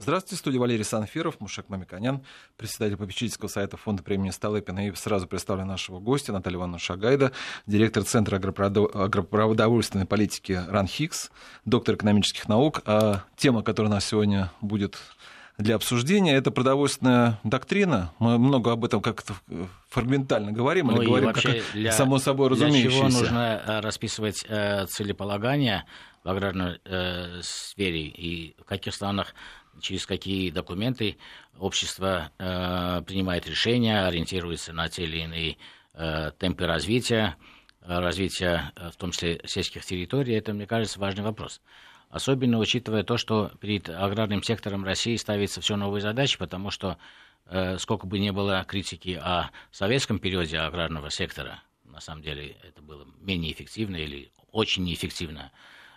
Здравствуйте, 0.00 0.36
студия 0.36 0.58
Валерий 0.58 0.82
Санфиров, 0.84 1.40
Мушек 1.40 1.68
Мамиканян, 1.68 2.24
председатель 2.56 2.96
попечительского 2.96 3.48
совета 3.48 3.76
фонда 3.76 4.02
премии 4.02 4.30
Столыпина. 4.30 4.88
И 4.88 4.94
сразу 4.94 5.26
представлю 5.26 5.66
нашего 5.66 6.00
гостя 6.00 6.32
Наталью 6.32 6.56
Ивановну 6.56 6.78
Шагайда, 6.78 7.32
директор 7.66 8.02
Центра 8.04 8.36
агропродовольственной 8.36 10.06
политики 10.06 10.58
РАНХИКС, 10.66 11.30
доктор 11.66 11.96
экономических 11.96 12.48
наук. 12.48 12.80
А 12.86 13.24
тема, 13.36 13.62
которая 13.62 13.92
у 13.92 13.94
нас 13.94 14.06
сегодня 14.06 14.50
будет 14.62 14.96
для 15.58 15.74
обсуждения. 15.74 16.34
Это 16.34 16.50
продовольственная 16.50 17.38
доктрина. 17.44 18.12
Мы 18.18 18.38
много 18.38 18.72
об 18.72 18.84
этом 18.86 19.02
как-то 19.02 19.34
фрагментально 19.90 20.52
говорим, 20.52 20.86
ну, 20.86 21.02
или 21.02 21.06
говорим 21.06 21.32
как 21.32 21.44
для, 21.74 21.92
само 21.92 22.18
собой 22.18 22.48
разумеющееся. 22.48 22.88
Для 22.88 23.10
чего 23.10 23.20
нужно 23.20 23.62
э, 23.66 23.80
расписывать 23.80 24.44
э, 24.48 24.86
целеполагание 24.86 25.84
в 26.24 26.28
аграрной 26.28 26.80
э, 26.84 27.40
сфере 27.42 28.02
и 28.02 28.54
в 28.58 28.64
каких 28.64 28.94
странах 28.94 29.34
через 29.80 30.06
какие 30.06 30.50
документы 30.50 31.16
общество 31.58 32.32
э, 32.38 33.02
принимает 33.06 33.48
решения, 33.48 34.06
ориентируется 34.06 34.72
на 34.72 34.88
те 34.88 35.04
или 35.04 35.18
иные 35.18 35.56
э, 35.94 36.32
темпы 36.38 36.66
развития, 36.66 37.36
развития, 37.82 38.72
в 38.92 38.96
том 38.96 39.10
числе 39.10 39.40
сельских 39.46 39.84
территорий, 39.84 40.34
это, 40.34 40.52
мне 40.52 40.66
кажется, 40.66 41.00
важный 41.00 41.24
вопрос. 41.24 41.60
Особенно 42.10 42.58
учитывая 42.58 43.04
то, 43.04 43.16
что 43.16 43.52
перед 43.60 43.88
аграрным 43.88 44.42
сектором 44.42 44.84
России 44.84 45.14
ставятся 45.14 45.60
все 45.60 45.76
новые 45.76 46.02
задачи, 46.02 46.38
потому 46.38 46.70
что 46.70 46.98
э, 47.46 47.78
сколько 47.78 48.06
бы 48.08 48.18
ни 48.18 48.30
было 48.30 48.64
критики 48.66 49.18
о 49.22 49.50
советском 49.70 50.18
периоде 50.18 50.58
аграрного 50.58 51.10
сектора, 51.10 51.62
на 51.84 52.00
самом 52.00 52.22
деле 52.22 52.56
это 52.64 52.82
было 52.82 53.06
менее 53.20 53.52
эффективно 53.52 53.94
или 53.94 54.32
очень 54.50 54.82
неэффективно 54.82 55.52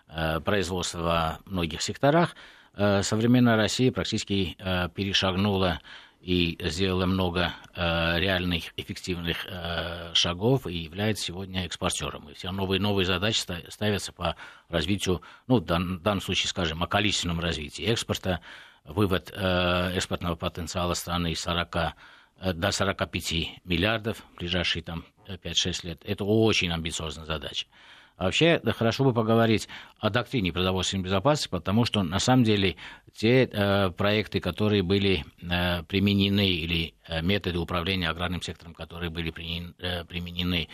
э, 0.07 0.39
производство 0.41 0.99
во 0.99 1.39
многих 1.45 1.81
секторах, 1.81 2.35
э, 2.35 2.37
современная 2.75 3.55
Россия 3.55 3.91
практически 3.91 4.55
э, 4.57 4.89
перешагнула 4.89 5.79
и 6.23 6.57
сделала 6.61 7.05
много 7.05 7.53
э, 7.75 8.19
реальных 8.19 8.71
эффективных 8.77 9.45
э, 9.45 10.13
шагов 10.13 10.65
и 10.67 10.77
является 10.77 11.25
сегодня 11.25 11.65
экспортером. 11.65 12.29
И 12.29 12.33
все 12.33 12.51
новые 12.51 12.79
новые 12.79 13.05
задачи 13.05 13.41
ставятся 13.69 14.13
по 14.13 14.37
развитию, 14.69 15.21
ну, 15.47 15.57
в 15.57 15.65
дан, 15.65 15.99
данном 15.99 16.21
случае, 16.21 16.47
скажем, 16.47 16.81
о 16.81 16.87
количественном 16.87 17.41
развитии 17.41 17.83
экспорта, 17.83 18.39
вывод 18.85 19.33
э, 19.35 19.91
экспортного 19.95 20.35
потенциала 20.35 20.93
страны 20.93 21.33
из 21.33 21.41
40 21.41 21.75
э, 21.75 22.53
до 22.53 22.71
45 22.71 23.65
миллиардов 23.65 24.23
в 24.33 24.37
ближайшие 24.37 24.81
там 24.81 25.03
5-6 25.27 25.87
лет. 25.87 26.01
Это 26.05 26.23
очень 26.23 26.71
амбициозная 26.71 27.25
задача. 27.25 27.67
А 28.15 28.25
вообще, 28.25 28.59
да, 28.63 28.73
хорошо 28.73 29.03
бы 29.03 29.13
поговорить 29.13 29.67
о 29.97 30.09
доктрине 30.09 30.53
продовольственной 30.53 31.03
безопасности, 31.03 31.49
потому 31.49 31.83
что, 31.83 32.03
на 32.03 32.19
самом 32.19 32.43
деле, 32.43 32.75
те 33.13 33.49
э, 33.51 33.89
проекты, 33.89 34.39
которые 34.39 34.83
были 34.83 35.25
э, 35.41 35.83
применены, 35.83 36.47
или 36.47 36.93
э, 37.07 37.21
методы 37.21 37.57
управления 37.57 38.09
аграрным 38.09 38.41
сектором, 38.41 38.75
которые 38.75 39.09
были 39.09 39.31
применены, 39.31 39.73
э, 39.79 40.05
применены 40.05 40.67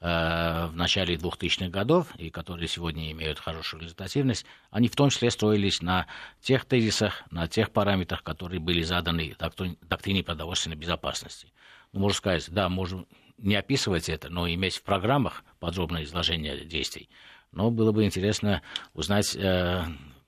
э, 0.00 0.66
в 0.68 0.72
начале 0.74 1.16
2000-х 1.16 1.68
годов, 1.68 2.14
и 2.16 2.30
которые 2.30 2.66
сегодня 2.66 3.12
имеют 3.12 3.40
хорошую 3.40 3.82
результативность, 3.82 4.46
они 4.70 4.88
в 4.88 4.96
том 4.96 5.10
числе 5.10 5.30
строились 5.30 5.82
на 5.82 6.06
тех 6.40 6.64
тезисах, 6.64 7.24
на 7.30 7.46
тех 7.46 7.72
параметрах, 7.72 8.22
которые 8.22 8.58
были 8.58 8.80
заданы 8.80 9.36
доктрине 9.38 10.22
продовольственной 10.22 10.76
безопасности. 10.76 11.52
Ну, 11.92 12.00
можно 12.00 12.16
сказать, 12.16 12.50
да, 12.50 12.70
можем 12.70 13.06
не 13.38 13.54
описывать 13.54 14.08
это, 14.08 14.28
но 14.30 14.48
иметь 14.48 14.76
в 14.76 14.82
программах 14.82 15.44
подробное 15.58 16.04
изложение 16.04 16.64
действий. 16.64 17.08
Но 17.52 17.70
было 17.70 17.92
бы 17.92 18.04
интересно 18.04 18.62
узнать 18.92 19.34
э, 19.34 19.84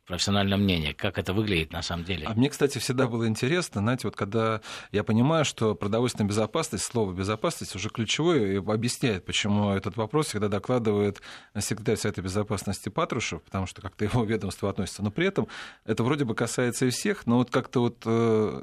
профессиональное 0.09 0.57
мнение, 0.57 0.95
как 0.95 1.19
это 1.19 1.35
выглядит 1.35 1.73
на 1.73 1.83
самом 1.83 2.05
деле. 2.05 2.27
А 2.27 2.33
мне, 2.33 2.49
кстати, 2.49 2.79
всегда 2.79 3.07
было 3.07 3.29
интересно, 3.29 3.83
знаете, 3.83 4.09
вот 4.09 4.17
когда 4.17 4.63
я 4.91 5.05
понимаю, 5.05 5.45
что 5.45 5.75
продовольственная 5.75 6.29
безопасность, 6.29 6.85
слово 6.85 7.13
безопасность 7.13 7.77
уже 7.77 7.91
ключевое, 7.91 8.55
и 8.55 8.57
объясняет, 8.57 9.27
почему 9.27 9.71
этот 9.71 9.97
вопрос 9.97 10.29
всегда 10.29 10.49
докладывает 10.49 11.21
секретарь 11.59 11.97
Совета 11.97 12.23
Безопасности 12.23 12.89
Патрушев, 12.89 13.43
потому 13.43 13.67
что 13.67 13.83
как-то 13.83 14.05
его 14.07 14.25
ведомство 14.25 14.71
относится. 14.71 15.03
Но 15.03 15.11
при 15.11 15.27
этом 15.27 15.47
это 15.85 16.03
вроде 16.03 16.25
бы 16.25 16.35
касается 16.35 16.87
и 16.87 16.91
всех, 16.91 17.27
но 17.27 17.37
вот 17.37 17.51
как-то 17.51 17.81
вот 17.81 18.03
э, 18.07 18.63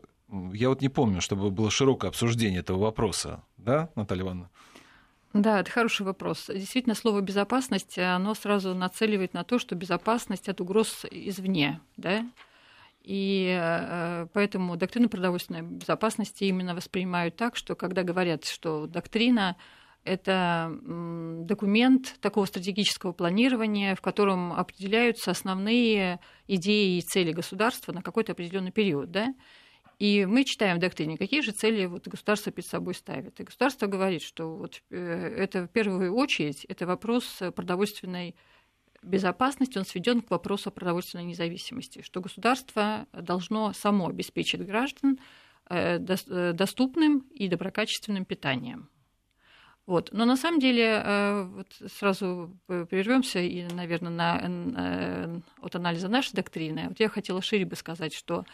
я 0.53 0.69
вот 0.69 0.81
не 0.81 0.89
помню, 0.89 1.21
чтобы 1.21 1.51
было 1.51 1.69
широкое 1.69 2.09
обсуждение 2.09 2.59
этого 2.61 2.79
вопроса, 2.79 3.43
да, 3.57 3.89
Наталья 3.95 4.23
Ивановна? 4.23 4.49
Да, 5.33 5.59
это 5.59 5.69
хороший 5.69 6.05
вопрос. 6.05 6.47
Действительно, 6.47 6.95
слово 6.95 7.19
безопасность, 7.21 7.99
оно 7.99 8.35
сразу 8.35 8.73
нацеливает 8.73 9.33
на 9.33 9.43
то, 9.43 9.59
что 9.59 9.75
безопасность 9.75 10.47
от 10.47 10.61
угроз 10.61 11.05
извне, 11.11 11.81
да, 11.97 12.25
и 13.03 13.55
э, 13.61 14.27
поэтому 14.33 14.77
доктрину 14.77 15.09
продовольственной 15.09 15.61
безопасности 15.61 16.45
именно 16.45 16.73
воспринимают 16.73 17.35
так, 17.35 17.55
что 17.55 17.75
когда 17.75 18.01
говорят, 18.01 18.45
что 18.45 18.87
доктрина 18.87 19.57
это 20.05 20.71
документ 20.85 22.15
такого 22.21 22.45
стратегического 22.45 23.11
планирования, 23.11 23.95
в 23.95 24.01
котором 24.01 24.53
определяются 24.53 25.31
основные 25.31 26.19
идеи 26.47 26.97
и 26.97 27.01
цели 27.01 27.31
государства 27.31 27.91
на 27.91 28.03
какой-то 28.03 28.33
определенный 28.33 28.71
период. 28.71 29.11
Да? 29.11 29.33
И 29.97 30.25
мы 30.25 30.43
читаем 30.43 30.77
в 30.77 30.81
доктрине, 30.81 31.17
какие 31.17 31.41
же 31.41 31.51
цели 31.51 31.85
вот 31.85 32.07
государство 32.07 32.51
перед 32.51 32.67
собой 32.67 32.93
ставит. 32.95 33.39
И 33.39 33.43
государство 33.43 33.87
говорит, 33.87 34.21
что 34.21 34.55
вот 34.55 34.81
э, 34.89 34.97
это 34.97 35.67
в 35.67 35.69
первую 35.69 36.13
очередь 36.13 36.65
это 36.65 36.85
вопрос 36.85 37.41
продовольственной 37.55 38.35
безопасности, 39.01 39.77
он 39.77 39.85
сведен 39.85 40.21
к 40.21 40.31
вопросу 40.31 40.71
продовольственной 40.71 41.23
независимости, 41.23 42.01
что 42.01 42.21
государство 42.21 43.07
должно 43.13 43.71
само 43.71 44.09
обеспечить 44.09 44.65
граждан 44.65 45.19
э, 45.69 45.97
э, 45.99 46.53
доступным 46.53 47.19
и 47.31 47.47
доброкачественным 47.47 48.25
питанием. 48.25 48.89
Вот. 49.85 50.09
Но 50.11 50.25
на 50.25 50.35
самом 50.35 50.59
деле, 50.59 51.45
вот 51.51 51.67
сразу 51.91 52.57
прервемся 52.65 53.39
и, 53.39 53.67
наверное, 53.71 54.11
на, 54.11 55.43
от 55.61 55.75
анализа 55.75 56.07
нашей 56.07 56.33
доктрины. 56.33 56.87
Вот 56.89 56.99
я 56.99 57.07
хотела 57.07 57.39
шире 57.39 57.65
бы 57.65 57.75
сказать, 57.75 58.11
что 58.11 58.45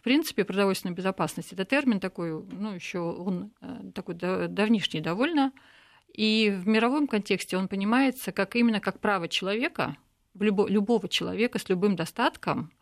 в 0.00 0.02
принципе, 0.02 0.44
продовольственная 0.46 0.96
безопасность– 0.96 1.52
это 1.52 1.66
термин 1.66 2.00
такой, 2.00 2.32
ну, 2.32 2.72
еще 2.72 3.00
он 3.00 3.52
э, 3.60 3.90
такой 3.94 4.14
давнишний 4.14 5.02
довольно, 5.02 5.52
и 6.14 6.48
в 6.48 6.66
мировом 6.66 7.06
контексте 7.06 7.58
он 7.58 7.68
понимается 7.68 8.32
как 8.32 8.56
именно 8.56 8.80
как 8.80 8.98
право 8.98 9.28
человека, 9.28 9.98
любого 10.34 11.06
человека 11.06 11.58
с 11.58 11.68
любым 11.68 11.96
достатком, 11.96 12.72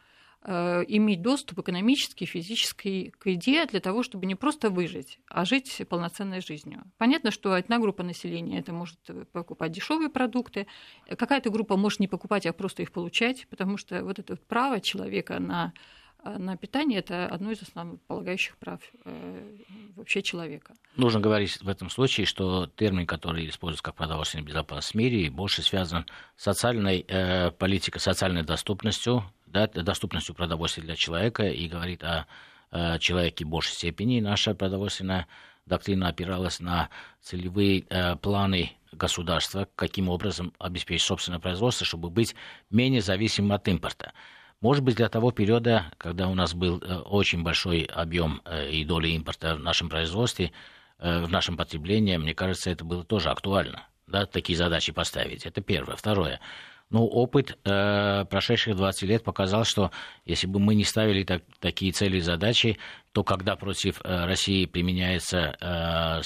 э, 0.42 0.84
иметь 0.86 1.20
доступ 1.20 1.58
экономический, 1.58 2.24
физический 2.24 3.10
к 3.18 3.26
еде 3.26 3.66
для 3.66 3.80
того, 3.80 4.04
чтобы 4.04 4.26
не 4.26 4.36
просто 4.36 4.70
выжить, 4.70 5.18
а 5.26 5.44
жить 5.44 5.82
полноценной 5.88 6.40
жизнью. 6.40 6.84
Понятно, 6.98 7.32
что 7.32 7.52
одна 7.52 7.80
группа 7.80 8.04
населения 8.04 8.60
это 8.60 8.72
может 8.72 9.00
покупать 9.32 9.72
дешевые 9.72 10.08
продукты, 10.08 10.68
какая-то 11.08 11.50
группа 11.50 11.76
может 11.76 11.98
не 11.98 12.06
покупать, 12.06 12.46
а 12.46 12.52
просто 12.52 12.82
их 12.82 12.92
получать, 12.92 13.48
потому 13.48 13.76
что 13.76 14.04
вот 14.04 14.20
это 14.20 14.36
право 14.36 14.80
человека 14.80 15.40
на 15.40 15.72
на 16.24 16.56
питание 16.56 16.98
это 16.98 17.26
одно 17.26 17.52
из 17.52 17.62
основополагающих 17.62 18.56
прав 18.56 18.80
э, 19.04 19.56
вообще 19.96 20.22
человека. 20.22 20.74
Нужно 20.96 21.20
говорить 21.20 21.60
в 21.60 21.68
этом 21.68 21.90
случае, 21.90 22.26
что 22.26 22.66
термин, 22.66 23.06
который 23.06 23.48
используется 23.48 23.84
как 23.84 23.94
продовольственная 23.94 24.44
безопасность 24.44 24.92
в 24.92 24.96
мире, 24.96 25.30
больше 25.30 25.62
связан 25.62 26.06
с 26.36 26.44
социальной 26.44 27.04
э, 27.06 27.50
политикой, 27.52 27.98
социальной 27.98 28.42
доступностью, 28.42 29.24
да, 29.46 29.66
доступностью 29.68 30.34
продовольствия 30.34 30.82
для 30.82 30.96
человека 30.96 31.44
и 31.44 31.68
говорит 31.68 32.02
о 32.02 32.26
э, 32.70 32.98
человеке 32.98 33.44
большей 33.44 33.74
степени. 33.74 34.20
Наша 34.20 34.54
продовольственная 34.54 35.26
доктрина 35.66 36.08
опиралась 36.08 36.60
на 36.60 36.90
целевые 37.20 37.84
э, 37.88 38.16
планы 38.16 38.72
государства, 38.92 39.68
каким 39.76 40.08
образом 40.08 40.52
обеспечить 40.58 41.06
собственное 41.06 41.38
производство, 41.38 41.86
чтобы 41.86 42.10
быть 42.10 42.34
менее 42.70 43.02
зависимым 43.02 43.52
от 43.52 43.68
импорта. 43.68 44.12
Может 44.60 44.82
быть, 44.82 44.96
для 44.96 45.08
того 45.08 45.30
периода, 45.30 45.92
когда 45.98 46.28
у 46.28 46.34
нас 46.34 46.52
был 46.52 46.82
э, 46.82 46.96
очень 46.98 47.44
большой 47.44 47.82
объем 47.82 48.43
э, 48.44 48.70
и 48.70 48.84
доля 48.84 49.08
импорта 49.08 49.55
в 49.55 49.60
нашем 49.60 49.88
производстве, 49.88 50.52
э, 50.99 51.22
в 51.25 51.31
нашем 51.31 51.56
потреблении, 51.56 52.16
мне 52.16 52.34
кажется, 52.34 52.70
это 52.70 52.84
было 52.84 53.05
тоже 53.05 53.31
актуально, 53.31 53.87
да, 54.08 54.26
такие 54.26 54.56
задачи 54.56 54.90
поставить. 54.90 55.46
Это 55.46 55.60
первое. 55.60 55.94
Второе. 55.94 56.40
Ну, 56.90 57.05
опыт 57.05 57.56
э, 57.64 58.25
прошедших 58.25 58.75
20 58.75 59.02
лет 59.02 59.22
показал, 59.22 59.64
что 59.64 59.93
если 60.25 60.46
бы 60.46 60.58
мы 60.58 60.75
не 60.75 60.84
ставили 60.84 61.22
так, 61.22 61.43
такие 61.60 61.93
цели 61.93 62.16
и 62.16 62.20
задачи, 62.20 62.78
то 63.12 63.22
когда 63.22 63.56
против 63.56 64.00
э, 64.02 64.25
России 64.25 64.64
применяются 64.64 65.56
э, 65.60 66.22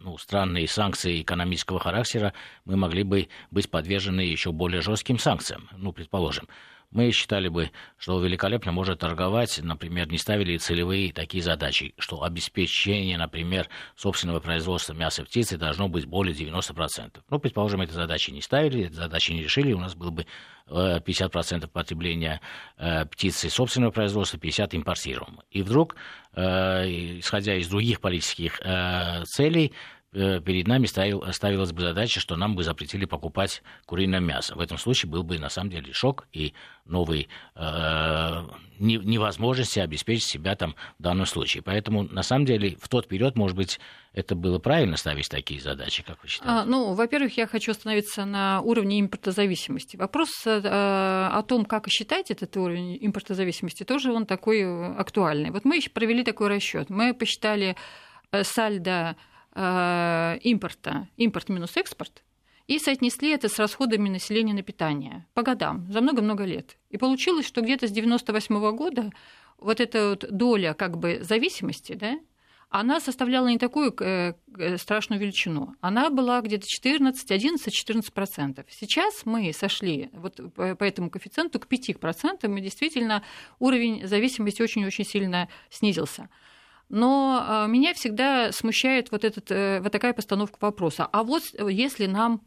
ну, 0.00 0.16
странные 0.16 0.68
санкции 0.68 1.20
экономического 1.20 1.80
характера, 1.80 2.32
мы 2.64 2.76
могли 2.76 3.02
бы 3.02 3.28
быть 3.50 3.68
подвержены 3.68 4.20
еще 4.20 4.52
более 4.52 4.80
жестким 4.80 5.18
санкциям, 5.18 5.68
ну, 5.76 5.92
предположим. 5.92 6.46
Мы 6.90 7.10
считали 7.10 7.48
бы, 7.48 7.70
что 7.96 8.20
великолепно 8.20 8.72
может 8.72 9.00
торговать, 9.00 9.60
например, 9.62 10.10
не 10.10 10.18
ставили 10.18 10.56
целевые 10.56 11.12
такие 11.12 11.42
задачи, 11.42 11.94
что 11.98 12.22
обеспечение, 12.22 13.18
например, 13.18 13.68
собственного 13.96 14.40
производства 14.40 14.92
мяса 14.94 15.24
птицы 15.24 15.56
должно 15.56 15.88
быть 15.88 16.06
более 16.06 16.34
90%. 16.34 17.20
Ну, 17.28 17.38
предположим, 17.38 17.80
эти 17.80 17.92
задачи 17.92 18.30
не 18.30 18.40
ставили, 18.40 18.86
эти 18.86 18.94
задачи 18.94 19.32
не 19.32 19.42
решили, 19.42 19.72
у 19.72 19.80
нас 19.80 19.94
было 19.94 20.10
бы 20.10 20.26
50% 20.68 21.68
потребления 21.68 22.40
птицы 23.10 23.50
собственного 23.50 23.92
производства, 23.92 24.36
50% 24.36 24.76
импортируемого. 24.76 25.44
И 25.50 25.62
вдруг, 25.62 25.94
исходя 26.34 27.54
из 27.54 27.68
других 27.68 28.00
политических 28.00 28.58
целей, 29.26 29.72
Э, 29.72 29.95
перед 30.12 30.66
нами 30.66 30.86
ставил, 30.86 31.24
ставилась 31.32 31.72
бы 31.72 31.82
задача, 31.82 32.20
что 32.20 32.36
нам 32.36 32.54
бы 32.54 32.62
запретили 32.62 33.04
покупать 33.04 33.62
куриное 33.84 34.20
мясо. 34.20 34.54
В 34.54 34.60
этом 34.60 34.78
случае 34.78 35.10
был 35.10 35.22
бы 35.22 35.38
на 35.38 35.48
самом 35.50 35.70
деле 35.70 35.92
шок 35.92 36.26
и 36.32 36.54
новый 36.86 37.28
э, 37.54 38.42
невозможности 38.78 39.78
обеспечить 39.80 40.28
себя 40.28 40.54
там 40.54 40.74
в 40.98 41.02
данном 41.02 41.26
случае. 41.26 41.62
Поэтому 41.62 42.04
на 42.04 42.22
самом 42.22 42.46
деле 42.46 42.76
в 42.80 42.88
тот 42.88 43.08
период, 43.08 43.36
может 43.36 43.56
быть, 43.56 43.80
это 44.12 44.34
было 44.34 44.58
правильно 44.58 44.96
ставить 44.96 45.28
такие 45.28 45.60
задачи, 45.60 46.02
как 46.02 46.22
вы 46.22 46.28
считаете? 46.28 46.62
А, 46.62 46.64
ну, 46.64 46.94
во-первых, 46.94 47.36
я 47.36 47.46
хочу 47.46 47.72
остановиться 47.72 48.24
на 48.24 48.60
уровне 48.60 49.00
импортозависимости. 49.00 49.96
Вопрос 49.96 50.30
э, 50.46 50.60
о 50.62 51.42
том, 51.42 51.64
как 51.64 51.88
считать 51.88 52.30
этот 52.30 52.56
уровень 52.56 52.96
импортозависимости, 53.00 53.84
тоже 53.84 54.12
он 54.12 54.24
такой 54.24 54.64
актуальный. 54.96 55.50
Вот 55.50 55.64
мы 55.64 55.80
провели 55.92 56.24
такой 56.24 56.48
расчет. 56.48 56.88
Мы 56.88 57.12
посчитали 57.12 57.76
э, 58.30 58.44
сальдо 58.44 58.86
Э, 59.10 59.14
импорта, 59.56 61.08
импорт 61.16 61.48
минус 61.48 61.76
экспорт, 61.76 62.22
и 62.66 62.78
соотнесли 62.78 63.30
это 63.30 63.48
с 63.48 63.58
расходами 63.58 64.08
населения 64.08 64.52
на 64.52 64.62
питание 64.62 65.26
по 65.34 65.42
годам, 65.42 65.86
за 65.90 66.00
много-много 66.00 66.44
лет. 66.44 66.76
И 66.90 66.98
получилось, 66.98 67.46
что 67.46 67.60
где-то 67.60 67.86
с 67.86 67.90
1998 67.90 68.76
года 68.76 69.12
вот 69.58 69.80
эта 69.80 70.10
вот 70.10 70.26
доля 70.30 70.74
как 70.74 70.98
бы 70.98 71.20
зависимости, 71.22 71.94
да, 71.94 72.18
она 72.68 73.00
составляла 73.00 73.46
не 73.46 73.58
такую 73.58 73.94
э, 74.00 74.34
э, 74.58 74.76
страшную 74.76 75.20
величину. 75.20 75.74
Она 75.80 76.10
была 76.10 76.40
где-то 76.40 76.66
14, 76.66 77.30
11, 77.30 77.72
14 77.72 78.12
процентов. 78.12 78.66
Сейчас 78.68 79.24
мы 79.24 79.52
сошли 79.52 80.10
вот 80.12 80.40
по 80.54 80.84
этому 80.84 81.08
коэффициенту 81.08 81.60
к 81.60 81.68
5 81.68 82.00
процентам, 82.00 82.56
и 82.56 82.60
действительно 82.60 83.22
уровень 83.60 84.06
зависимости 84.06 84.62
очень-очень 84.62 85.04
сильно 85.04 85.48
снизился. 85.70 86.28
Но 86.88 87.44
а, 87.44 87.66
меня 87.66 87.94
всегда 87.94 88.52
смущает 88.52 89.10
вот, 89.10 89.24
этот, 89.24 89.50
э, 89.50 89.80
вот 89.80 89.90
такая 89.90 90.12
постановка 90.12 90.56
вопроса. 90.60 91.08
А 91.10 91.24
вот 91.24 91.42
если 91.68 92.06
нам 92.06 92.42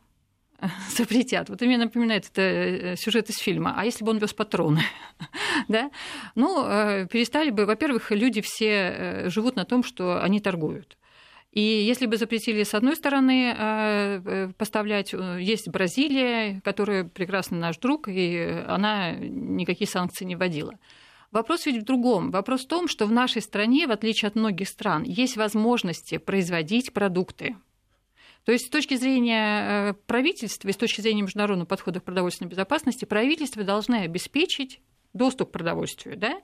запретят. 0.96 1.50
Вот 1.50 1.62
мне 1.62 1.78
напоминает 1.78 2.30
это 2.32 2.42
э, 2.42 2.96
сюжет 2.96 3.30
из 3.30 3.38
фильма. 3.38 3.74
А 3.78 3.86
если 3.86 4.04
бы 4.06 4.12
он 4.12 4.18
вез 4.18 4.34
патроны? 4.34 4.82
да? 5.68 5.92
Ну, 6.36 6.66
э, 6.66 7.08
перестали 7.08 7.50
бы, 7.50 7.66
во-первых, 7.66 8.12
люди 8.12 8.42
все 8.42 9.26
живут 9.28 9.56
на 9.56 9.66
том, 9.66 9.84
что 9.84 10.24
они 10.24 10.40
торгуют. 10.40 10.98
И 11.52 11.62
если 11.62 12.06
бы 12.06 12.18
запретили 12.18 12.62
с 12.62 12.76
одной 12.76 12.96
стороны 12.96 14.54
поставлять, 14.56 15.14
есть 15.14 15.68
Бразилия, 15.68 16.62
которая 16.64 17.06
прекрасный 17.06 17.58
наш 17.58 17.80
друг, 17.80 18.08
и 18.08 18.64
она 18.68 19.14
никакие 19.14 19.88
санкции 19.88 20.26
не 20.26 20.36
вводила. 20.36 20.78
Вопрос 21.32 21.66
ведь 21.66 21.82
в 21.82 21.86
другом. 21.86 22.32
Вопрос 22.32 22.66
в 22.66 22.68
том, 22.68 22.88
что 22.88 23.06
в 23.06 23.12
нашей 23.12 23.42
стране, 23.42 23.86
в 23.88 23.92
отличие 23.92 24.28
от 24.28 24.36
многих 24.36 24.68
стран, 24.68 25.04
есть 25.04 25.38
возможности 25.38 26.18
производить 26.18 26.92
продукты. 26.92 27.56
То 28.46 28.52
есть 28.52 28.68
с 28.68 28.70
точки 28.70 28.96
зрения 28.96 29.92
э, 29.92 29.94
правительства 30.08 30.70
и 30.70 30.72
с 30.72 30.78
точки 30.78 31.02
зрения 31.02 31.22
международного 31.22 31.68
подхода 31.68 32.00
к 32.00 32.04
продовольственной 32.04 32.50
безопасности, 32.50 33.06
правительство 33.06 33.64
должны 33.64 33.98
обеспечить 33.98 34.80
доступ 35.14 35.50
к 35.50 35.52
продовольствию. 35.52 36.18
Да? 36.18 36.42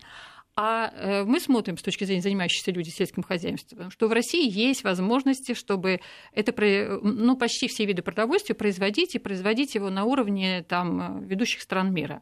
А 0.56 0.90
э, 0.90 1.24
мы 1.24 1.40
смотрим 1.40 1.78
с 1.78 1.82
точки 1.82 2.04
зрения 2.04 2.22
занимающихся 2.22 2.72
людей 2.72 2.94
сельским 2.94 3.24
хозяйством, 3.24 3.92
что 3.92 4.08
в 4.08 4.14
России 4.14 4.48
есть 4.48 4.84
возможности, 4.84 5.54
чтобы 5.54 6.00
это, 6.32 6.54
ну, 7.02 7.36
почти 7.36 7.68
все 7.68 7.86
виды 7.86 8.02
продовольствия 8.02 8.56
производить 8.56 9.16
и 9.16 9.20
производить 9.20 9.76
его 9.76 9.90
на 9.90 10.06
уровне 10.06 10.64
там, 10.64 11.24
ведущих 11.26 11.62
стран 11.62 11.94
мира. 11.94 12.22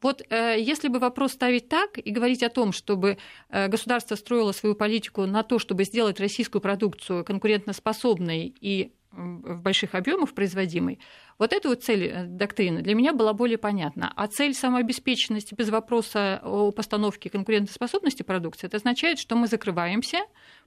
Вот 0.00 0.22
э, 0.28 0.56
если 0.58 0.88
бы 0.88 0.98
вопрос 0.98 1.32
ставить 1.32 1.68
так 1.68 1.98
и 1.98 2.10
говорить 2.10 2.42
о 2.42 2.50
том, 2.50 2.72
чтобы 2.72 3.18
э, 3.48 3.68
государство 3.68 4.14
строило 4.14 4.52
свою 4.52 4.74
политику 4.74 5.26
на 5.26 5.42
то, 5.42 5.58
чтобы 5.58 5.84
сделать 5.84 6.20
российскую 6.20 6.62
продукцию 6.62 7.24
конкурентоспособной 7.24 8.54
и 8.60 8.92
в 9.10 9.62
больших 9.62 9.94
объемах 9.94 10.34
производимой, 10.34 11.00
вот 11.38 11.52
эта 11.52 11.68
вот 11.68 11.82
цель 11.82 12.04
э, 12.04 12.24
доктрины 12.26 12.82
для 12.82 12.94
меня 12.94 13.12
была 13.12 13.32
более 13.32 13.58
понятна. 13.58 14.12
А 14.14 14.28
цель 14.28 14.54
самообеспеченности 14.54 15.54
без 15.54 15.70
вопроса 15.70 16.40
о 16.44 16.70
постановке 16.70 17.28
конкурентоспособности 17.28 18.22
продукции, 18.22 18.66
это 18.68 18.76
означает, 18.76 19.18
что 19.18 19.34
мы 19.34 19.48
закрываемся, 19.48 20.18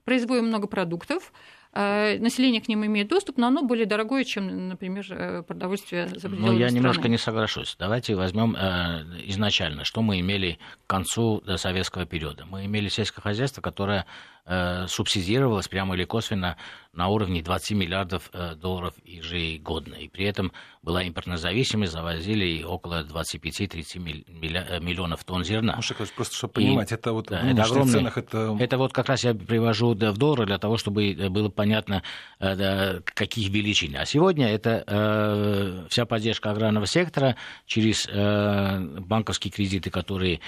производим 0.04 0.48
много 0.48 0.66
продуктов, 0.66 1.32
население 1.74 2.60
к 2.60 2.68
ним 2.68 2.84
имеет 2.84 3.08
доступ, 3.08 3.38
но 3.38 3.46
оно 3.46 3.62
более 3.62 3.86
дорогое, 3.86 4.24
чем, 4.24 4.68
например, 4.68 5.06
э, 5.08 5.42
продовольствие 5.42 6.06
за 6.08 6.28
пределами 6.28 6.40
Ну, 6.40 6.52
я 6.52 6.68
страны. 6.68 6.76
немножко 6.76 7.08
не 7.08 7.18
соглашусь. 7.18 7.76
Давайте 7.78 8.14
возьмем 8.14 8.54
э, 8.54 9.04
изначально, 9.26 9.84
что 9.84 10.02
мы 10.02 10.20
имели 10.20 10.58
к 10.86 10.90
концу 10.90 11.42
советского 11.56 12.04
периода. 12.04 12.44
Мы 12.44 12.66
имели 12.66 12.88
сельское 12.88 13.22
хозяйство, 13.22 13.62
которое 13.62 14.04
э, 14.44 14.86
субсидировалось 14.86 15.68
прямо 15.68 15.94
или 15.94 16.04
косвенно 16.04 16.56
на 16.92 17.08
уровне 17.08 17.42
20 17.42 17.70
миллиардов 17.72 18.28
э, 18.32 18.54
долларов 18.54 18.94
ежегодно. 19.04 19.94
И 19.94 20.08
при 20.08 20.26
этом 20.26 20.52
была 20.82 21.02
импортная 21.04 21.38
зависимость, 21.38 21.92
завозили 21.92 22.62
около 22.62 23.02
25-30 23.02 24.80
миллионов 24.80 25.24
тонн 25.24 25.44
зерна. 25.44 25.76
Ну, 25.76 26.06
просто 26.14 26.34
чтобы 26.34 26.54
понимать, 26.54 26.90
и, 26.90 26.94
это 26.94 27.12
вот 27.12 27.28
да, 27.28 27.40
это 27.40 27.62
огромный, 27.62 27.92
ценах 27.92 28.18
это... 28.18 28.56
это 28.60 28.78
вот 28.78 28.92
как 28.92 29.08
раз 29.08 29.24
я 29.24 29.32
привожу 29.34 29.94
в 29.94 30.18
доллары 30.18 30.46
для 30.46 30.58
того, 30.58 30.76
чтобы 30.76 31.14
было 31.30 31.48
понятно, 31.62 32.02
э, 32.40 33.00
каких 33.04 33.48
величин. 33.50 33.94
А 33.96 34.04
сегодня 34.04 34.48
это 34.48 34.82
э, 34.84 35.86
вся 35.88 36.06
поддержка 36.06 36.50
аграрного 36.50 36.86
сектора 36.86 37.36
через 37.66 38.08
э, 38.08 38.80
банковские 38.98 39.52
кредиты, 39.52 39.90
которые 39.90 40.40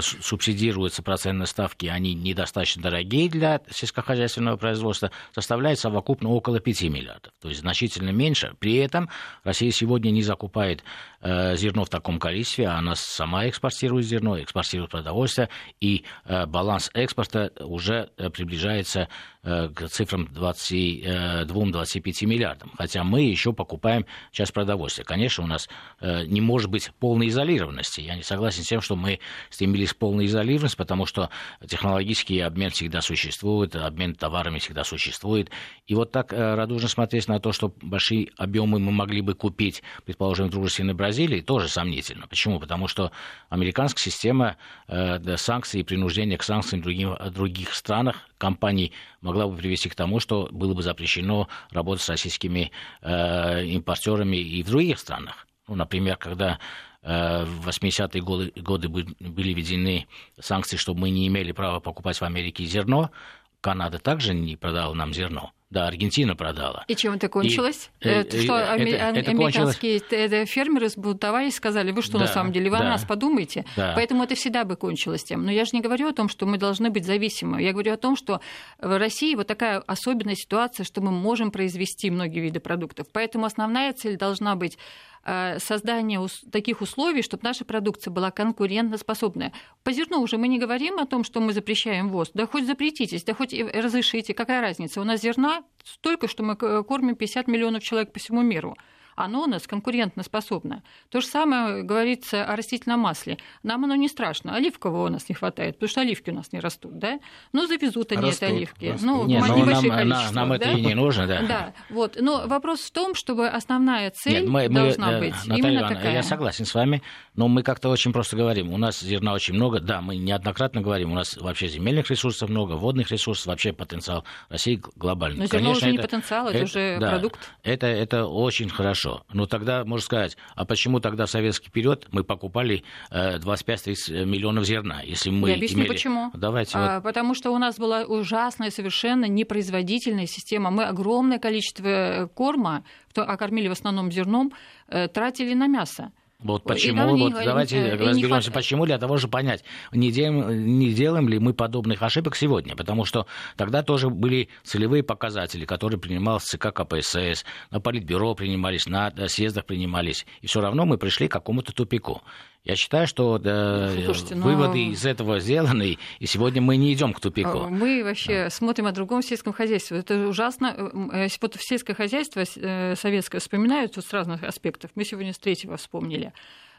субсидируются 0.00 1.02
процентные 1.02 1.46
ставки, 1.46 1.84
они 1.84 2.14
недостаточно 2.14 2.82
дорогие 2.82 3.28
для 3.28 3.60
сельскохозяйственного 3.70 4.56
производства, 4.56 5.10
составляет 5.34 5.78
совокупно 5.78 6.30
около 6.30 6.58
5 6.58 6.82
миллиардов, 6.84 7.32
то 7.42 7.48
есть 7.48 7.60
значительно 7.60 8.10
меньше. 8.10 8.54
При 8.58 8.76
этом 8.76 9.10
Россия 9.44 9.70
сегодня 9.70 10.10
не 10.10 10.22
закупает 10.22 10.84
зерно 11.20 11.84
в 11.84 11.90
таком 11.90 12.18
количестве, 12.18 12.66
а 12.66 12.78
она 12.78 12.94
сама 12.94 13.46
экспортирует 13.46 14.06
зерно, 14.06 14.40
экспортирует 14.40 14.90
продовольствие, 14.90 15.50
и 15.80 16.04
баланс 16.46 16.90
экспорта 16.94 17.52
уже 17.60 18.08
приближается 18.32 19.08
цифрам 19.44 20.28
22-25 20.32 22.26
миллиардам. 22.26 22.70
Хотя 22.78 23.02
мы 23.02 23.22
еще 23.22 23.52
покупаем 23.52 24.06
часть 24.30 24.52
продовольствия. 24.52 25.04
Конечно, 25.04 25.42
у 25.42 25.48
нас 25.48 25.68
э, 26.00 26.24
не 26.26 26.40
может 26.40 26.70
быть 26.70 26.92
полной 27.00 27.26
изолированности. 27.26 28.00
Я 28.00 28.14
не 28.14 28.22
согласен 28.22 28.62
с 28.62 28.68
тем, 28.68 28.80
что 28.80 28.94
мы 28.94 29.18
стремились 29.50 29.94
к 29.94 29.96
полной 29.96 30.26
изолированности, 30.26 30.76
потому 30.76 31.06
что 31.06 31.28
технологический 31.66 32.38
обмен 32.38 32.70
всегда 32.70 33.00
существует, 33.00 33.74
обмен 33.74 34.14
товарами 34.14 34.60
всегда 34.60 34.84
существует. 34.84 35.50
И 35.88 35.96
вот 35.96 36.12
так 36.12 36.32
э, 36.32 36.54
радужно 36.54 36.88
смотреть 36.88 37.26
на 37.26 37.40
то, 37.40 37.50
что 37.50 37.74
большие 37.82 38.28
объемы 38.36 38.78
мы 38.78 38.92
могли 38.92 39.22
бы 39.22 39.34
купить, 39.34 39.82
предположим, 40.04 40.46
в 40.46 40.50
дружественной 40.50 40.94
Бразилии, 40.94 41.40
тоже 41.40 41.68
сомнительно. 41.68 42.28
Почему? 42.28 42.60
Потому 42.60 42.86
что 42.86 43.10
американская 43.48 44.04
система 44.04 44.56
э, 44.86 45.36
санкций 45.36 45.80
и 45.80 45.82
принуждения 45.84 46.38
к 46.38 46.44
санкциям 46.44 46.82
в 46.82 47.30
других 47.30 47.74
странах 47.74 48.28
компаний 48.42 48.90
могла 49.20 49.46
бы 49.46 49.56
привести 49.56 49.88
к 49.88 49.94
тому, 49.94 50.18
что 50.18 50.48
было 50.50 50.74
бы 50.74 50.82
запрещено 50.82 51.48
работать 51.70 52.02
с 52.02 52.08
российскими 52.08 52.72
э, 53.00 53.64
импортерами 53.66 54.36
и 54.36 54.64
в 54.64 54.66
других 54.66 54.98
странах. 54.98 55.46
Ну, 55.68 55.76
например, 55.76 56.16
когда 56.16 56.58
э, 57.02 57.44
в 57.44 57.68
80-е 57.68 58.20
годы, 58.20 58.88
были 58.88 59.54
введены 59.54 60.08
санкции, 60.40 60.76
чтобы 60.76 61.02
мы 61.02 61.10
не 61.10 61.28
имели 61.28 61.52
права 61.52 61.78
покупать 61.78 62.20
в 62.20 62.24
Америке 62.24 62.64
зерно, 62.64 63.12
Канада 63.60 64.00
также 64.00 64.34
не 64.34 64.56
продала 64.56 64.92
нам 64.92 65.14
зерно. 65.14 65.52
Да, 65.72 65.86
Аргентина 65.86 66.36
продала. 66.36 66.84
И 66.86 66.94
чем 66.94 67.14
это 67.14 67.30
кончилось? 67.30 67.90
И, 68.00 68.06
э, 68.06 68.24
что 68.24 68.58
это, 68.58 68.82
это 68.82 69.30
американские 69.30 70.00
кончилось... 70.00 70.50
фермеры 70.50 70.90
сбунтовались 70.90 71.54
и 71.54 71.56
сказали, 71.56 71.92
вы 71.92 72.02
что 72.02 72.18
да, 72.18 72.24
на 72.24 72.26
самом 72.26 72.52
деле, 72.52 72.70
вы 72.70 72.76
да, 72.76 72.84
о 72.84 72.88
нас 72.90 73.04
подумайте. 73.06 73.64
Да. 73.74 73.94
Поэтому 73.94 74.22
это 74.22 74.34
всегда 74.34 74.64
бы 74.64 74.76
кончилось 74.76 75.24
тем. 75.24 75.46
Но 75.46 75.50
я 75.50 75.64
же 75.64 75.70
не 75.72 75.80
говорю 75.80 76.08
о 76.08 76.12
том, 76.12 76.28
что 76.28 76.44
мы 76.44 76.58
должны 76.58 76.90
быть 76.90 77.06
зависимы. 77.06 77.62
Я 77.62 77.72
говорю 77.72 77.94
о 77.94 77.96
том, 77.96 78.16
что 78.16 78.42
в 78.80 78.98
России 78.98 79.34
вот 79.34 79.46
такая 79.46 79.78
особенная 79.78 80.34
ситуация, 80.34 80.84
что 80.84 81.00
мы 81.00 81.10
можем 81.10 81.50
произвести 81.50 82.10
многие 82.10 82.40
виды 82.40 82.60
продуктов. 82.60 83.06
Поэтому 83.10 83.46
основная 83.46 83.94
цель 83.94 84.18
должна 84.18 84.56
быть 84.56 84.76
Э, 84.76 85.11
создание 85.24 86.20
таких 86.50 86.80
условий, 86.80 87.22
чтобы 87.22 87.44
наша 87.44 87.64
продукция 87.64 88.10
была 88.10 88.30
конкурентоспособная. 88.30 89.52
По 89.84 89.92
зерну 89.92 90.20
уже 90.20 90.36
мы 90.36 90.48
не 90.48 90.58
говорим 90.58 90.98
о 90.98 91.06
том, 91.06 91.22
что 91.22 91.40
мы 91.40 91.52
запрещаем 91.52 92.08
ввоз. 92.08 92.30
Да 92.34 92.46
хоть 92.46 92.66
запретитесь, 92.66 93.22
да 93.24 93.32
хоть 93.32 93.54
разрешите, 93.54 94.34
какая 94.34 94.60
разница. 94.60 95.00
У 95.00 95.04
нас 95.04 95.20
зерна 95.20 95.62
столько, 95.84 96.26
что 96.26 96.42
мы 96.42 96.56
кормим 96.56 97.14
50 97.14 97.46
миллионов 97.46 97.82
человек 97.84 98.12
по 98.12 98.18
всему 98.18 98.42
миру. 98.42 98.76
Оно 99.16 99.44
у 99.44 99.46
нас 99.46 99.66
конкурентоспособно. 99.66 100.82
То 101.10 101.20
же 101.20 101.26
самое 101.26 101.82
говорится 101.82 102.44
о 102.44 102.56
растительном 102.56 103.00
масле. 103.00 103.38
Нам 103.62 103.84
оно 103.84 103.94
не 103.94 104.08
страшно. 104.08 104.54
Оливкового 104.54 105.06
у 105.06 105.10
нас 105.10 105.28
не 105.28 105.34
хватает, 105.34 105.76
потому 105.76 105.88
что 105.88 106.00
оливки 106.00 106.30
у 106.30 106.34
нас 106.34 106.52
не 106.52 106.60
растут, 106.60 106.98
да? 106.98 107.18
Ну, 107.52 107.66
завезут 107.66 108.12
они 108.12 108.28
Растут, 108.28 108.42
эти 108.42 108.52
оливки. 108.52 108.86
растут. 108.86 109.06
Ну, 109.06 109.26
Нет, 109.26 109.44
ну, 109.46 109.56
небольшие 109.56 109.90
нам, 109.90 109.98
количества, 109.98 110.34
нам 110.34 110.48
да? 110.48 110.54
это 110.56 110.70
и 110.70 110.80
не 110.80 110.94
нужно, 110.94 111.26
да. 111.26 111.42
Да, 111.42 111.74
вот. 111.90 112.16
Но 112.20 112.46
вопрос 112.46 112.80
в 112.80 112.90
том, 112.92 113.14
чтобы 113.14 113.48
основная 113.48 114.10
цель 114.10 114.42
Нет, 114.42 114.48
мы, 114.48 114.68
мы, 114.68 114.74
должна 114.74 115.12
э, 115.12 115.20
быть 115.20 115.34
Наталья 115.34 115.58
именно 115.58 115.78
Ивановна, 115.80 115.96
такая. 115.96 116.12
Я 116.14 116.22
согласен 116.22 116.64
с 116.64 116.74
вами, 116.74 117.02
но 117.34 117.48
мы 117.48 117.62
как-то 117.62 117.88
очень 117.88 118.12
просто 118.12 118.36
говорим. 118.36 118.72
У 118.72 118.78
нас 118.78 119.00
зерна 119.00 119.32
очень 119.32 119.54
много, 119.54 119.80
да, 119.80 120.00
мы 120.00 120.16
неоднократно 120.16 120.80
говорим, 120.80 121.12
у 121.12 121.14
нас 121.14 121.36
вообще 121.36 121.68
земельных 121.68 122.10
ресурсов 122.10 122.48
много, 122.48 122.72
водных 122.72 123.10
ресурсов, 123.10 123.46
вообще 123.46 123.72
потенциал 123.72 124.24
России 124.48 124.82
глобальный. 124.96 125.40
Но 125.40 125.46
зерно 125.46 125.58
Конечно, 125.58 125.88
уже 125.88 125.92
не 125.92 125.98
потенциал, 125.98 126.48
это 126.48 126.64
уже 126.64 126.98
да, 126.98 127.10
продукт. 127.10 127.40
Это, 127.62 127.86
это 127.86 128.26
очень 128.26 128.68
хорошо. 128.68 129.11
Но 129.32 129.46
тогда 129.46 129.84
можно 129.84 130.04
сказать, 130.04 130.36
а 130.54 130.64
почему 130.64 131.00
тогда 131.00 131.26
в 131.26 131.30
советский 131.30 131.70
период 131.70 132.08
мы 132.12 132.24
покупали 132.24 132.84
э, 133.10 133.38
25-30 133.38 134.24
миллионов 134.24 134.64
зерна, 134.64 135.02
если 135.02 135.30
мы 135.30 135.50
Я 135.50 135.56
объясню, 135.56 135.80
имели... 135.80 135.88
почему. 135.88 136.30
Давайте 136.34 136.78
А, 136.78 136.96
вот... 136.96 137.04
Потому 137.04 137.34
что 137.34 137.50
у 137.50 137.58
нас 137.58 137.78
была 137.78 138.04
ужасная, 138.04 138.70
совершенно 138.70 139.26
непроизводительная 139.26 140.26
система. 140.26 140.70
Мы 140.70 140.84
огромное 140.84 141.38
количество 141.38 141.86
э, 141.86 142.28
корма, 142.28 142.84
а 143.14 143.36
кормили 143.36 143.68
в 143.68 143.72
основном 143.72 144.10
зерном, 144.10 144.52
э, 144.88 145.08
тратили 145.08 145.54
на 145.54 145.66
мясо. 145.66 146.12
Вот 146.42 146.64
почему, 146.64 146.96
не- 147.16 147.22
вот 147.24 147.32
давайте 147.44 147.76
э, 147.76 147.80
и 147.80 147.98
не 147.98 148.06
разберемся, 148.08 148.50
хват- 148.50 148.54
почему, 148.54 148.86
для 148.86 148.98
того, 148.98 149.16
чтобы 149.18 149.32
понять, 149.32 149.64
не 149.92 150.10
делаем, 150.10 150.76
не 150.78 150.92
делаем 150.92 151.28
ли 151.28 151.38
мы 151.38 151.54
подобных 151.54 152.02
ошибок 152.02 152.36
сегодня, 152.36 152.74
потому 152.76 153.04
что 153.04 153.26
тогда 153.56 153.82
тоже 153.82 154.10
были 154.10 154.48
целевые 154.64 155.02
показатели, 155.02 155.64
которые 155.64 156.00
принималось 156.00 156.44
ЦК 156.44 156.72
КПСС, 156.72 157.44
на 157.70 157.80
Политбюро 157.80 158.34
принимались, 158.34 158.86
на 158.86 159.12
съездах 159.28 159.66
принимались, 159.66 160.26
и 160.40 160.46
все 160.46 160.60
равно 160.60 160.84
мы 160.84 160.98
пришли 160.98 161.28
к 161.28 161.32
какому-то 161.32 161.72
тупику. 161.72 162.22
Я 162.64 162.76
считаю, 162.76 163.08
что 163.08 163.40
э, 163.42 164.04
Слушайте, 164.04 164.36
но- 164.36 164.44
выводы 164.44 164.86
из 164.90 165.04
этого 165.04 165.40
сделаны, 165.40 165.98
и 166.20 166.26
сегодня 166.26 166.62
мы 166.62 166.76
не 166.76 166.92
идем 166.92 167.12
к 167.12 167.18
тупику. 167.18 167.62
А, 167.62 167.68
Мы 167.68 168.04
вообще 168.04 168.50
смотрим 168.50 168.86
о 168.86 168.92
другом 168.92 169.20
сельском 169.22 169.52
хозяйстве. 169.52 169.98
Это 169.98 170.28
ужасно. 170.28 170.92
Э, 171.12 171.22
Если 171.24 171.38
вот 171.40 171.56
сельское 171.58 171.94
хозяйство 171.94 172.44
э, 172.56 172.94
советское 172.94 173.40
вспоминают 173.40 173.96
вот 173.96 174.04
с 174.04 174.12
разных 174.12 174.44
аспектов, 174.44 174.92
мы 174.94 175.04
сегодня 175.04 175.32
с 175.32 175.38
третьего 175.38 175.76
вспомнили, 175.76 176.32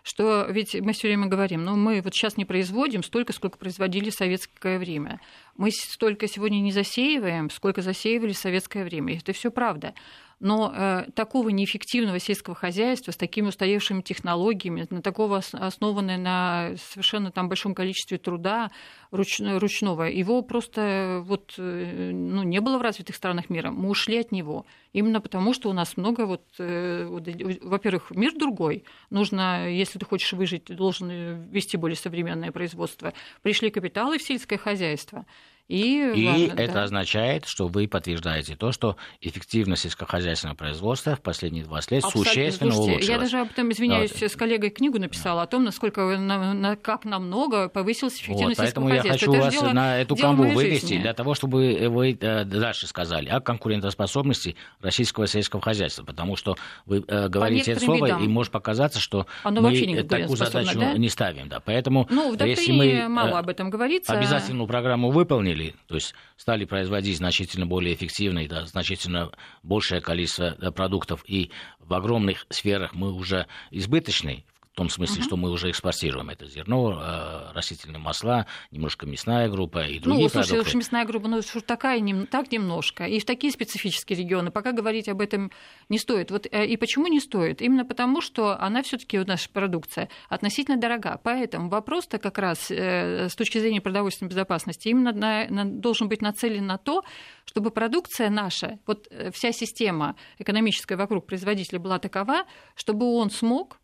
что 0.04 0.46
ведь 0.50 0.74
мы 0.80 0.94
все 0.94 1.10
время 1.10 1.28
говорим, 1.28 1.66
ну 1.66 1.76
мы 1.76 2.02
вот 2.02 2.14
сейчас 2.14 2.38
не 2.38 2.46
производим 2.46 3.04
столько, 3.04 3.34
сколько 3.34 3.58
производили 3.58 4.10
в 4.10 4.14
советское 4.14 4.80
время. 4.80 5.20
Мы 5.58 5.70
столько 5.72 6.28
сегодня 6.30 6.60
не 6.60 6.72
засеиваем, 6.72 7.50
сколько 7.50 7.82
засеивали 7.82 8.32
в 8.32 8.38
советское 8.38 8.86
время. 8.86 9.18
Это 9.18 9.34
все 9.34 9.52
правда. 9.52 9.94
Но 10.40 10.74
э, 10.76 11.06
такого 11.16 11.50
неэффективного 11.50 12.20
сельского 12.20 12.56
хозяйства 12.56 13.12
с 13.12 13.18
такими 13.18 13.48
устаревшими 13.48 14.02
технологиями, 14.02 14.88
на 14.90 15.02
такого 15.02 15.38
ос- 15.38 15.54
основанное 15.54 16.18
на 16.18 16.72
совершенно 16.92 17.32
там 17.32 17.48
большом 17.50 17.74
количестве 17.74 18.18
труда 18.18 18.72
руч- 19.12 19.60
ручного, 19.60 20.04
его 20.04 20.42
просто 20.42 21.22
вот, 21.26 21.54
э, 21.58 22.12
ну, 22.12 22.44
не 22.44 22.60
было 22.60 22.78
в 22.78 22.82
развитых 22.82 23.16
странах 23.16 23.50
мира. 23.50 23.72
Мы 23.72 23.90
ушли 23.90 24.20
от 24.20 24.32
него. 24.32 24.66
Именно 24.92 25.22
потому, 25.22 25.54
что 25.54 25.70
у 25.70 25.74
нас 25.74 25.98
много 25.98 26.26
вот, 26.26 26.44
э, 26.60 27.08
э, 27.08 27.58
во-первых, 27.62 28.12
мир 28.12 28.34
другой. 28.38 28.84
Нужно, 29.10 29.70
если 29.70 29.98
ты 29.98 30.06
хочешь 30.06 30.34
выжить, 30.34 30.66
должен 30.66 31.10
э, 31.10 31.48
вести 31.52 31.78
более 31.78 31.96
современное 31.96 32.52
производство. 32.52 33.14
Пришли 33.42 33.70
капиталы 33.70 34.18
в 34.18 34.24
сельское 34.24 34.58
хозяйство. 34.58 35.26
И, 35.70 36.12
И 36.14 36.28
ладно, 36.28 36.62
это 36.62 36.74
да. 36.74 36.84
означает, 36.84 37.46
что 37.46 37.68
вы 37.68 37.88
подтверждаете 37.88 38.56
то, 38.58 38.74
что 38.74 38.98
эффективность 39.22 39.84
сельскохозяйственного 39.84 40.58
производства 40.58 41.16
в 41.16 41.22
последние 41.22 41.64
20 41.64 41.92
лет 41.92 42.04
Абсолютно. 42.04 42.32
существенно 42.32 42.72
Слушайте, 42.74 42.92
улучшилась. 42.92 43.10
Я 43.10 43.18
даже 43.20 43.40
об 43.40 43.50
этом, 43.50 43.72
извиняюсь, 43.72 44.12
Вот. 44.12 44.30
с 44.32 44.36
коллегой 44.36 44.72
книгу 44.72 45.00
написала 45.00 45.42
о 45.44 45.48
том, 45.48 45.64
насколько 45.64 46.02
на- 46.18 46.54
на- 46.54 46.76
как 46.76 47.06
намного 47.06 47.70
повысилась 47.70 48.14
Вот, 48.16 48.22
эффективность 48.22 48.58
поэтому 48.60 48.90
сельского 48.90 49.06
я 49.08 49.12
хочу 49.14 49.32
Это 49.34 49.42
вас 49.42 49.54
дело- 49.54 49.72
на 49.72 49.98
эту 50.00 50.16
камбу 50.18 50.44
вывести, 50.44 50.86
жизни. 50.88 51.02
для 51.02 51.14
того, 51.14 51.34
чтобы 51.34 51.88
вы 51.90 52.18
э, 52.20 52.44
дальше 52.44 52.86
сказали 52.86 53.30
о 53.30 53.40
конкурентоспособности 53.40 54.56
российского 54.82 55.28
сельского 55.28 55.62
хозяйства, 55.62 56.04
потому 56.04 56.36
что 56.36 56.58
вы 56.86 57.04
э, 57.08 57.30
говорите 57.30 57.72
это 57.72 57.82
слово, 57.82 58.06
видам. 58.08 58.24
и 58.24 58.28
может 58.28 58.52
показаться, 58.52 59.00
что 59.00 59.28
Оно 59.44 59.62
мы 59.62 59.72
не 59.72 59.96
э, 59.96 60.04
такую 60.04 60.36
задачу 60.38 60.78
да? 60.78 60.94
не 60.98 61.10
ставим. 61.10 61.48
Да. 61.48 61.62
Поэтому 61.62 62.06
Ну, 62.10 62.36
в 62.36 62.42
если 62.46 62.56
доктрине 62.72 63.04
мы 63.04 63.10
мало 63.10 63.30
э, 63.38 63.40
об 63.40 63.50
этом 63.50 63.70
говорится. 63.70 64.14
обязательную 64.14 64.68
программу 64.68 65.10
выполнили, 65.54 65.76
то 65.88 65.96
есть 65.96 66.14
стали 66.38 66.66
производить 66.66 67.18
значительно 67.18 67.66
более 67.66 67.94
эффективно 67.94 68.40
и 68.40 68.48
да, 68.48 68.66
значительно 68.66 69.32
большее 69.62 70.02
количество 70.02 70.56
да, 70.60 70.72
продуктов, 70.72 71.24
и 71.28 71.52
в 71.80 71.94
огромных 71.94 72.46
сферах 72.50 72.94
мы 72.94 73.14
уже 73.14 73.48
избыточны, 73.72 74.46
в 74.74 74.76
том 74.76 74.90
смысле, 74.90 75.22
что 75.22 75.38
мы 75.38 75.52
уже 75.52 75.70
экспортируем 75.70 76.32
это 76.32 76.48
зерно, 76.48 77.00
э, 77.00 77.52
растительные 77.54 78.00
масла, 78.00 78.48
немножко 78.72 79.06
мясная 79.06 79.48
группа 79.48 79.86
и 79.86 80.00
другие 80.00 80.24
Ну, 80.24 80.30
слушай, 80.30 80.48
продукты. 80.50 80.70
уж 80.72 80.76
мясная 80.76 81.06
группа, 81.06 81.28
ну, 81.28 81.38
уж 81.38 81.46
такая, 81.64 82.00
нем- 82.00 82.26
так 82.26 82.52
немножко. 82.52 83.06
И 83.06 83.20
в 83.20 83.26
такие 83.26 83.54
специфические 83.54 84.18
регионы 84.18 84.50
пока 84.50 84.72
говорить 84.72 85.08
об 85.10 85.22
этом 85.22 85.52
не 85.90 86.00
стоит. 86.00 86.32
Вот, 86.32 86.48
э, 86.52 86.66
и 86.66 86.76
почему 86.78 87.06
не 87.06 87.20
стоит? 87.20 87.62
Именно 87.62 87.86
потому, 87.86 88.20
что 88.22 88.60
она 88.60 88.82
все 88.82 88.98
таки 88.98 89.20
наша 89.20 89.48
продукция, 89.52 90.10
относительно 90.28 90.78
дорога. 90.78 91.20
Поэтому 91.24 91.70
вопрос-то 91.70 92.18
как 92.18 92.40
раз 92.40 92.72
э, 92.72 93.30
с 93.30 93.36
точки 93.36 93.60
зрения 93.60 93.80
продовольственной 93.80 94.30
безопасности 94.30 94.88
именно 94.88 95.12
на- 95.12 95.48
на- 95.50 95.66
должен 95.66 96.10
быть 96.10 96.24
нацелен 96.24 96.66
на 96.66 96.80
то, 96.80 97.04
чтобы 97.46 97.70
продукция 97.70 98.32
наша, 98.32 98.80
вот 98.88 99.08
э, 99.12 99.30
вся 99.32 99.52
система 99.52 100.16
экономическая 100.40 100.96
вокруг 100.96 101.28
производителя 101.28 101.78
была 101.80 102.00
такова, 102.00 102.46
чтобы 102.74 103.06
он 103.18 103.30
смог 103.30 103.78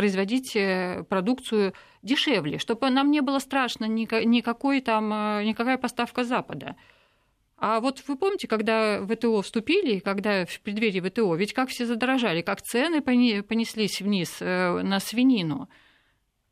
производить 0.00 0.56
э, 0.56 1.04
продукцию 1.10 1.74
дешевле, 2.00 2.56
чтобы 2.56 2.88
нам 2.88 3.10
не 3.10 3.20
было 3.20 3.38
страшно 3.38 3.84
ника- 3.84 4.24
никакой 4.24 4.80
там, 4.80 5.12
э, 5.12 5.44
никакая 5.44 5.76
поставка 5.76 6.24
Запада. 6.24 6.74
А 7.58 7.80
вот 7.80 8.02
вы 8.08 8.16
помните, 8.16 8.48
когда 8.48 9.04
ВТО 9.04 9.42
вступили, 9.42 9.98
когда 9.98 10.46
в 10.46 10.60
преддверии 10.60 11.00
ВТО, 11.00 11.34
ведь 11.34 11.52
как 11.52 11.68
все 11.68 11.84
задорожали, 11.84 12.40
как 12.40 12.62
цены 12.62 13.02
понеслись 13.02 14.00
вниз 14.00 14.38
э, 14.40 14.80
на 14.80 15.00
свинину. 15.00 15.68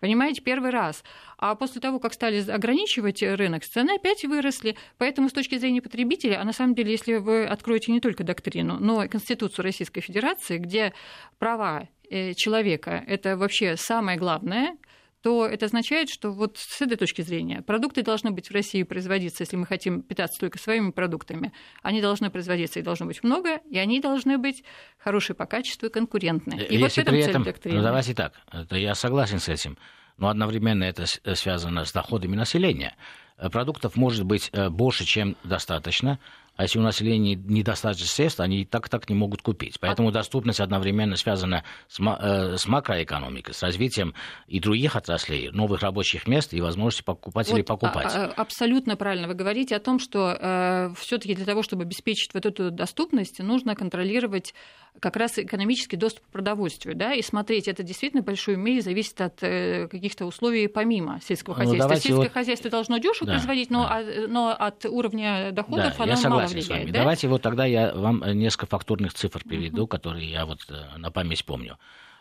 Понимаете, 0.01 0.43
первый 0.43 0.71
раз. 0.71 1.03
А 1.39 1.55
после 1.55 1.81
того, 1.81 2.01
как 2.01 2.13
стали 2.13 2.47
ограничивать 2.51 3.23
рынок, 3.23 3.65
цены 3.65 3.93
опять 3.93 4.27
выросли. 4.27 4.77
Поэтому 4.99 5.31
с 5.31 5.33
точки 5.33 5.57
зрения 5.57 5.81
потребителя, 5.81 6.39
а 6.39 6.45
на 6.45 6.53
самом 6.53 6.75
деле, 6.75 6.91
если 6.91 7.15
вы 7.15 7.47
откроете 7.47 7.93
не 7.93 8.01
только 8.01 8.25
доктрину, 8.25 8.77
но 8.79 9.05
и 9.05 9.09
Конституцию 9.09 9.65
Российской 9.65 10.03
Федерации, 10.03 10.59
где 10.59 10.93
права 11.39 11.89
человека– 12.37 13.03
это 13.07 13.37
вообще 13.37 13.77
самое 13.77 14.19
главное, 14.19 14.77
то 15.21 15.45
это 15.47 15.67
означает, 15.67 16.09
что 16.11 16.31
вот 16.31 16.59
с 16.59 16.81
этой 16.81 16.97
точки 16.97 17.23
зрения 17.23 17.61
продукты 17.63 18.03
должны 18.03 18.31
быть 18.31 18.49
в 18.51 18.55
России 18.55 18.85
производиться, 18.85 19.43
если 19.43 19.57
мы 19.57 19.67
хотим 19.67 20.03
питаться 20.03 20.39
только 20.39 20.59
своими 20.59 20.93
продуктами, 20.93 21.53
они 21.83 22.01
должны 22.01 22.31
производиться 22.31 22.79
и 22.79 22.83
должно 22.83 23.07
быть 23.07 23.25
много, 23.25 23.57
и 23.69 23.79
они 23.79 24.01
должны 24.01 24.39
быть 24.39 24.63
хорошие 24.97 25.35
по 25.35 25.45
качеству 25.47 25.87
и 25.87 25.91
конкурентные. 25.91 26.61
И 26.69 26.79
вот 26.79 26.93
в 26.93 26.97
Если 26.97 27.03
этом 27.03 27.15
при 27.15 27.21
цель 27.23 27.31
этом, 27.31 27.43
доктрины. 27.43 27.77
ну 27.79 27.83
давайте 27.83 28.15
так, 28.15 28.33
это 28.53 28.77
я 28.77 28.95
согласен 28.95 29.41
с 29.41 29.49
этим, 29.49 29.77
но 30.19 30.29
одновременно 30.29 30.85
это 30.85 31.07
с- 31.07 31.21
связано 31.35 31.85
с 31.85 31.93
доходами 31.93 32.37
населения. 32.37 32.95
Э, 33.39 33.51
Продуктов 33.51 33.97
может 33.97 34.25
быть 34.25 34.51
э, 34.53 34.69
больше, 34.71 35.05
чем 35.05 35.37
достаточно, 35.43 36.21
а 36.59 36.65
если 36.65 36.81
у 36.81 36.83
населения 36.83 37.37
недостаточно 37.37 38.07
средств, 38.09 38.41
они 38.41 38.63
и 38.63 38.65
так 38.65 38.89
так 38.89 39.09
не 39.09 39.15
могут 39.15 39.43
купить. 39.43 39.79
Поэтому 39.81 40.11
доступность 40.11 40.59
одновременно 40.61 41.15
связана 41.17 41.63
с, 41.87 42.01
э, 42.01 42.57
с 42.59 42.67
макроэкономикой, 42.67 43.55
с 43.55 43.63
развитием 43.63 44.13
и 44.49 44.59
других 44.59 44.97
отраслей, 44.97 45.51
новых 45.53 45.83
рабочих 45.83 46.27
мест 46.27 46.53
и 46.53 46.61
возможности 46.61 47.05
покупателей 47.05 47.59
Вот, 47.63 47.67
покупать. 47.69 48.07
а- 48.13 48.25
а- 48.37 48.43
абсолютно 48.43 48.97
правильно. 48.97 49.29
Вы 49.29 49.35
говорите 49.35 49.77
о 49.77 49.81
том, 49.81 50.01
что 50.01 50.93
все-таки 50.99 51.35
для 51.37 51.45
того, 51.45 51.63
чтобы 51.63 51.83
обеспечить 51.85 52.35
вот 52.35 52.45
эту 52.45 52.71
доступность, 52.73 53.39
нужно 53.39 53.77
контролировать 53.77 54.53
как 55.01 55.17
раз 55.17 55.39
экономический 55.39 55.97
доступ 55.97 56.25
к 56.27 56.29
продовольствию, 56.31 56.95
да, 56.97 57.13
и 57.15 57.23
смотреть, 57.23 57.69
это 57.69 57.83
действительно 57.83 58.23
в 58.23 58.27
большой 58.27 58.57
мере 58.57 58.81
зависит 58.83 59.21
от 59.21 59.43
э, 59.43 59.89
каких-то 59.89 60.27
условий 60.27 60.67
помимо 60.69 61.21
сельского 61.23 61.55
Ну, 61.55 61.61
хозяйства. 61.61 61.95
Сельское 61.97 62.15
вот- 62.15 62.33
хозяйство 62.33 62.71
должно 62.71 62.99
дешево 62.99 63.27
Да, 63.27 63.33
производить, 63.35 63.71
но, 63.71 63.85
да. 63.85 63.97
а- 63.99 64.27
но 64.29 64.51
от 64.51 64.85
уровня 64.87 65.53
доходов 65.53 65.95
Да, 65.97 66.05
оно 66.05 66.13
я 66.15 66.29
мало 66.29 66.47
согласен 66.47 66.63
с 66.63 66.69
вами. 66.69 66.91
да? 66.91 66.99
Давайте 67.01 67.29
вот 67.29 67.43
тогда 67.43 67.65
я 67.67 67.95
вам 67.95 68.23
э, 68.23 68.33
несколько 68.35 68.67
фактурных 68.67 69.15
цифр 69.15 69.43
приведу, 69.45 69.87
которые 69.87 70.29
я 70.31 70.47
вот 70.47 70.67
э, 70.69 70.97
на 70.99 71.11
память 71.11 71.45
помню. 71.45 71.79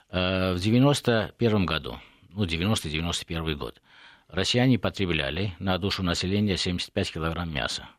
В 0.09 0.55
91 0.59 1.65
году, 1.65 1.99
ну, 2.29 2.45
90-91 2.45 3.55
год, 3.55 3.81
россияне 4.29 4.79
потребляли 4.79 5.53
на 5.59 5.77
душу 5.77 6.01
населения 6.03 6.55
75 6.57 7.11
килограмм 7.13 7.53
мяса. 7.53 7.89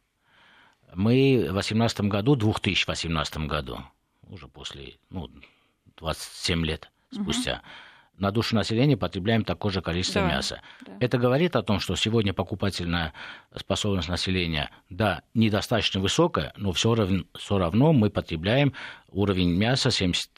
Мы 0.94 1.38
в 1.49 1.52
2018 1.52 2.00
году, 2.08 2.35
2018 2.35 3.47
году, 3.47 3.80
уже 4.28 4.49
после, 4.49 4.99
ну, 5.11 5.30
27 5.97 6.64
лет 6.64 6.90
спустя, 7.11 7.62
на 8.18 8.30
душу 8.30 8.54
населения 8.56 8.96
потребляем 8.96 9.44
такое 9.44 9.72
же 9.72 9.80
количество 9.82 10.22
Да, 10.22 10.28
мяса. 10.28 10.60
да. 10.87 10.92
Это 11.00 11.18
говорит 11.18 11.56
о 11.56 11.62
том, 11.62 11.80
что 11.80 11.94
сегодня 11.96 12.32
покупательная 12.34 13.12
способность 13.54 14.08
населения, 14.08 14.70
да, 14.90 15.22
недостаточно 15.34 16.00
высокая, 16.00 16.52
но 16.56 16.72
все 16.72 16.94
равно, 16.94 17.25
все 17.38 17.58
равно 17.58 17.92
мы 17.92 18.10
потребляем 18.10 18.72
уровень 19.10 19.50
мяса 19.54 19.90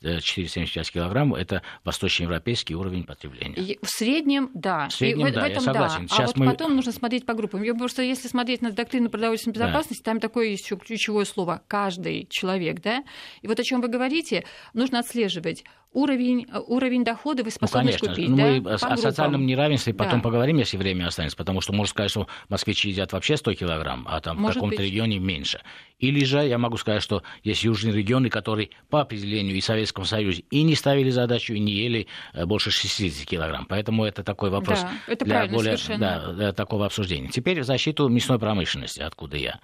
74-75 0.02 0.92
килограмм, 0.92 1.34
это 1.34 1.62
восточноевропейский 1.84 2.74
уровень 2.74 3.04
потребления. 3.04 3.54
И 3.56 3.78
В 3.82 3.88
среднем, 3.88 4.50
да. 4.54 4.88
В 4.88 4.92
среднем, 4.92 5.26
И 5.26 5.32
да, 5.32 5.46
я 5.46 5.60
согласен. 5.60 6.04
А 6.04 6.08
Сейчас 6.14 6.28
вот 6.28 6.36
мы- 6.36 6.46
потом 6.46 6.76
нужно 6.76 6.92
смотреть 6.92 7.26
по 7.26 7.34
группам. 7.34 7.62
Я 7.62 7.74
просто 7.74 8.02
если 8.02 8.28
смотреть 8.28 8.62
на 8.62 8.70
доктрину 8.70 9.10
продовольственной 9.10 9.54
Да. 9.54 9.66
безопасности, 9.66 10.02
там 10.02 10.20
такое 10.20 10.48
есть 10.48 10.64
еще 10.64 10.76
ключевое 10.76 11.24
слово 11.24 11.62
«каждый 11.66 12.26
человек», 12.30 12.80
да? 12.80 13.02
И 13.42 13.48
вот 13.48 13.58
о 13.58 13.64
чем 13.64 13.80
вы 13.80 13.88
говорите, 13.88 14.44
нужно 14.72 15.00
отслеживать 15.00 15.64
уровень, 15.92 16.46
уровень 16.68 17.04
дохода, 17.04 17.42
вы 17.42 17.46
Ну, 17.46 17.50
способны 17.50 17.86
конечно. 17.88 18.08
купить, 18.08 18.28
Ну, 18.28 18.36
да? 18.36 18.42
мы 18.44 18.62
по 18.62 18.74
о- 18.74 18.78
группам. 18.78 18.96
социальном 18.98 19.46
неравенстве 19.46 19.92
потом 19.94 20.18
Да. 20.20 20.22
поговорим, 20.24 20.58
если 20.58 20.76
время 20.76 21.06
останется, 21.06 21.36
потому 21.36 21.60
что 21.60 21.72
можно 21.72 21.90
сказать, 21.90 22.10
что 22.10 22.28
москвичи 22.48 22.88
едят 22.90 23.12
вообще 23.12 23.36
100 23.36 23.54
килограмм, 23.54 24.06
а 24.08 24.20
там 24.20 24.36
в 24.36 24.40
Может 24.40 24.54
каком-то 24.56 24.76
быть. 24.76 24.86
регионе 24.86 25.18
меньше. 25.18 25.60
Или 25.98 26.24
же 26.24 26.38
я 26.46 26.58
могу 26.58 26.76
сказать, 26.76 27.02
что 27.02 27.22
есть 27.42 27.64
южные 27.64 27.92
регионы, 27.94 28.30
которые 28.30 28.70
по 28.88 29.00
определению 29.02 29.56
и 29.56 29.60
в 29.60 29.64
Советском 29.64 30.04
Союзе 30.04 30.44
и 30.50 30.62
не 30.62 30.74
ставили 30.74 31.10
задачу, 31.10 31.54
и 31.54 31.58
не 31.58 31.72
ели 31.72 32.06
э, 32.32 32.46
больше 32.46 32.70
60 32.70 33.26
килограмм. 33.26 33.66
Поэтому 33.66 34.04
это 34.04 34.22
такой 34.22 34.50
вопрос 34.50 34.80
Да, 34.82 34.90
это 35.08 35.24
для 35.24 35.46
более 35.46 35.76
совершенно. 35.76 35.98
да, 35.98 36.32
для 36.32 36.52
такого 36.52 36.86
обсуждения. 36.86 37.28
Теперь 37.28 37.60
в 37.60 37.64
защиту 37.64 38.08
мясной 38.08 38.38
промышленности, 38.38 39.00
откуда 39.00 39.36
я. 39.36 39.60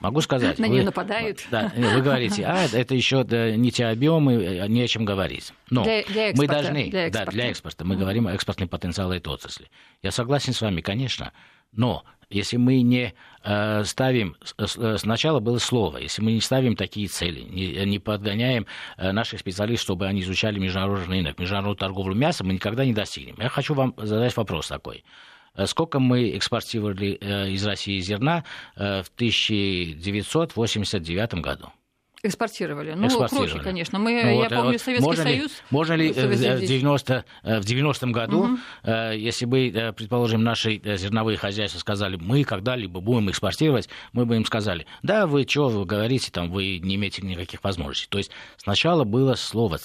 Могу 0.00 0.20
сказать. 0.20 0.58
На 0.58 0.68
вы- 0.68 0.74
неё 0.74 0.84
нападают. 0.84 1.44
Да, 1.50 1.72
вы 1.76 2.00
говорите, 2.02 2.44
а, 2.44 2.66
это 2.72 2.94
еще 2.94 3.24
да, 3.24 3.50
не 3.50 3.70
те 3.70 3.86
объемы, 3.86 4.34
э, 4.34 4.66
не 4.68 4.82
о 4.82 4.88
чем 4.88 5.04
говорить. 5.04 5.52
Но 5.70 5.82
Для- 5.84 6.04
для 6.04 6.22
мы 6.22 6.28
экспорта, 6.30 6.52
должны, 6.52 6.82
для 6.90 7.00
да, 7.00 7.06
экспорта. 7.08 7.30
для 7.32 7.50
экспорта. 7.50 7.84
Мы 7.84 7.96
говорим 7.96 8.26
о 8.28 8.32
экспортном 8.32 8.68
потенциале 8.68 9.18
этой 9.18 9.28
отрасли. 9.32 9.68
Я 10.02 10.10
согласен 10.10 10.52
с 10.52 10.60
вами, 10.60 10.80
конечно, 10.80 11.32
но 11.72 12.04
если 12.30 12.56
мы 12.58 12.82
не 12.82 13.14
э, 13.44 13.84
ставим, 13.84 14.36
с- 14.44 14.98
сначала 14.98 15.40
было 15.40 15.58
слово, 15.58 15.98
если 15.98 16.20
мы 16.22 16.32
не 16.32 16.40
ставим 16.42 16.76
такие 16.76 17.08
цели, 17.08 17.40
не, 17.40 17.84
не 17.86 17.98
подгоняем 17.98 18.66
э, 18.98 19.12
наших 19.12 19.40
специалистов, 19.40 19.84
чтобы 19.84 20.06
они 20.06 20.20
изучали 20.20 20.58
международный 20.58 21.06
рынок, 21.18 21.38
международную 21.38 21.76
торговлю 21.76 22.14
мясом, 22.14 22.48
мы 22.48 22.52
никогда 22.54 22.84
не 22.84 22.92
достигнем. 22.92 23.36
Я 23.38 23.48
хочу 23.48 23.74
вам 23.74 23.94
задать 23.96 24.36
вопрос 24.36 24.68
такой. 24.68 25.04
Э, 25.58 25.66
Сколько 25.66 25.98
мы 25.98 26.34
экспортировали 26.36 27.18
э, 27.20 27.50
из 27.50 27.66
России 27.66 27.98
зерна 28.00 28.44
э, 28.76 29.02
в 29.02 29.08
1989 29.16 31.34
году? 31.34 31.72
Экспортировали. 32.22 32.94
Ну, 32.94 33.06
Экспортировали. 33.06 33.50
крохи, 33.50 33.64
конечно. 33.64 33.98
Мы, 33.98 34.20
Ну 34.24 34.28
я 34.30 34.34
вот, 34.36 34.48
помню, 34.48 34.72
вот 34.72 34.80
Советский 34.80 35.04
можно 35.06 35.22
ли- 35.22 35.36
Союз. 35.38 35.52
можно 35.70 35.92
ли 35.94 36.10
э, 36.10 36.14
Советский 36.14 36.66
в 36.66 36.68
90, 36.68 37.24
э, 37.44 37.60
в 37.60 37.64
90-м 37.64 38.12
году, 38.12 38.58
э, 38.82 39.14
если 39.16 39.44
бы, 39.44 39.68
э, 39.68 39.92
предположим, 39.92 40.42
наши 40.42 40.80
э, 40.82 40.96
зерновые 40.96 41.36
хозяйства 41.38 41.78
сказали, 41.78 42.16
мы 42.16 42.42
когда-либо 42.42 43.00
будем 43.00 43.30
экспортировать, 43.30 43.88
мы 44.12 44.26
бы 44.26 44.34
им 44.36 44.44
сказали, 44.44 44.86
да, 45.02 45.26
вы 45.28 45.46
что 45.48 45.68
вы 45.68 45.84
говорите, 45.84 46.30
там, 46.32 46.50
вы 46.50 46.78
не 46.78 46.96
имеете 46.96 47.22
никаких 47.22 47.62
возможностей. 47.62 48.08
То 48.10 48.18
есть 48.18 48.30
сначала 48.56 49.04
было 49.04 49.34
слово, 49.34 49.78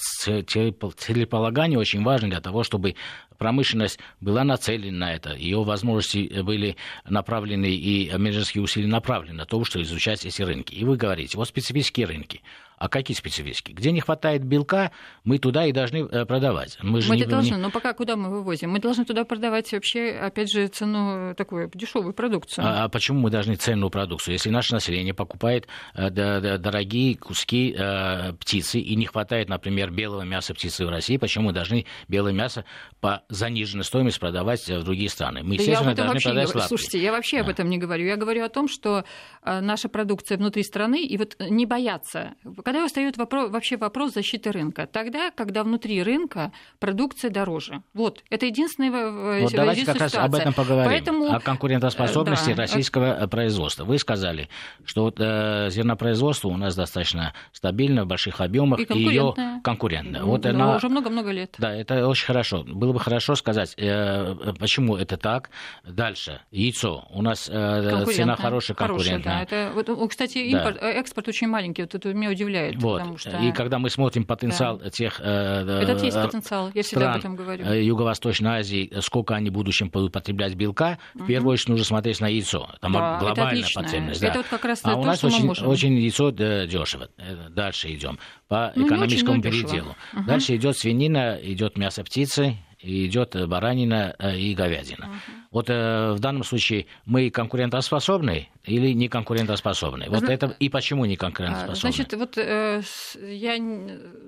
целеполагание 0.96 1.78
очень 1.78 2.02
важно 2.02 2.28
для 2.30 2.40
того, 2.40 2.62
чтобы 2.64 2.96
промышленность 3.38 3.98
была 4.20 4.44
нацелена 4.44 4.96
на 5.06 5.14
это, 5.14 5.34
ее 5.34 5.62
возможности 5.62 6.30
э, 6.32 6.42
были 6.42 6.76
направлены 7.08 7.66
и 7.66 8.10
менеджерские 8.16 8.62
усилия 8.62 8.86
направлены 8.88 9.34
на 9.38 9.44
то, 9.46 9.62
чтобы 9.64 9.84
изучать 9.84 10.24
эти 10.24 10.42
рынки. 10.42 10.72
И 10.74 10.84
вы 10.84 10.96
говорите, 10.96 11.36
вот 11.36 11.48
специфические 11.48 12.06
рынки. 12.24 12.42
А 12.78 12.88
какие 12.88 13.16
специфические? 13.16 13.74
Где 13.76 13.92
не 13.92 14.00
хватает 14.00 14.44
белка, 14.44 14.90
мы 15.24 15.38
туда 15.38 15.66
и 15.66 15.72
должны 15.72 15.98
э, 16.10 16.24
продавать. 16.26 16.76
Мы 16.82 17.00
же 17.00 17.08
Мы 17.08 17.16
не, 17.16 17.22
это 17.22 17.30
должны, 17.30 17.54
не- 17.54 17.60
но 17.60 17.70
пока 17.70 17.92
куда 17.94 18.16
мы 18.16 18.30
вывозим? 18.30 18.70
Мы 18.70 18.80
должны 18.80 19.04
туда 19.04 19.24
продавать 19.24 19.72
вообще, 19.72 20.10
опять 20.10 20.50
же, 20.50 20.66
цену 20.68 21.34
такую 21.36 21.70
дешевую 21.74 22.14
продукцию. 22.14 22.64
А, 22.66 22.84
а 22.84 22.88
почему 22.88 23.20
мы 23.20 23.30
должны 23.30 23.54
ценную 23.56 23.90
продукцию? 23.90 24.32
Если 24.34 24.50
наше 24.50 24.74
население 24.74 25.14
покупает 25.14 25.68
э, 25.94 26.10
д- 26.10 26.40
д- 26.40 26.58
дорогие 26.58 27.16
куски 27.16 27.74
э, 27.78 28.32
птицы 28.34 28.80
и 28.80 28.96
не 28.96 29.06
хватает, 29.06 29.48
например, 29.48 29.90
белого 29.90 30.22
мяса 30.22 30.52
птицы 30.54 30.84
в 30.84 30.90
России, 30.90 31.16
почему 31.16 31.46
мы 31.46 31.52
должны 31.52 31.86
белое 32.08 32.32
мясо 32.32 32.64
по 33.00 33.22
заниженной 33.28 33.84
стоимости 33.84 34.18
продавать 34.18 34.68
э, 34.68 34.78
в 34.78 34.84
другие 34.84 35.08
страны? 35.08 35.42
Мы, 35.42 35.56
Да 35.56 35.62
я 35.62 35.78
об 35.78 35.86
естественно, 35.86 35.94
должны 35.94 36.20
продать 36.20 36.48
сладкие. 36.48 36.68
Слушайте, 36.68 37.02
я 37.02 37.12
вообще 37.12 37.38
об 37.40 37.46
Да. 37.46 37.52
этом 37.52 37.70
не 37.70 37.78
говорю. 37.78 38.04
Я 38.06 38.16
говорю 38.16 38.44
о 38.44 38.48
том, 38.48 38.68
что 38.68 39.04
э, 39.42 39.60
наша 39.60 39.88
продукция 39.88 40.36
внутри 40.38 40.62
страны, 40.64 41.04
и 41.04 41.16
вот 41.16 41.36
не 41.38 41.66
бояться. 41.66 42.34
Когда 42.64 42.86
встает 42.86 43.18
вопрос, 43.18 43.50
вообще 43.50 43.76
вопрос 43.76 44.14
защиты 44.14 44.50
рынка? 44.50 44.86
Тогда, 44.86 45.30
когда 45.30 45.62
внутри 45.62 46.02
рынка 46.02 46.50
продукция 46.80 47.30
дороже. 47.30 47.82
Вот, 47.92 48.22
это 48.30 48.46
единственная, 48.46 48.90
э, 48.90 49.42
Вот 49.42 49.52
давайте 49.52 49.84
как 49.84 50.00
раз 50.00 50.12
ситуация. 50.12 50.24
об 50.24 50.34
этом 50.34 50.54
поговорим. 50.54 50.90
Поэтому, 50.90 51.30
О 51.30 51.40
конкурентоспособности 51.40 52.50
э, 52.50 52.54
да. 52.54 52.62
российского 52.62 53.04
э, 53.20 53.28
производства. 53.28 53.84
Вы 53.84 53.98
сказали, 53.98 54.48
что 54.86 55.02
вот, 55.02 55.16
э, 55.18 55.68
зернопроизводство 55.70 56.48
у 56.48 56.56
нас 56.56 56.74
достаточно 56.74 57.34
стабильно, 57.52 58.04
в 58.04 58.06
больших 58.06 58.40
объемах, 58.40 58.80
И 58.80 58.98
ее 58.98 59.34
конкурентное. 59.62 60.22
Ну, 60.22 60.28
Вот 60.28 60.40
да, 60.40 60.50
она 60.50 60.76
уже 60.76 60.88
много-много 60.88 61.32
лет. 61.32 61.54
Да, 61.58 61.70
это 61.74 62.08
очень 62.08 62.24
хорошо. 62.26 62.64
Было 62.64 62.94
бы 62.94 63.00
хорошо 63.00 63.34
сказать, 63.34 63.74
э, 63.76 64.34
почему 64.58 64.96
это 64.96 65.18
так. 65.18 65.50
Дальше. 65.84 66.40
Яйцо. 66.50 67.06
У 67.10 67.20
нас 67.20 67.46
э, 67.48 67.52
цена 67.52 67.90
Конкурентная. 67.90 68.36
хорошая, 68.36 68.76
Хорошая, 68.76 69.20
конкурентная. 69.20 69.46
да. 69.50 69.68
Это, 69.80 69.94
вот, 69.94 70.08
кстати, 70.08 70.38
Да. 70.50 70.58
импорт, 70.58 70.82
э, 70.82 70.92
экспорт 70.92 71.28
очень 71.28 71.48
маленький. 71.48 71.82
Вот 71.82 71.94
это 71.94 72.14
меня 72.14 72.30
удивляет. 72.30 72.53
Вот. 72.76 72.98
Потому 72.98 73.18
что... 73.18 73.30
И 73.38 73.52
когда 73.52 73.78
мы 73.78 73.90
смотрим 73.90 74.24
потенциал 74.24 74.78
тех 74.90 75.20
э, 75.22 75.80
Этот 75.82 76.02
есть 76.02 76.16
э, 76.16 76.24
потенциал. 76.24 76.70
Я 76.74 76.82
всегда 76.82 77.12
об 77.12 77.18
этом 77.18 77.36
говорю. 77.36 77.64
э, 77.64 77.82
Юго-Восточной 77.82 78.58
Азии, 78.60 78.88
э, 78.90 79.00
сколько 79.00 79.34
они 79.34 79.50
в 79.50 79.52
будущем 79.52 79.88
будут 79.90 80.12
потреблять 80.12 80.54
белка, 80.54 80.98
в 81.14 81.26
первую 81.26 81.52
очередь 81.52 81.68
нужно 81.70 81.84
смотреть 81.84 82.20
на 82.20 82.28
яйцо. 82.28 82.68
Там 82.80 82.92
Да, 82.92 83.16
это 83.16 83.24
глобальная 83.24 83.68
потребность. 83.74 84.22
Это 84.22 84.32
да. 84.32 84.38
вот 84.38 84.46
как 84.48 84.64
раз 84.64 84.80
а 84.82 84.92
то, 84.92 84.96
у 84.98 85.04
нас 85.04 85.18
что 85.18 85.28
мы 85.28 85.34
очень, 85.34 85.46
можем. 85.46 85.68
очень 85.68 85.98
яйцо 85.98 86.30
дешево. 86.30 87.08
Дальше 87.50 87.92
идем 87.94 88.18
по 88.48 88.72
Ну, 88.74 88.86
экономическому 88.86 89.40
очень, 89.40 89.42
переделу. 89.42 89.96
Дальше 90.26 90.56
идет 90.56 90.76
свинина, 90.76 91.38
идет 91.42 91.76
мясо 91.78 92.04
птицы, 92.04 92.56
и 92.84 93.06
идет 93.06 93.34
э, 93.34 93.46
баранина 93.46 94.14
э, 94.18 94.36
и 94.36 94.54
говядина. 94.54 95.20
Вот 95.50 95.70
э, 95.70 96.12
в 96.12 96.18
данном 96.18 96.44
случае 96.44 96.86
мы 97.06 97.30
конкурентоспособны 97.30 98.48
или 98.64 98.92
не 98.92 99.08
конкурентоспособны? 99.08 100.06
Вот 100.08 100.20
Зна- 100.20 100.34
это 100.34 100.54
и 100.58 100.68
почему 100.68 101.04
не 101.06 101.14
А, 101.14 101.18
конкурентоспособны? 101.18 101.92
Значит, 101.92 102.12
вот 102.14 102.36
э, 102.36 102.82
я 103.22 103.56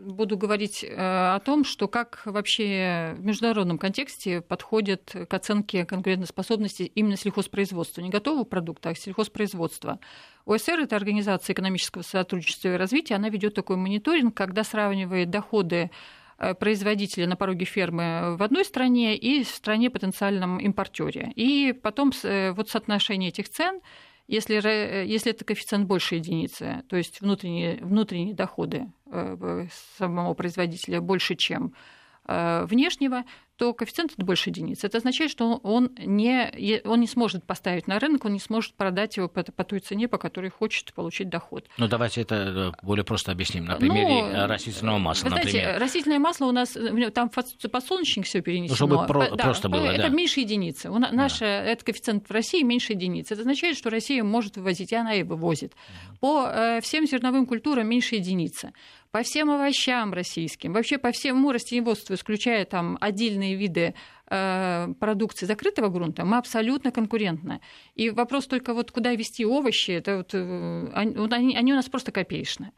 буду 0.07 0.39
говорить 0.39 0.85
э, 0.85 0.95
о 0.97 1.39
том, 1.41 1.65
что 1.65 1.89
как 1.89 2.23
вообще 2.25 3.15
в 3.19 3.25
международном 3.25 3.79
контексте 3.79 4.41
подходят 4.41 5.15
к 5.29 5.35
оценке 5.35 5.85
конкурентоспособности 5.85 6.85
именно 6.85 7.17
сельхозпроизводства. 7.17 8.01
Не 8.01 8.11
готового 8.11 8.45
продукта, 8.45 8.91
а 8.91 8.95
сельхозпроизводства. 8.95 9.99
ОСР, 10.47 10.81
это 10.81 10.97
Организация 10.97 11.55
экономического 11.55 12.03
сотрудничества 12.03 12.69
и 12.69 12.77
развития, 12.77 13.17
она 13.17 13.29
ведет 13.29 13.55
такой 13.55 13.77
мониторинг, 13.77 14.35
когда 14.35 14.63
сравнивает 14.63 15.29
доходы 15.29 15.91
производителя 16.61 17.27
на 17.27 17.37
пороге 17.37 17.65
фермы 17.65 18.37
в 18.37 18.43
одной 18.43 18.65
стране 18.65 19.17
и 19.17 19.43
в 19.45 19.49
стране 19.49 19.91
потенциальном 19.91 20.59
импортере. 20.59 21.33
И 21.35 21.73
потом 21.73 22.13
э, 22.23 22.53
вот 22.53 22.69
соотношение 22.69 23.31
этих 23.31 23.49
цен 23.49 23.81
если, 24.29 24.57
ре- 24.57 25.07
если 25.07 25.31
это 25.33 25.45
коэффициент 25.45 25.87
больше 25.87 26.17
единицы, 26.17 26.83
то 26.89 26.97
есть 26.97 27.21
внутренние, 27.21 27.77
внутренние 27.77 28.35
доходы 28.35 28.91
э, 29.07 29.67
самого 29.99 30.35
производителя 30.35 31.01
больше, 31.01 31.37
чем 31.37 31.75
э, 32.27 32.65
внешнего, 32.65 33.25
то 33.57 33.73
коэффициент 33.73 34.13
это 34.13 34.25
больше 34.25 34.51
единицы. 34.51 34.87
Это 34.87 34.99
означает, 34.99 35.31
что 35.31 35.57
он 35.63 35.91
не, 35.99 36.81
он 36.85 37.01
не 37.01 37.07
сможет 37.07 37.45
поставить 37.45 37.87
на 37.87 37.99
рынок, 37.99 38.25
он 38.27 38.33
не 38.35 38.41
сможет 38.41 38.75
продать 38.75 39.17
его 39.17 39.29
по, 39.29 39.43
по 39.45 39.65
той 39.65 39.81
цене, 39.81 40.09
по 40.09 40.19
которой 40.19 40.51
хочет 40.51 40.93
получить 40.93 41.29
доход. 41.29 41.67
Ну, 41.79 41.89
давайте 41.89 42.21
это 42.21 42.73
э, 42.81 42.85
более 42.85 43.05
просто 43.05 43.33
объясним. 43.33 43.65
На 43.65 43.75
Ну, 43.75 43.81
примере 43.81 44.21
э, 44.21 44.47
растительного 44.47 44.99
масла, 44.99 45.25
Вы 45.25 45.31
знаете, 45.31 45.59
например. 45.59 45.81
растительное 45.81 46.19
масло 46.19 46.47
у 46.47 46.53
нас, 46.53 46.77
э, 46.77 47.11
там 47.11 47.31
подсолнечник 47.31 48.27
все 48.27 48.43
перенесено. 48.43 48.73
Ну, 48.73 48.77
чтобы 48.77 49.07
про- 49.07 49.27
По- 49.31 49.37
просто 49.37 49.69
было, 49.69 49.87
Это 49.87 50.03
да. 50.03 50.09
меньше 50.09 50.41
единицы. 50.41 50.91
У 50.91 50.99
на- 50.99 51.11
наша, 51.13 51.47
этот 51.47 51.85
коэффициент 51.85 52.29
в 52.29 52.33
России 52.33 52.63
меньше 52.63 52.93
единицы. 52.93 53.35
Это 53.35 53.43
означает, 53.43 53.77
что 53.79 53.91
Россия 53.91 54.23
может 54.23 54.57
вывозить, 54.57 54.93
и 54.93 54.95
она 54.97 55.15
и 55.15 55.23
вывозит. 55.23 55.73
По 56.21 56.47
э, 56.49 56.81
всем 56.83 57.07
зерновым 57.07 57.47
культурам 57.47 57.89
меньше 57.89 58.17
единицы. 58.17 58.73
По 59.13 59.23
всем 59.23 59.51
овощам 59.51 60.13
российским, 60.13 60.75
вообще 60.75 60.99
по 60.99 61.11
всему 61.11 61.51
растениеводству, 61.51 62.15
исключая 62.17 62.67
там 62.67 62.99
отдельные 63.01 63.46
виды 63.55 63.95
э, 64.29 64.89
продукции 65.01 65.47
закрытого 65.47 65.89
грунта, 65.89 66.25
мы 66.25 66.39
абсолютно 66.39 66.91
конкурентны. 66.91 67.61
И 67.95 68.11
вопрос 68.11 68.47
только 68.47 68.75
вот 68.75 68.91
куда 68.91 69.15
вести 69.15 69.45
овощи, 69.47 69.93
это 69.93 70.17
вот, 70.17 70.31
э, 70.35 70.91
они, 70.95 71.57
они 71.57 71.73
у 71.73 71.77
нас 71.77 71.89
просто 71.89 72.13
копеечные. 72.13 72.73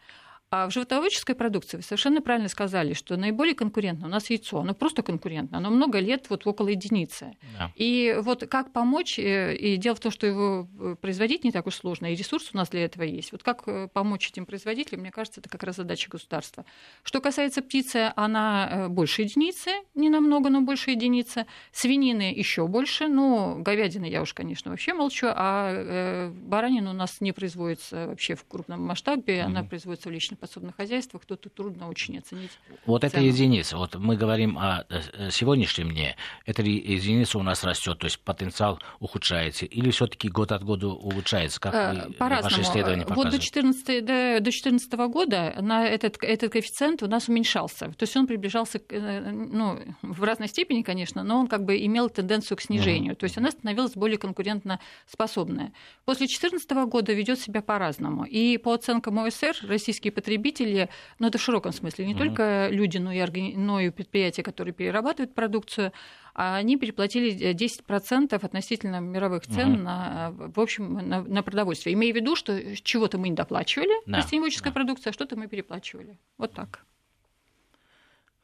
А 0.50 0.66
в 0.66 0.72
животноводческой 0.72 1.34
продукции 1.34 1.76
вы 1.76 1.82
совершенно 1.82 2.22
правильно 2.22 2.48
сказали, 2.48 2.94
что 2.94 3.18
наиболее 3.18 3.54
конкурентно 3.54 4.06
у 4.06 4.10
нас 4.10 4.30
яйцо. 4.30 4.60
Оно 4.60 4.72
просто 4.72 5.02
конкурентно, 5.02 5.58
оно 5.58 5.68
много 5.68 5.98
лет 5.98 6.30
вот 6.30 6.46
около 6.46 6.68
единицы. 6.68 7.36
Да. 7.58 7.70
И 7.74 8.16
вот 8.20 8.46
как 8.48 8.72
помочь, 8.72 9.18
э, 9.18 9.54
и 9.54 9.76
дело 9.76 9.94
в 9.94 10.00
том, 10.00 10.10
что 10.10 10.26
его 10.26 10.66
э, 10.80 10.96
производить 10.98 11.44
не 11.44 11.52
так 11.52 11.66
уж 11.66 11.74
сложно, 11.74 12.10
и 12.10 12.14
ресурс 12.14 12.50
у 12.54 12.56
нас 12.56 12.70
для 12.70 12.86
этого 12.86 13.02
есть. 13.02 13.32
Вот 13.32 13.42
как 13.42 13.64
э, 13.66 13.88
помочь 13.92 14.30
этим 14.30 14.46
производителям, 14.46 15.02
мне 15.02 15.10
кажется, 15.10 15.40
это 15.40 15.50
как 15.50 15.62
раз 15.64 15.76
задача 15.76 16.08
государства. 16.08 16.64
Что 17.02 17.20
касается 17.20 17.60
птицы, 17.60 18.12
она 18.16 18.86
больше 18.88 19.22
единицы, 19.22 19.70
не 19.94 20.08
намного, 20.08 20.48
но 20.48 20.62
больше 20.62 20.92
единицы. 20.92 21.44
Свинины 21.72 22.32
еще 22.34 22.66
больше, 22.66 23.08
но 23.08 23.56
говядины 23.58 24.06
я 24.06 24.22
уж, 24.22 24.32
конечно, 24.32 24.70
вообще 24.70 24.94
молчу, 24.94 25.26
а 25.30 26.30
баранина 26.30 26.90
у 26.90 26.94
нас 26.94 27.20
не 27.20 27.32
производится 27.32 28.06
вообще 28.06 28.34
в 28.34 28.44
крупном 28.46 28.82
масштабе, 28.82 29.40
mm-hmm. 29.40 29.42
она 29.42 29.64
производится 29.64 30.08
в 30.08 30.12
личном 30.12 30.37
подсобных 30.38 30.76
хозяйствах, 30.76 31.24
тут 31.26 31.46
трудно 31.54 31.88
очень 31.88 32.18
оценить. 32.18 32.50
Вот 32.86 33.02
цену. 33.02 33.12
это 33.12 33.20
единица. 33.20 33.76
Вот 33.76 33.94
мы 33.96 34.16
говорим 34.16 34.58
о 34.58 34.84
э, 34.88 35.30
сегодняшнем 35.30 35.90
дне. 35.90 36.16
Эта 36.46 36.62
единица 36.62 37.38
у 37.38 37.42
нас 37.42 37.64
растет, 37.64 37.98
то 37.98 38.06
есть 38.06 38.20
потенциал 38.20 38.80
ухудшается, 39.00 39.66
или 39.66 39.90
все-таки 39.90 40.28
год 40.28 40.52
от 40.52 40.64
года 40.64 40.88
улучшается, 40.88 41.60
как 41.60 41.74
вы, 41.74 42.14
ваши 42.18 42.62
исследования 42.62 43.04
показывают? 43.04 43.16
Вот 43.16 43.24
до 43.24 43.30
2014 43.30 44.04
до, 44.04 44.34
до 44.38 44.40
2014 44.40 44.92
года 45.10 45.54
на 45.60 45.86
этот, 45.86 46.16
этот 46.22 46.52
коэффициент 46.52 47.02
у 47.02 47.06
нас 47.06 47.28
уменьшался. 47.28 47.88
То 47.88 48.02
есть 48.04 48.16
он 48.16 48.26
приближался 48.26 48.80
э, 48.88 49.30
ну, 49.30 49.78
в 50.02 50.22
разной 50.22 50.48
степени, 50.48 50.82
конечно, 50.82 51.22
но 51.24 51.40
он 51.40 51.48
как 51.48 51.64
бы 51.64 51.84
имел 51.84 52.08
тенденцию 52.08 52.56
к 52.56 52.62
снижению. 52.62 53.14
Mm-hmm. 53.14 53.18
То 53.18 53.24
есть 53.24 53.38
она 53.38 53.50
становилась 53.50 53.92
более 53.92 54.18
конкурентно 54.18 54.80
способная. 55.06 55.72
После 56.04 56.26
2014 56.26 56.70
года 56.88 57.12
ведет 57.12 57.40
себя 57.40 57.60
по-разному. 57.60 58.24
И 58.24 58.56
по 58.58 58.74
оценкам 58.74 59.18
ОСР 59.18 59.56
российские 59.62 60.12
потребители 60.12 60.27
потребители, 60.28 60.88
но 61.18 61.24
ну, 61.24 61.28
это 61.28 61.38
в 61.38 61.42
широком 61.42 61.72
смысле, 61.72 62.06
не 62.06 62.12
mm-hmm. 62.12 62.18
только 62.18 62.68
люди, 62.70 62.98
но 62.98 63.12
и, 63.12 63.20
органи... 63.22 63.54
но 63.56 63.80
и 63.80 63.90
предприятия, 63.90 64.42
которые 64.42 64.74
перерабатывают 64.74 65.34
продукцию, 65.34 65.92
а 66.34 66.56
они 66.56 66.76
переплатили 66.76 67.54
10% 67.54 68.34
относительно 68.34 69.00
мировых 69.00 69.46
цен 69.46 69.72
угу. 69.72 69.82
на, 69.82 70.30
в 70.30 70.60
общем, 70.60 70.94
на, 70.94 71.22
на 71.22 71.42
продовольствие. 71.42 71.94
Имея 71.94 72.12
в 72.12 72.16
виду, 72.16 72.36
что 72.36 72.76
чего-то 72.76 73.18
мы 73.18 73.30
не 73.30 73.34
доплачивали, 73.34 73.90
да. 74.06 74.18
растениеводческая 74.18 74.72
да. 74.72 74.74
продукция, 74.74 75.10
а 75.10 75.14
что-то 75.14 75.36
мы 75.36 75.48
переплачивали. 75.48 76.18
Вот 76.36 76.52
так. 76.52 76.84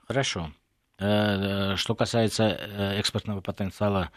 Хорошо. 0.08 0.50
Э, 0.98 1.76
что 1.76 1.94
касается 1.94 2.44
э, 2.44 2.98
экспортного 2.98 3.42
потенциала 3.42 4.10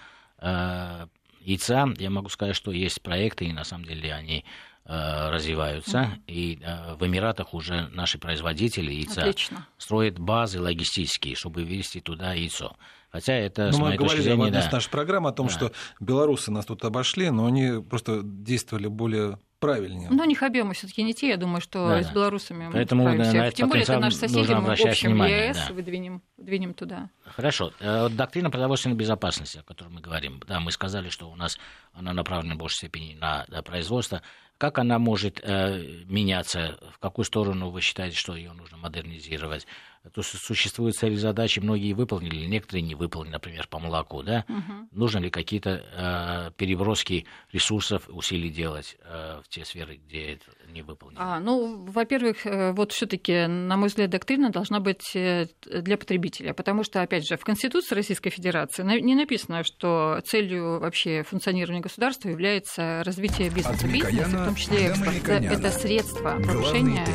яйца, 1.41 1.87
я 1.97 2.09
могу 2.09 2.29
сказать, 2.29 2.55
что 2.55 2.71
есть 2.71 3.01
проекты, 3.01 3.45
и 3.45 3.53
на 3.53 3.63
самом 3.63 3.85
деле 3.85 4.13
они 4.13 4.43
Э, 4.43 4.76
развиваются, 4.87 5.97
mm-hmm. 5.97 6.21
и 6.27 6.59
э, 6.63 6.95
в 6.95 7.05
Эмиратах 7.05 7.53
уже 7.53 7.87
наши 7.89 8.17
производители 8.17 8.91
яйца 8.91 9.21
Отлично. 9.21 9.67
строят 9.77 10.17
базы 10.17 10.61
логистические, 10.61 11.35
чтобы 11.35 11.63
вывести 11.63 11.99
туда 11.99 12.33
яйцо. 12.33 12.75
Хотя 13.09 13.33
это, 13.33 13.67
ну, 13.67 13.71
с 13.73 13.77
моей 13.79 13.97
мы 13.97 14.05
точки 14.05 14.21
зрения... 14.21 14.43
Мы 14.43 14.51
да. 14.51 14.69
нашей 14.71 14.89
программы 14.89 15.29
о 15.29 15.31
том, 15.31 15.47
да. 15.47 15.53
что 15.53 15.71
белорусы 15.99 16.51
нас 16.51 16.65
тут 16.65 16.83
обошли, 16.85 17.29
но 17.29 17.45
они 17.45 17.81
просто 17.81 18.21
действовали 18.23 18.87
более 18.87 19.39
правильнее. 19.59 20.09
Но 20.11 20.23
у 20.23 20.25
них 20.25 20.43
объемы 20.43 20.73
все-таки 20.73 21.03
не 21.03 21.13
те, 21.13 21.29
я 21.29 21.37
думаю, 21.37 21.61
что 21.61 21.87
да, 21.87 22.03
с 22.03 22.11
белорусами 22.11 22.69
Поэтому 22.71 23.05
мы 23.05 23.13
на, 23.15 23.33
на 23.33 23.51
Тем 23.51 23.69
более, 23.69 23.83
это 23.83 23.99
наши 23.99 24.17
соседи, 24.17 24.53
мы 24.53 24.75
в 24.75 24.81
общем 24.81 25.11
внимание, 25.11 25.49
ЕС 25.49 25.57
да. 25.67 25.73
выдвинем, 25.73 26.21
выдвинем 26.37 26.73
туда. 26.73 27.09
Хорошо. 27.23 27.73
Э, 27.79 28.09
доктрина 28.09 28.49
продовольственной 28.49 28.95
безопасности, 28.95 29.59
о 29.59 29.63
которой 29.63 29.89
мы 29.89 30.01
говорим. 30.01 30.41
Да, 30.47 30.59
мы 30.59 30.71
сказали, 30.71 31.09
что 31.09 31.29
у 31.29 31.35
нас 31.35 31.57
она 31.93 32.13
направлена 32.13 32.55
в 32.55 32.57
большей 32.57 32.77
степени 32.77 33.15
на 33.15 33.45
производство. 33.63 34.21
Как 34.57 34.79
она 34.79 34.97
может 34.97 35.39
э, 35.43 36.03
меняться? 36.05 36.79
В 36.91 36.97
какую 36.99 37.25
сторону 37.25 37.69
вы 37.69 37.81
считаете, 37.81 38.17
что 38.17 38.35
ее 38.35 38.53
нужно 38.53 38.77
модернизировать? 38.77 39.67
То 40.13 40.21
есть 40.21 40.37
существуют 40.37 40.95
цели 40.95 41.15
задачи, 41.15 41.59
многие 41.59 41.93
выполнили, 41.93 42.45
некоторые 42.45 42.83
не 42.83 42.95
выполнили, 42.95 43.33
например, 43.33 43.67
по 43.67 43.79
молоку, 43.79 44.23
да? 44.23 44.45
Угу. 44.47 44.87
Нужно 44.91 45.19
ли 45.19 45.29
какие-то 45.29 45.83
э, 45.93 46.51
переброски 46.57 47.25
ресурсов, 47.51 48.03
усилий 48.09 48.49
делать 48.49 48.97
э, 49.03 49.41
в 49.43 49.49
те 49.49 49.65
сферы, 49.65 49.99
где 50.07 50.33
это 50.33 50.45
не 50.71 50.81
выполнено? 50.81 51.35
А, 51.35 51.39
ну, 51.39 51.85
во-первых, 51.85 52.45
э, 52.45 52.71
вот 52.73 52.91
все-таки, 52.91 53.47
на 53.47 53.77
мой 53.77 53.89
взгляд, 53.89 54.09
доктрина 54.09 54.49
должна 54.49 54.79
быть 54.79 55.15
э, 55.15 55.47
для 55.65 55.97
потребителя, 55.97 56.53
потому 56.53 56.83
что, 56.83 57.01
опять 57.01 57.27
же, 57.27 57.37
в 57.37 57.43
Конституции 57.43 57.95
Российской 57.95 58.29
Федерации 58.29 58.83
не 59.01 59.15
написано, 59.15 59.63
что 59.63 60.21
целью 60.25 60.79
вообще 60.79 61.23
функционирования 61.23 61.81
государства 61.81 62.29
является 62.29 63.03
развитие 63.03 63.49
бизнеса. 63.49 63.87
Бизнес, 63.87 64.27
в 64.27 64.45
том 64.45 64.55
числе 64.55 64.87
экспорт, 64.87 65.27
это 65.27 65.71
средство 65.71 66.37
повышения 66.45 67.05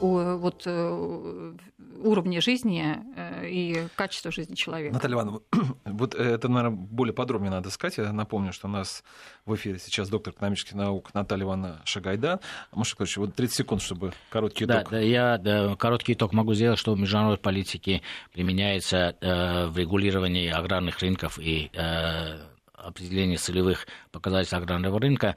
вот, 0.00 0.62
э, 0.66 1.52
уровня 2.26 2.40
жизни 2.40 2.96
э, 3.16 3.48
и 3.48 3.86
качества 3.94 4.32
жизни 4.32 4.54
человека. 4.54 4.94
Наталья 4.94 5.14
Ивановна, 5.14 5.40
вот 5.84 6.14
это, 6.14 6.48
наверное, 6.48 6.76
более 6.76 7.14
подробнее 7.14 7.50
надо 7.50 7.70
сказать. 7.70 7.98
Я 7.98 8.12
напомню, 8.12 8.52
что 8.52 8.66
у 8.66 8.70
нас 8.70 9.04
в 9.44 9.54
эфире 9.54 9.78
сейчас 9.78 10.08
доктор 10.08 10.34
экономических 10.34 10.74
наук 10.74 11.14
Наталья 11.14 11.44
Ивановна 11.44 11.80
Шагайда. 11.84 12.40
Может, 12.72 12.96
Клавич, 12.96 13.16
вот 13.18 13.34
30 13.34 13.56
секунд, 13.56 13.82
чтобы 13.82 14.12
короткий 14.30 14.64
итог. 14.64 14.84
Да, 14.84 14.90
да 14.90 15.00
я 15.00 15.38
да, 15.38 15.76
короткий 15.76 16.14
итог 16.14 16.32
могу 16.32 16.54
сделать, 16.54 16.78
что 16.78 16.94
в 16.94 16.98
международной 16.98 17.38
политике 17.38 18.02
применяется 18.32 19.16
э, 19.20 19.66
в 19.66 19.78
регулировании 19.78 20.48
аграрных 20.50 20.98
рынков 20.98 21.38
и 21.38 21.70
э, 21.72 22.38
определении 22.74 23.36
целевых 23.36 23.86
показателей 24.12 24.58
аграрного 24.58 25.00
рынка 25.00 25.36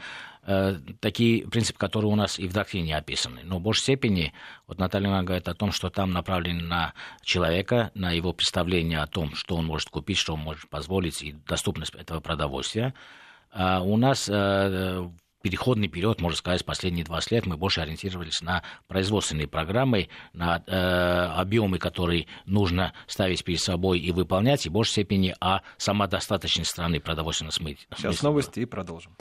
Э, 0.52 0.80
такие 1.00 1.48
принципы, 1.48 1.78
которые 1.78 2.12
у 2.12 2.16
нас 2.16 2.40
и 2.40 2.48
в 2.48 2.54
доктрине 2.54 2.98
описаны. 2.98 3.42
Но 3.44 3.60
в 3.60 3.62
большей 3.62 3.84
степени, 3.84 4.34
вот 4.66 4.80
Наталья 4.80 5.06
Ивановна 5.06 5.28
говорит 5.28 5.48
о 5.48 5.54
том, 5.54 5.72
что 5.72 5.92
там 5.92 6.12
направлено 6.12 6.66
на 6.66 6.94
человека, 7.22 7.92
на 7.94 8.12
его 8.14 8.34
представление 8.34 8.98
о 8.98 9.06
том, 9.06 9.36
что 9.36 9.56
он 9.58 9.68
может 9.68 9.90
купить, 9.90 10.18
что 10.18 10.34
он 10.34 10.40
может 10.40 10.68
позволить, 10.68 11.22
и 11.22 11.34
доступность 11.48 11.94
этого 11.94 12.20
продовольствия. 12.20 12.96
А 13.52 13.84
у 13.84 13.96
нас 13.96 14.28
э, 14.28 15.08
переходный 15.44 15.88
период, 15.88 16.20
можно 16.20 16.38
сказать, 16.38 16.66
последние 16.66 17.06
20 17.06 17.32
лет 17.32 17.46
мы 17.46 17.56
больше 17.56 17.82
ориентировались 17.82 18.42
на 18.42 18.64
производственные 18.88 19.48
программы, 19.48 20.10
на 20.34 20.64
э, 20.66 21.32
объемы, 21.40 21.78
которые 21.78 22.26
нужно 22.48 22.94
ставить 23.06 23.44
перед 23.44 23.60
собой 23.60 24.00
и 24.00 24.12
выполнять, 24.12 24.66
и 24.66 24.70
в 24.70 24.72
большей 24.72 24.94
степени 24.94 25.36
о 25.40 25.60
самодостаточности 25.78 26.72
страны 26.72 27.00
продовольственного 27.00 27.54
смысле. 27.54 27.86
Сейчас 27.96 28.24
новости 28.24 28.62
и 28.62 28.66
продолжим. 28.66 29.16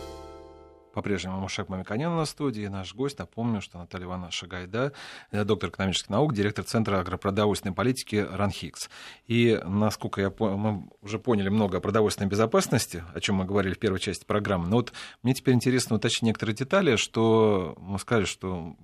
По-прежнему 0.98 1.38
Мушек 1.38 1.68
Мамиканян 1.68 2.16
на 2.16 2.24
студии. 2.24 2.66
Наш 2.66 2.92
гость, 2.92 3.20
напомню, 3.20 3.60
что 3.60 3.78
Наталья 3.78 4.06
Ивановна 4.06 4.32
Шагайда, 4.32 4.92
э, 5.30 5.44
доктор 5.44 5.70
экономических 5.70 6.10
наук, 6.10 6.34
директор 6.34 6.64
Центра 6.64 6.98
агропродовольственной 6.98 7.72
политики 7.72 8.26
РАНХИКС. 8.28 8.90
И, 9.28 9.60
насколько 9.64 10.20
я 10.20 10.30
понял, 10.30 10.56
мы 10.56 10.88
уже 11.00 11.20
поняли 11.20 11.50
много 11.50 11.78
о 11.78 11.80
продовольственной 11.80 12.28
безопасности, 12.28 13.04
о 13.14 13.20
чем 13.20 13.36
мы 13.36 13.44
говорили 13.44 13.74
в 13.74 13.78
первой 13.78 14.00
части 14.00 14.24
программы. 14.24 14.66
Но 14.66 14.78
вот 14.78 14.92
мне 15.22 15.34
теперь 15.34 15.54
интересно 15.54 15.94
уточнить 15.94 16.22
некоторые 16.22 16.56
детали, 16.56 16.96
что 16.96 17.76
мы 17.78 18.00
сказали, 18.00 18.24
что 18.24 18.74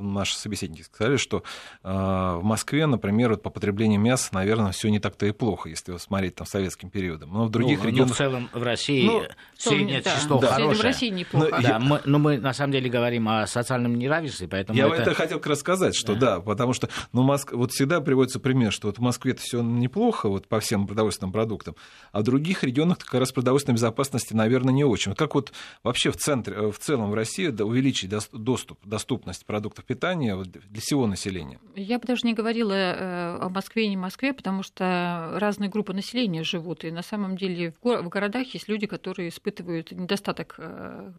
наши 0.00 0.36
собеседники 0.36 0.82
сказали, 0.82 1.16
что 1.16 1.42
э, 1.82 1.88
в 1.88 2.42
Москве, 2.42 2.86
например, 2.86 3.30
вот 3.30 3.42
по 3.42 3.50
потреблению 3.50 4.00
мяса, 4.00 4.34
наверное, 4.34 4.72
все 4.72 4.88
не 4.88 4.98
так-то 4.98 5.26
и 5.26 5.32
плохо, 5.32 5.68
если 5.68 5.96
смотреть 5.98 6.36
там 6.36 6.46
советским 6.46 6.90
периодом. 6.90 7.32
Но 7.32 7.44
в 7.44 7.50
других 7.50 7.82
ну, 7.82 7.88
регионах... 7.88 8.08
Ну, 8.08 8.14
в 8.14 8.18
целом 8.18 8.50
в 8.52 8.62
России 8.62 9.06
ну, 9.06 9.22
среднее 9.56 10.02
да, 10.02 10.16
число 10.16 10.38
да. 10.38 10.52
хорошее. 10.54 10.79
В 10.80 10.84
России 10.84 11.08
неплохо. 11.08 11.48
Но, 11.50 11.62
да, 11.62 11.68
я... 11.68 11.78
мы, 11.78 12.00
но 12.04 12.18
мы 12.18 12.38
на 12.38 12.52
самом 12.52 12.72
деле 12.72 12.90
говорим 12.90 13.28
о 13.28 13.46
социальном 13.46 13.96
неравенстве, 13.96 14.48
поэтому 14.48 14.78
Я 14.78 14.86
это... 14.86 15.02
это 15.02 15.14
хотел 15.14 15.38
как 15.38 15.48
раз 15.48 15.60
сказать, 15.60 15.94
что 15.94 16.14
да, 16.14 16.36
да 16.36 16.40
потому 16.40 16.72
что 16.72 16.88
ну, 17.12 17.22
Моск... 17.22 17.52
вот 17.52 17.72
всегда 17.72 18.00
приводится 18.00 18.40
пример, 18.40 18.72
что 18.72 18.88
вот 18.88 18.98
в 18.98 19.00
Москве 19.00 19.32
это 19.32 19.42
все 19.42 19.62
неплохо 19.62 20.28
вот 20.28 20.48
по 20.48 20.60
всем 20.60 20.86
продовольственным 20.86 21.32
продуктам, 21.32 21.74
а 22.12 22.20
в 22.20 22.22
других 22.22 22.64
регионах 22.64 22.98
как 22.98 23.20
раз 23.20 23.32
продовольственной 23.32 23.76
безопасности, 23.76 24.34
наверное, 24.34 24.74
не 24.74 24.84
очень. 24.84 25.14
Как 25.14 25.34
вот 25.34 25.52
вообще 25.82 26.10
в 26.10 26.16
центре, 26.16 26.70
в 26.70 26.78
целом 26.78 27.10
в 27.10 27.14
России 27.14 27.48
увеличить 27.48 28.10
доступ, 28.32 28.78
доступность 28.86 29.46
продуктов 29.46 29.84
питания 29.84 30.36
для 30.36 30.80
всего 30.80 31.06
населения? 31.06 31.60
Я 31.76 31.98
бы 31.98 32.06
даже 32.06 32.26
не 32.26 32.34
говорила 32.34 32.72
э, 32.72 33.38
о 33.40 33.48
Москве 33.48 33.84
и 33.84 33.88
не 33.88 33.96
Москве, 33.96 34.32
потому 34.32 34.62
что 34.62 35.32
разные 35.36 35.70
группы 35.70 35.92
населения 35.92 36.42
живут, 36.44 36.84
и 36.84 36.90
на 36.90 37.02
самом 37.02 37.36
деле 37.36 37.74
в 37.82 38.08
городах 38.08 38.46
есть 38.54 38.68
люди, 38.68 38.86
которые 38.86 39.28
испытывают 39.28 39.92
недостаток 39.92 40.54
э, 40.58 40.59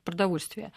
продовольствия. 0.04 0.72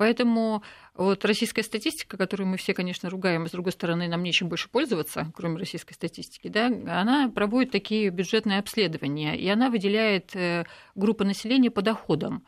Поэтому 0.00 0.62
вот 0.94 1.26
российская 1.26 1.62
статистика, 1.62 2.16
которую 2.16 2.46
мы 2.46 2.56
все, 2.56 2.72
конечно, 2.72 3.10
ругаем, 3.10 3.42
а 3.42 3.48
с 3.48 3.50
другой 3.50 3.72
стороны, 3.72 4.08
нам 4.08 4.22
нечем 4.22 4.48
больше 4.48 4.70
пользоваться, 4.70 5.30
кроме 5.36 5.58
российской 5.58 5.92
статистики, 5.92 6.48
да, 6.48 6.68
она 6.68 7.28
проводит 7.28 7.70
такие 7.70 8.08
бюджетные 8.08 8.60
обследования, 8.60 9.36
и 9.36 9.46
она 9.46 9.68
выделяет 9.68 10.34
э, 10.34 10.64
группы 10.94 11.26
населения 11.26 11.70
по 11.70 11.82
доходам 11.82 12.46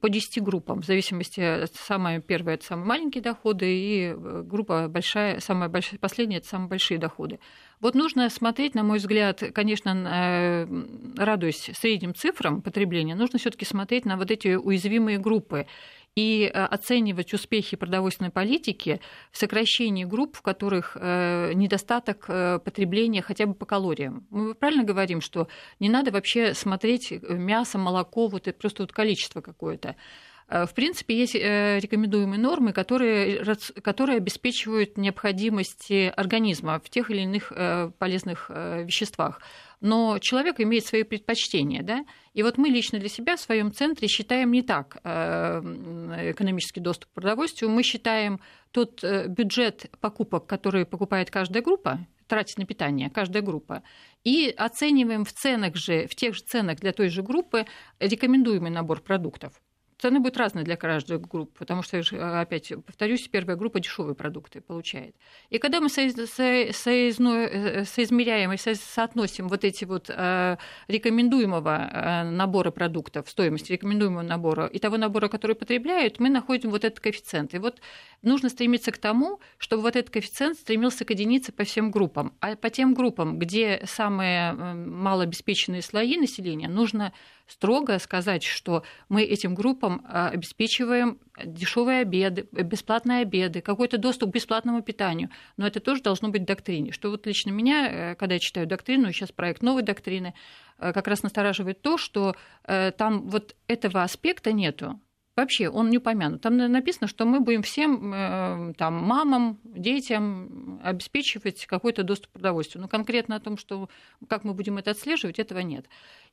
по 0.00 0.08
10 0.08 0.42
группам, 0.42 0.82
в 0.82 0.86
зависимости, 0.86 1.66
самая 1.86 2.20
первая– 2.20 2.54
это 2.56 2.64
самые 2.64 2.86
маленькие 2.86 3.22
доходы, 3.22 3.66
и 3.66 4.14
э, 4.14 4.42
группа 4.44 4.88
большая, 4.88 5.40
самая 5.40 5.68
большая, 5.68 5.98
последняя– 5.98 6.36
это 6.38 6.48
самые 6.48 6.68
большие 6.68 6.98
доходы. 6.98 7.38
Вот 7.80 7.94
нужно 7.94 8.30
смотреть, 8.30 8.74
на 8.74 8.82
мой 8.82 8.98
взгляд, 8.98 9.42
конечно, 9.54 9.90
э, 9.90 10.66
радуясь 11.18 11.70
средним 11.74 12.14
цифрам 12.14 12.62
потребления, 12.62 13.14
нужно 13.14 13.38
все 13.38 13.50
таки 13.50 13.64
смотреть 13.64 14.04
на 14.04 14.16
вот 14.16 14.30
эти 14.30 14.54
уязвимые 14.54 15.18
группы. 15.18 15.66
И 16.16 16.44
э, 16.44 16.64
оценивать 16.64 17.34
успехи 17.34 17.76
продовольственной 17.76 18.30
политики 18.30 19.00
в 19.32 19.38
сокращении 19.38 20.04
групп, 20.04 20.36
в 20.36 20.42
которых 20.42 20.96
э, 21.00 21.52
недостаток 21.54 22.26
э, 22.28 22.60
потребления 22.60 23.20
хотя 23.20 23.46
бы 23.46 23.54
по 23.54 23.66
калориям. 23.66 24.26
Мы 24.30 24.54
правильно 24.54 24.84
говорим, 24.84 25.20
что 25.20 25.48
не 25.80 25.88
надо 25.88 26.12
вообще 26.12 26.54
смотреть 26.54 27.10
мясо, 27.28 27.78
молоко, 27.78 28.28
вот 28.28 28.46
это 28.46 28.56
просто 28.58 28.84
вот 28.84 28.92
количество 28.92 29.40
какое-то. 29.40 29.96
В 30.46 30.74
принципе, 30.74 31.16
есть 31.16 31.34
рекомендуемые 31.34 32.38
нормы, 32.38 32.74
которые, 32.74 33.42
которые 33.82 34.18
обеспечивают 34.18 34.98
необходимость 34.98 35.90
организма 35.90 36.80
в 36.84 36.90
тех 36.90 37.10
или 37.10 37.22
иных 37.22 37.50
полезных 37.98 38.50
веществах 38.50 39.40
но 39.84 40.18
человек 40.18 40.60
имеет 40.60 40.86
свои 40.86 41.02
предпочтения, 41.02 41.82
да, 41.82 42.06
и 42.32 42.42
вот 42.42 42.56
мы 42.56 42.68
лично 42.70 42.98
для 42.98 43.10
себя 43.10 43.36
в 43.36 43.40
своем 43.40 43.70
центре 43.70 44.08
считаем 44.08 44.50
не 44.50 44.62
так 44.62 44.96
э, 45.04 46.30
экономический 46.32 46.80
доступ 46.80 47.10
к 47.10 47.12
продовольствию, 47.12 47.70
мы 47.70 47.82
считаем 47.82 48.40
тот 48.70 49.04
э, 49.04 49.28
бюджет 49.28 49.90
покупок, 50.00 50.46
который 50.46 50.86
покупает 50.86 51.30
каждая 51.30 51.62
группа, 51.62 51.98
тратит 52.28 52.56
на 52.56 52.64
питание 52.64 53.10
каждая 53.10 53.42
группа, 53.42 53.82
и 54.24 54.54
оцениваем 54.56 55.26
в 55.26 55.34
ценах 55.34 55.76
же, 55.76 56.06
в 56.06 56.14
тех 56.14 56.34
же 56.34 56.42
ценах 56.42 56.80
для 56.80 56.92
той 56.92 57.10
же 57.10 57.22
группы 57.22 57.66
рекомендуемый 58.00 58.70
набор 58.70 59.02
продуктов. 59.02 59.60
Цены 59.98 60.20
будут 60.20 60.36
разные 60.36 60.64
для 60.64 60.76
каждой 60.76 61.18
группы, 61.18 61.52
потому 61.58 61.82
что, 61.82 62.00
опять 62.40 62.72
повторюсь, 62.84 63.28
первая 63.28 63.56
группа 63.56 63.80
дешевые 63.80 64.14
продукты 64.14 64.60
получает. 64.60 65.14
И 65.50 65.58
когда 65.58 65.80
мы 65.80 65.88
соизмеряем 65.88 68.52
и 68.52 68.56
соотносим 68.56 69.48
вот 69.48 69.64
эти 69.64 69.84
вот 69.84 70.10
э, 70.10 70.56
рекомендуемого 70.88 71.90
э, 71.92 72.30
набора 72.30 72.70
продуктов, 72.70 73.30
стоимость 73.30 73.70
рекомендуемого 73.70 74.22
набора 74.22 74.66
и 74.66 74.78
того 74.78 74.96
набора, 74.96 75.28
который 75.28 75.56
потребляют, 75.56 76.18
мы 76.18 76.28
находим 76.28 76.70
вот 76.70 76.84
этот 76.84 77.00
коэффициент. 77.00 77.54
И 77.54 77.58
вот 77.58 77.80
нужно 78.22 78.48
стремиться 78.48 78.90
к 78.90 78.98
тому, 78.98 79.40
чтобы 79.58 79.82
вот 79.82 79.96
этот 79.96 80.12
коэффициент 80.12 80.58
стремился 80.58 81.04
к 81.04 81.10
единице 81.10 81.52
по 81.52 81.64
всем 81.64 81.90
группам. 81.90 82.34
А 82.40 82.56
по 82.56 82.70
тем 82.70 82.94
группам, 82.94 83.38
где 83.38 83.82
самые 83.86 84.52
э, 84.52 84.74
малообеспеченные 84.74 85.82
слои 85.82 86.16
населения, 86.16 86.68
нужно 86.68 87.12
строго 87.46 87.98
сказать, 87.98 88.42
что 88.42 88.84
мы 89.08 89.22
этим 89.22 89.54
группам 89.54 90.04
а, 90.08 90.30
обеспечиваем 90.30 91.18
дешевые 91.44 92.00
обеды, 92.00 92.48
бесплатные 92.52 93.22
обеды, 93.22 93.60
какой-то 93.60 93.98
доступ 93.98 94.30
к 94.30 94.34
бесплатному 94.34 94.82
питанию. 94.82 95.30
Но 95.56 95.66
это 95.66 95.80
тоже 95.80 96.02
должно 96.02 96.28
быть 96.28 96.42
в 96.42 96.46
доктрине. 96.46 96.92
Что 96.92 97.10
вот 97.10 97.26
лично 97.26 97.50
меня, 97.50 97.88
э, 97.88 98.14
когда 98.14 98.34
я 98.34 98.40
читаю 98.40 98.66
доктрину, 98.66 99.12
сейчас 99.12 99.32
проект 99.32 99.62
новой 99.62 99.82
доктрины, 99.82 100.34
э, 100.78 100.92
как 100.92 101.08
раз 101.08 101.22
настораживает 101.22 101.82
то, 101.82 101.98
что 101.98 102.34
э, 102.64 102.92
там 102.92 103.28
вот 103.28 103.56
этого 103.66 104.02
аспекта 104.02 104.52
нету. 104.52 105.00
Вообще 105.36 105.68
он 105.68 105.90
не 105.90 105.98
упомянут. 105.98 106.42
Там 106.42 106.56
написано, 106.56 107.08
что 107.08 107.24
мы 107.24 107.40
будем 107.40 107.62
всем 107.62 108.74
там, 108.78 108.94
мамам, 108.94 109.58
детям 109.64 110.80
обеспечивать 110.84 111.66
какой-то 111.66 112.04
доступ 112.04 112.30
к 112.30 112.34
продовольствию. 112.34 112.82
Но 112.82 112.88
конкретно 112.88 113.34
о 113.36 113.40
том, 113.40 113.58
что, 113.58 113.88
как 114.28 114.44
мы 114.44 114.54
будем 114.54 114.78
это 114.78 114.92
отслеживать, 114.92 115.40
этого 115.40 115.58
нет. 115.58 115.86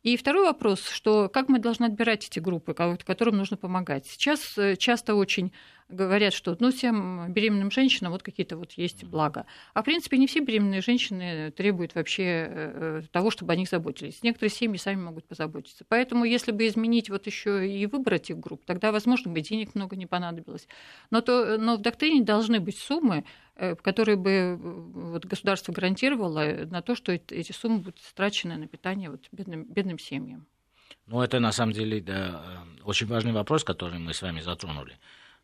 И 0.03 0.17
второй 0.17 0.45
вопрос, 0.45 0.87
что 0.87 1.29
как 1.29 1.49
мы 1.49 1.59
должны 1.59 1.85
отбирать 1.85 2.27
эти 2.27 2.39
группы, 2.39 2.73
которым 2.73 3.37
нужно 3.37 3.57
помогать. 3.57 4.05
Сейчас 4.05 4.57
э, 4.57 4.75
часто 4.75 5.15
очень 5.15 5.51
говорят, 5.91 6.33
что 6.33 6.55
ну, 6.59 6.71
всем 6.71 7.31
беременным 7.31 7.71
женщинам 7.71 8.11
вот 8.11 8.23
какие-то 8.23 8.57
вот 8.57 8.73
есть 8.73 9.03
блага. 9.03 9.45
А 9.73 9.81
в 9.81 9.85
принципе 9.85 10.17
не 10.17 10.27
все 10.27 10.39
беременные 10.39 10.81
женщины 10.81 11.51
требуют 11.51 11.95
вообще 11.95 12.23
э, 12.49 13.01
того, 13.11 13.31
чтобы 13.31 13.53
о 13.53 13.55
них 13.55 13.69
заботились. 13.69 14.23
Некоторые 14.23 14.51
семьи 14.51 14.77
сами 14.77 15.01
могут 15.01 15.25
позаботиться. 15.25 15.85
Поэтому 15.87 16.25
если 16.25 16.51
бы 16.51 16.67
изменить 16.67 17.09
вот 17.09 17.27
еще 17.27 17.69
и 17.69 17.85
выбор 17.85 18.15
этих 18.15 18.39
групп, 18.39 18.63
тогда, 18.65 18.91
возможно, 18.91 19.31
бы 19.31 19.41
денег 19.41 19.75
много 19.75 19.95
не 19.95 20.05
понадобилось. 20.05 20.67
Но, 21.09 21.21
то, 21.21 21.57
но 21.57 21.77
в 21.77 21.81
доктрине 21.81 22.23
должны 22.23 22.59
быть 22.59 22.77
суммы, 22.77 23.23
Э, 23.55 23.75
которые 23.75 24.15
бы 24.15 24.31
э, 24.31 24.55
вот, 24.55 25.25
государство 25.25 25.71
гарантировало 25.71 26.65
на 26.65 26.81
то, 26.81 26.95
что 26.95 27.11
эти 27.11 27.51
суммы 27.51 27.77
будут 27.77 27.99
страчены 27.99 28.57
на 28.57 28.67
питание 28.67 29.11
вот, 29.11 29.27
бедным, 29.31 29.65
бедным 29.65 29.99
семьям. 29.99 30.47
Ну, 31.05 31.21
это 31.21 31.39
на 31.39 31.51
самом 31.51 31.73
деле 31.73 32.01
да, 32.01 32.63
очень 32.83 33.05
важный 33.05 33.33
вопрос, 33.33 33.63
который 33.63 33.99
мы 33.99 34.15
с 34.15 34.21
вами 34.23 34.39
затронули. 34.39 34.97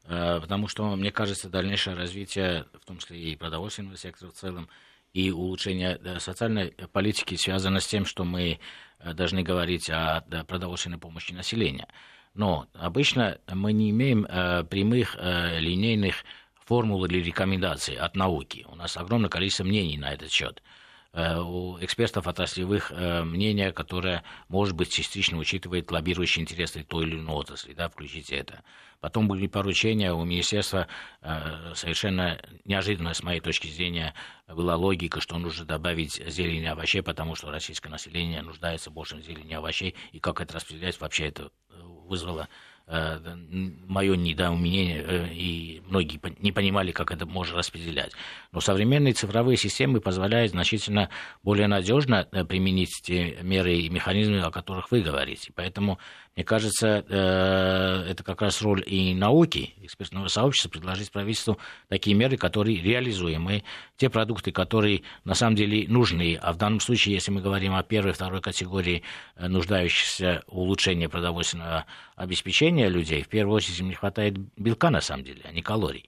Потому 0.08 0.70
что, 0.70 0.96
мне 0.96 1.12
кажется, 1.12 1.50
дальнейшее 1.50 1.96
развитие, 1.96 2.66
в 2.82 2.86
том 2.86 2.98
числе 2.98 3.20
и 3.20 3.36
продовольственного 3.36 3.98
сектора 3.98 4.32
в 4.32 4.34
целом, 4.34 4.70
и 5.14 5.32
улучшение 5.32 6.00
социальной 6.20 6.72
политики 6.94 7.36
связано 7.36 7.82
с 7.82 7.88
тем, 7.88 8.06
что 8.06 8.24
мы 8.24 8.60
должны 9.04 9.44
говорить 9.44 9.90
о 9.90 10.22
продовольственной 10.48 10.98
помощи 10.98 11.34
населения. 11.34 11.88
Но 12.34 12.68
обычно 12.74 13.40
мы 13.52 13.74
не 13.74 13.90
имеем 13.90 14.24
прямых 14.68 15.16
линейных 15.16 16.24
формул 16.66 17.04
или 17.06 17.22
рекомендаций 17.22 17.96
от 17.96 18.16
науки. 18.16 18.66
У 18.70 18.76
нас 18.76 18.96
огромное 18.96 19.30
количество 19.30 19.64
мнений 19.64 19.98
на 19.98 20.14
этот 20.14 20.32
счет. 20.32 20.62
Э, 21.14 21.40
у 21.40 21.78
экспертов 21.80 22.28
отраслевых 22.28 22.92
э, 22.92 23.24
мнения, 23.24 23.72
которое, 23.72 24.24
может 24.50 24.76
быть, 24.76 24.92
частично 24.92 25.38
учитывает 25.38 25.92
лоббирующие 25.92 26.44
интересы 26.44 26.84
той 26.84 27.06
или 27.06 27.16
иной 27.16 27.36
отрасли, 27.36 27.74
да, 27.74 27.90
включите 27.90 28.36
это. 28.36 28.64
Потом 29.00 29.28
были 29.28 29.48
поручения 29.48 30.14
у 30.14 30.24
министерства, 30.26 30.88
э, 31.22 31.74
совершенно 31.76 32.40
неожиданно, 32.66 33.14
с 33.14 33.24
моей 33.24 33.40
точки 33.40 33.68
зрения, 33.68 34.14
была 34.48 34.76
логика, 34.76 35.22
что 35.22 35.38
нужно 35.38 35.66
добавить 35.66 36.22
зелень 36.28 36.64
и 36.64 36.68
овощей, 36.68 37.02
потому 37.02 37.36
что 37.36 37.52
российское 37.52 37.90
население 37.90 38.42
нуждается 38.42 38.92
больше 38.92 39.16
в 39.16 39.22
зелени 39.22 39.52
и 39.52 39.56
овощей, 39.56 39.96
и 40.12 40.20
как 40.20 40.42
это 40.42 40.56
распределять, 40.56 41.00
вообще 41.00 41.28
это 41.28 41.52
вызвало 42.08 42.48
мое 42.88 44.16
недоумение, 44.16 45.04
э, 45.06 45.34
и 45.34 45.82
многие 45.88 46.22
не 46.40 46.54
понимали, 46.54 46.92
как 46.92 47.12
это 47.12 47.26
можно 47.26 47.58
распределять. 47.58 48.14
Но 48.54 48.62
современные 48.62 49.14
цифровые 49.14 49.58
системы 49.58 50.00
позволяют 50.00 50.52
значительно 50.52 51.10
более 51.44 51.68
надежно 51.68 52.28
э, 52.32 52.46
применить 52.46 53.02
те 53.04 53.40
меры 53.42 53.76
и 53.76 53.90
механизмы, 53.90 54.40
о 54.40 54.52
которых 54.52 54.90
вы 54.92 55.02
говорите. 55.02 55.52
Поэтому 55.54 56.00
мне 56.38 56.44
кажется, 56.44 57.04
э, 57.10 58.12
это 58.12 58.24
как 58.24 58.44
раз 58.44 58.62
роль 58.62 58.84
и 58.86 59.16
науки, 59.16 59.74
экспертного 59.82 60.28
сообщества, 60.28 60.70
предложить 60.70 61.12
правительству 61.12 61.58
такие 61.88 62.16
меры, 62.16 62.38
которые 62.38 62.80
реализуемы. 62.80 63.64
Те 63.96 64.12
продукты, 64.12 64.52
которые 64.52 65.02
на 65.24 65.34
самом 65.34 65.56
деле 65.56 65.88
нужны. 65.88 66.38
А 66.40 66.54
в 66.54 66.58
данном 66.58 66.80
случае, 66.80 67.16
если 67.16 67.32
мы 67.32 67.42
говорим 67.42 67.74
о 67.74 67.82
первой 67.82 68.12
второй 68.12 68.40
категории 68.40 69.02
э, 69.36 69.48
нуждающихся 69.48 70.44
в 70.46 70.60
улучшении 70.60 71.08
продовольственного 71.08 71.88
обеспечения 72.16 72.88
людей, 72.88 73.24
в 73.24 73.30
первую 73.30 73.56
очередь 73.56 73.80
им 73.80 73.88
не 73.88 73.96
хватает 73.96 74.38
белка 74.58 74.92
на 74.92 75.02
самом 75.02 75.24
деле, 75.24 75.42
а 75.44 75.52
не 75.52 75.64
калорий. 75.64 76.08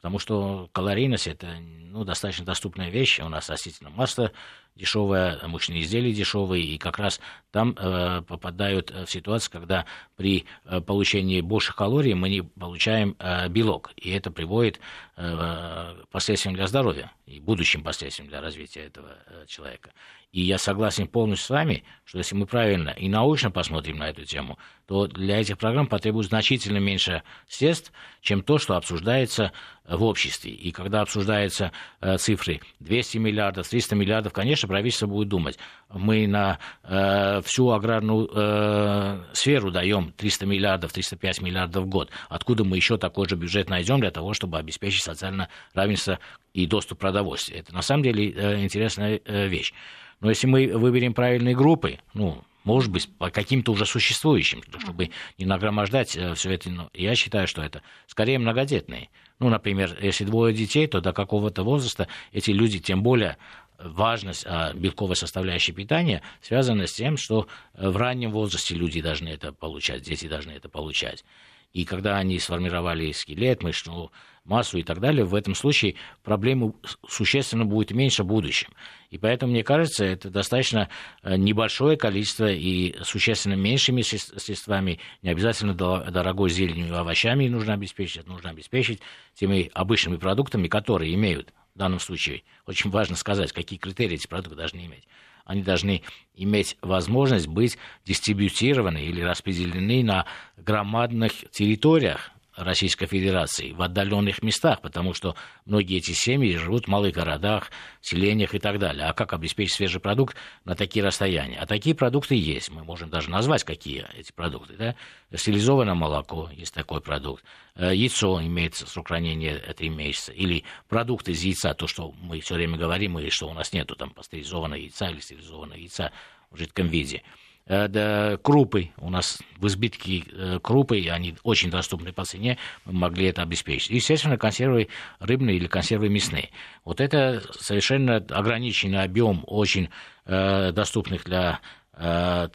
Потому 0.00 0.18
что 0.18 0.70
калорийность– 0.72 1.26
это 1.28 1.46
ну, 1.60 2.04
достаточно 2.04 2.46
доступная 2.46 2.88
вещь. 2.88 3.20
У 3.20 3.28
нас 3.28 3.50
растительное 3.50 3.92
масло 3.92 4.32
дешевое, 4.74 5.38
мучные 5.46 5.82
изделия 5.82 6.12
дешевые, 6.12 6.64
и 6.64 6.78
как 6.78 6.98
раз 6.98 7.20
там 7.50 7.76
э, 7.76 8.22
попадают 8.22 8.90
в 8.90 9.06
ситуацию, 9.10 9.52
когда 9.52 9.84
при 10.16 10.46
э, 10.64 10.80
получении 10.80 11.42
больше 11.42 11.74
калорий 11.74 12.14
мы 12.14 12.30
не 12.30 12.42
получаем 12.42 13.14
э, 13.18 13.48
белок, 13.48 13.90
и 13.96 14.10
это 14.10 14.30
приводит 14.30 14.80
э, 15.16 15.96
к 16.02 16.08
последствиям 16.08 16.54
для 16.54 16.66
здоровья 16.66 17.12
и 17.26 17.40
будущим 17.40 17.82
последствиям 17.82 18.28
для 18.28 18.40
развития 18.40 18.80
этого 18.80 19.18
э, 19.26 19.44
человека. 19.46 19.90
И 20.32 20.42
я 20.42 20.58
согласен 20.58 21.08
полностью 21.08 21.46
с 21.46 21.50
вами, 21.50 21.84
что 22.04 22.18
если 22.18 22.36
мы 22.36 22.46
правильно 22.46 22.90
и 22.90 23.08
научно 23.08 23.50
посмотрим 23.50 23.98
на 23.98 24.10
эту 24.10 24.24
тему, 24.24 24.58
то 24.86 25.08
для 25.08 25.40
этих 25.40 25.58
программ 25.58 25.88
потребуется 25.88 26.30
значительно 26.30 26.78
меньше 26.78 27.24
средств, 27.48 27.92
чем 28.20 28.42
то, 28.42 28.58
что 28.58 28.76
обсуждается 28.76 29.52
в 29.84 30.04
обществе. 30.04 30.52
И 30.52 30.70
когда 30.70 31.00
обсуждаются 31.00 31.72
э, 32.00 32.16
цифры 32.18 32.60
200 32.78 33.18
миллиардов, 33.18 33.68
300 33.68 33.96
миллиардов, 33.96 34.32
конечно, 34.32 34.68
правительство 34.68 35.08
будет 35.08 35.28
думать, 35.28 35.58
мы 35.88 36.28
на 36.28 36.60
э, 36.84 37.40
всю 37.42 37.70
аграрную 37.70 38.30
э, 38.32 39.24
сферу 39.32 39.72
даем 39.72 40.12
300 40.12 40.46
миллиардов, 40.46 40.92
305 40.92 41.42
миллиардов 41.42 41.84
в 41.84 41.88
год. 41.88 42.10
Откуда 42.28 42.62
мы 42.62 42.76
еще 42.76 42.98
такой 42.98 43.28
же 43.28 43.34
бюджет 43.34 43.68
найдем 43.68 43.98
для 43.98 44.12
того, 44.12 44.32
чтобы 44.32 44.58
обеспечить 44.58 45.02
социальное 45.02 45.48
равенство 45.74 46.20
и 46.52 46.66
доступ 46.66 46.98
к 46.98 47.00
продовольствию? 47.00 47.58
Это 47.58 47.74
на 47.74 47.82
самом 47.82 48.04
деле 48.04 48.30
э, 48.30 48.62
интересная 48.62 49.20
э, 49.24 49.48
вещь. 49.48 49.72
Но 50.20 50.28
если 50.28 50.46
мы 50.46 50.66
выберем 50.76 51.14
правильные 51.14 51.56
группы, 51.56 51.98
ну, 52.14 52.42
может 52.64 52.90
быть, 52.90 53.08
по 53.16 53.30
каким-то 53.30 53.72
уже 53.72 53.86
существующим, 53.86 54.62
чтобы 54.78 55.10
не 55.38 55.46
нагромождать 55.46 56.16
э, 56.16 56.34
все 56.34 56.52
это. 56.52 56.70
Но 56.70 56.90
я 56.92 57.14
считаю, 57.14 57.48
что 57.48 57.62
это 57.62 57.82
скорее 58.06 58.38
многодетные. 58.38 59.08
Ну, 59.38 59.48
например, 59.48 59.96
если 60.00 60.24
двое 60.24 60.54
детей, 60.54 60.86
то 60.86 61.00
до 61.00 61.12
какого-то 61.12 61.62
возраста 61.62 62.06
эти 62.32 62.50
люди, 62.50 62.78
тем 62.78 63.02
более 63.02 63.38
важность 63.82 64.44
а, 64.46 64.74
белковой 64.74 65.16
составляющей 65.16 65.72
питания 65.72 66.22
связана 66.42 66.86
с 66.86 66.92
тем, 66.92 67.16
что 67.16 67.48
э, 67.74 67.88
в 67.88 67.96
раннем 67.96 68.30
возрасте 68.30 68.74
люди 68.74 69.00
должны 69.00 69.28
это 69.28 69.52
получать, 69.52 70.02
дети 70.02 70.28
должны 70.28 70.52
это 70.52 70.68
получать. 70.68 71.24
И 71.72 71.84
когда 71.84 72.16
они 72.16 72.38
сформировали 72.38 73.12
скелет, 73.12 73.62
мышечную 73.62 74.10
массу 74.44 74.78
и 74.78 74.82
так 74.82 75.00
далее, 75.00 75.24
в 75.24 75.34
этом 75.34 75.54
случае 75.54 75.94
проблемы 76.22 76.74
существенно 77.08 77.64
будет 77.64 77.92
меньше 77.92 78.24
в 78.24 78.26
будущем. 78.26 78.68
И 79.10 79.18
поэтому, 79.18 79.52
мне 79.52 79.62
кажется, 79.62 80.04
это 80.04 80.30
достаточно 80.30 80.88
э, 81.22 81.36
небольшое 81.36 81.96
количество 81.96 82.50
и 82.50 82.96
существенно 83.02 83.54
меньшими 83.54 84.02
средствами, 84.02 84.98
не 85.22 85.30
обязательно 85.30 85.74
дорогой 85.74 86.50
зеленью 86.50 86.88
и 86.88 86.96
овощами 86.96 87.48
нужно 87.48 87.74
обеспечить, 87.74 88.18
это 88.18 88.30
нужно 88.30 88.50
обеспечить 88.50 89.00
теми 89.34 89.70
обычными 89.74 90.16
продуктами, 90.16 90.68
которые 90.68 91.14
имеют 91.14 91.52
в 91.74 91.78
данном 91.78 92.00
случае, 92.00 92.42
очень 92.66 92.90
важно 92.90 93.16
сказать, 93.16 93.52
какие 93.52 93.78
критерии 93.78 94.14
эти 94.14 94.26
продукты 94.26 94.56
должны 94.56 94.84
иметь 94.86 95.06
они 95.50 95.62
должны 95.62 96.02
иметь 96.36 96.76
возможность 96.80 97.48
быть 97.48 97.76
дистрибьютированы 98.06 99.02
или 99.02 99.20
распределены 99.20 100.04
на 100.04 100.24
громадных 100.56 101.32
территориях 101.50 102.30
Российской 102.64 103.06
Федерации 103.06 103.72
в 103.72 103.82
отдаленных 103.82 104.42
местах, 104.42 104.80
потому 104.80 105.14
что 105.14 105.36
многие 105.64 105.98
эти 105.98 106.12
семьи 106.12 106.56
живут 106.56 106.86
в 106.86 106.88
малых 106.88 107.14
городах, 107.14 107.70
селениях 108.00 108.54
и 108.54 108.58
так 108.58 108.78
далее. 108.78 109.06
А 109.06 109.12
как 109.12 109.32
обеспечить 109.32 109.74
свежий 109.74 110.00
продукт 110.00 110.36
на 110.64 110.74
такие 110.74 111.04
расстояния? 111.04 111.58
А 111.58 111.66
такие 111.66 111.94
продукты 111.94 112.34
есть. 112.34 112.70
Мы 112.70 112.84
можем 112.84 113.10
даже 113.10 113.30
назвать, 113.30 113.64
какие 113.64 114.06
эти 114.16 114.32
продукты. 114.32 114.74
Да? 114.76 114.94
Стерилизованное 115.34 115.94
молоко, 115.94 116.50
есть 116.52 116.74
такой 116.74 117.00
продукт. 117.00 117.44
Э, 117.74 117.94
яйцо 117.94 118.40
имеет 118.42 118.74
срок 118.74 119.08
хранения 119.08 119.58
3 119.58 119.88
месяца. 119.88 120.32
Или 120.32 120.64
продукты 120.88 121.32
из 121.32 121.42
яйца, 121.42 121.74
то, 121.74 121.86
что 121.86 122.12
мы 122.20 122.40
все 122.40 122.54
время 122.54 122.76
говорим, 122.78 123.18
и 123.18 123.30
что 123.30 123.48
у 123.48 123.54
нас 123.54 123.72
нету 123.72 123.96
там 123.96 124.10
пастеризованного 124.10 124.80
яйца 124.80 125.08
или 125.08 125.20
стерилизованного 125.20 125.78
яйца 125.78 126.12
в 126.50 126.56
жидком 126.58 126.88
виде. 126.88 127.22
Э, 127.66 127.88
да, 127.88 128.36
крупы. 128.38 128.90
У 128.98 129.10
нас 129.10 129.38
в 129.58 129.66
избытке 129.66 130.24
э, 130.32 130.58
крупы, 130.60 131.06
они 131.08 131.36
очень 131.44 131.70
доступны 131.70 132.12
по 132.12 132.24
цене, 132.24 132.58
мы 132.84 132.92
могли 132.92 133.26
это 133.26 133.42
обеспечить. 133.42 133.90
естественно, 133.90 134.36
консервы 134.36 134.88
рыбные 135.20 135.56
или 135.56 135.68
консервы 135.68 136.08
мясные. 136.08 136.50
Вот 136.84 137.00
это 137.00 137.42
совершенно 137.60 138.16
ограниченный 138.16 139.02
объем 139.02 139.44
очень 139.46 139.88
э, 140.26 140.72
доступных 140.72 141.24
для 141.24 141.60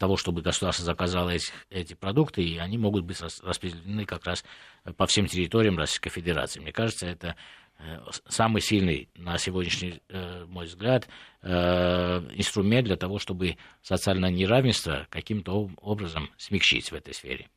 того, 0.00 0.16
чтобы 0.16 0.42
государство 0.42 0.84
заказало 0.84 1.30
эти, 1.30 1.52
эти 1.70 1.94
продукты, 1.94 2.42
и 2.42 2.58
они 2.58 2.78
могут 2.78 3.04
быть 3.04 3.20
распределены 3.20 4.04
как 4.04 4.26
раз 4.26 4.44
по 4.96 5.06
всем 5.06 5.28
территориям 5.28 5.78
Российской 5.78 6.10
Федерации. 6.10 6.58
Мне 6.58 6.72
кажется, 6.72 7.06
это 7.06 7.36
самый 8.28 8.62
сильный, 8.62 9.08
на 9.16 9.38
сегодняшний 9.38 10.00
э, 10.08 10.44
мой 10.46 10.66
взгляд, 10.66 11.08
э, 11.42 11.48
инструмент 12.34 12.86
для 12.86 12.96
того, 12.96 13.18
чтобы 13.18 13.56
социальное 13.82 14.30
неравенство 14.30 15.06
каким-то 15.10 15.70
образом 15.80 16.30
смягчить 16.36 16.90
в 16.90 16.94
этой 16.94 17.14
сфере. 17.14 17.48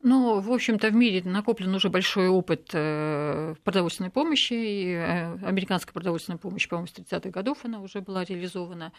Ну, 0.00 0.38
в 0.38 0.52
общем-то, 0.52 0.90
в 0.90 0.94
мире 0.94 1.22
накоплен 1.24 1.74
уже 1.74 1.88
большой 1.88 2.28
опыт 2.28 2.68
продовольственной 2.68 4.10
помощи, 4.10 4.52
и 4.52 4.94
американская 4.94 5.92
продовольственная 5.92 6.38
помощь, 6.38 6.68
по-моему, 6.68 6.86
с 6.86 6.92
30-х 6.92 7.30
годов 7.30 7.64
она 7.64 7.80
уже 7.80 8.00
была 8.00 8.22
реализована. 8.22 8.92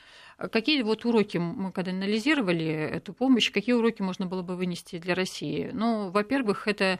Какие 0.51 0.82
вот 0.82 1.05
уроки, 1.05 1.38
мы 1.38 1.71
когда 1.71 1.91
анализировали 1.91 2.65
эту 2.65 3.13
помощь, 3.13 3.49
какие 3.49 3.75
уроки 3.75 4.01
можно 4.01 4.25
было 4.25 4.41
бы 4.41 4.58
вынести 4.58 4.99
для 4.99 5.15
России? 5.15 5.69
Ну, 5.71 6.10
во-первых, 6.10 6.67
это, 6.67 6.99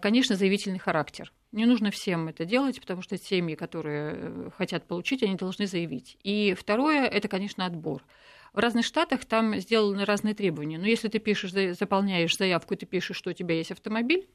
конечно, 0.00 0.36
заявительный 0.36 0.78
характер. 0.78 1.32
Не 1.52 1.64
нужно 1.64 1.90
всем 1.90 2.28
это 2.28 2.44
делать, 2.44 2.80
потому 2.80 3.00
что 3.00 3.16
семьи, 3.16 3.54
которые 3.54 4.12
э, 4.14 4.50
хотят 4.56 4.86
получить, 4.86 5.22
они 5.22 5.36
должны 5.36 5.66
заявить. 5.66 6.18
И 6.22 6.54
второе, 6.58 7.06
это, 7.06 7.28
конечно, 7.28 7.64
отбор. 7.64 8.04
В 8.52 8.58
разных 8.58 8.84
штатах 8.84 9.24
там 9.24 9.56
сделаны 9.56 10.04
разные 10.04 10.34
требования. 10.34 10.78
Но 10.78 10.86
если 10.86 11.08
ты 11.08 11.18
пишешь, 11.18 11.52
заполняешь 11.52 12.36
заявку, 12.36 12.76
ты 12.76 12.86
пишешь, 12.86 13.16
что 13.16 13.30
у 13.30 13.32
тебя 13.32 13.54
есть 13.54 13.70
автомобиль, 13.70 14.28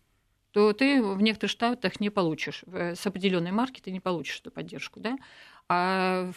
то 0.51 0.71
ты 0.71 1.01
в 1.01 1.21
некоторых 1.21 1.51
штатах 1.51 1.99
не 1.99 2.09
получишь. 2.09 2.63
С 2.67 3.05
определенной 3.05 3.51
марки 3.51 3.81
ты 3.81 3.91
не 3.91 3.99
получишь 3.99 4.39
эту 4.39 4.51
поддержку. 4.51 4.99
Да? 4.99 5.17
А 5.75 6.31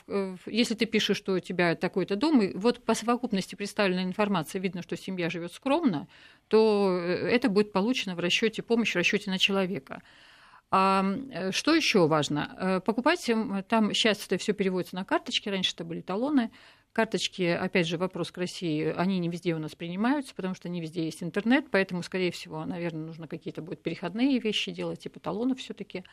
если 0.47 0.75
ты 0.75 0.87
пишешь, 0.87 1.19
что 1.19 1.35
у 1.35 1.41
тебя 1.41 1.75
такой-то 1.75 2.17
дом, 2.17 2.41
и 2.41 2.57
вот 2.57 2.83
по 2.83 2.95
совокупности 2.95 3.55
представленной 3.55 4.05
информации 4.05 4.59
видно, 4.59 4.81
что 4.81 4.97
семья 4.97 5.29
живет 5.29 5.53
скромно, 5.53 6.09
то 6.49 6.99
э, 6.99 7.29
это 7.29 7.51
будет 7.51 7.71
получено 7.71 8.15
в 8.15 8.21
расчете 8.21 8.63
помощь 8.63 8.93
в 8.93 8.97
расчете 8.97 9.31
на 9.31 9.39
человека. 9.39 10.03
А 10.71 11.05
э, 11.31 11.53
что 11.53 11.75
еще 11.75 12.07
важно? 12.07 12.57
Э, 12.59 12.81
покупать 12.81 13.31
там 13.69 13.93
сейчас 13.93 14.25
это 14.25 14.39
все 14.39 14.55
переводится 14.55 14.97
на 14.97 15.05
карточки, 15.05 15.51
раньше 15.51 15.75
это 15.75 15.85
были 15.85 16.01
талоны. 16.01 16.51
Карточки, 16.93 17.43
опять 17.43 17.87
же, 17.87 17.99
вопрос 17.99 18.33
к 18.33 18.39
России, 18.39 18.95
они 18.97 19.19
не 19.19 19.29
везде 19.29 19.55
у 19.55 19.59
нас 19.59 19.75
принимаются, 19.75 20.35
потому 20.35 20.55
что 20.55 20.71
не 20.71 20.81
везде 20.81 21.05
есть 21.05 21.23
интернет, 21.23 21.67
поэтому, 21.71 22.03
скорее 22.03 22.31
всего, 22.31 22.65
наверное, 22.65 23.05
нужно 23.05 23.29
какие-то 23.29 23.61
будут 23.61 23.83
переходные 23.83 24.39
вещи 24.39 24.71
делать, 24.71 25.01
типа 25.01 25.21
талонов 25.21 25.59
все-таки. 25.59 26.05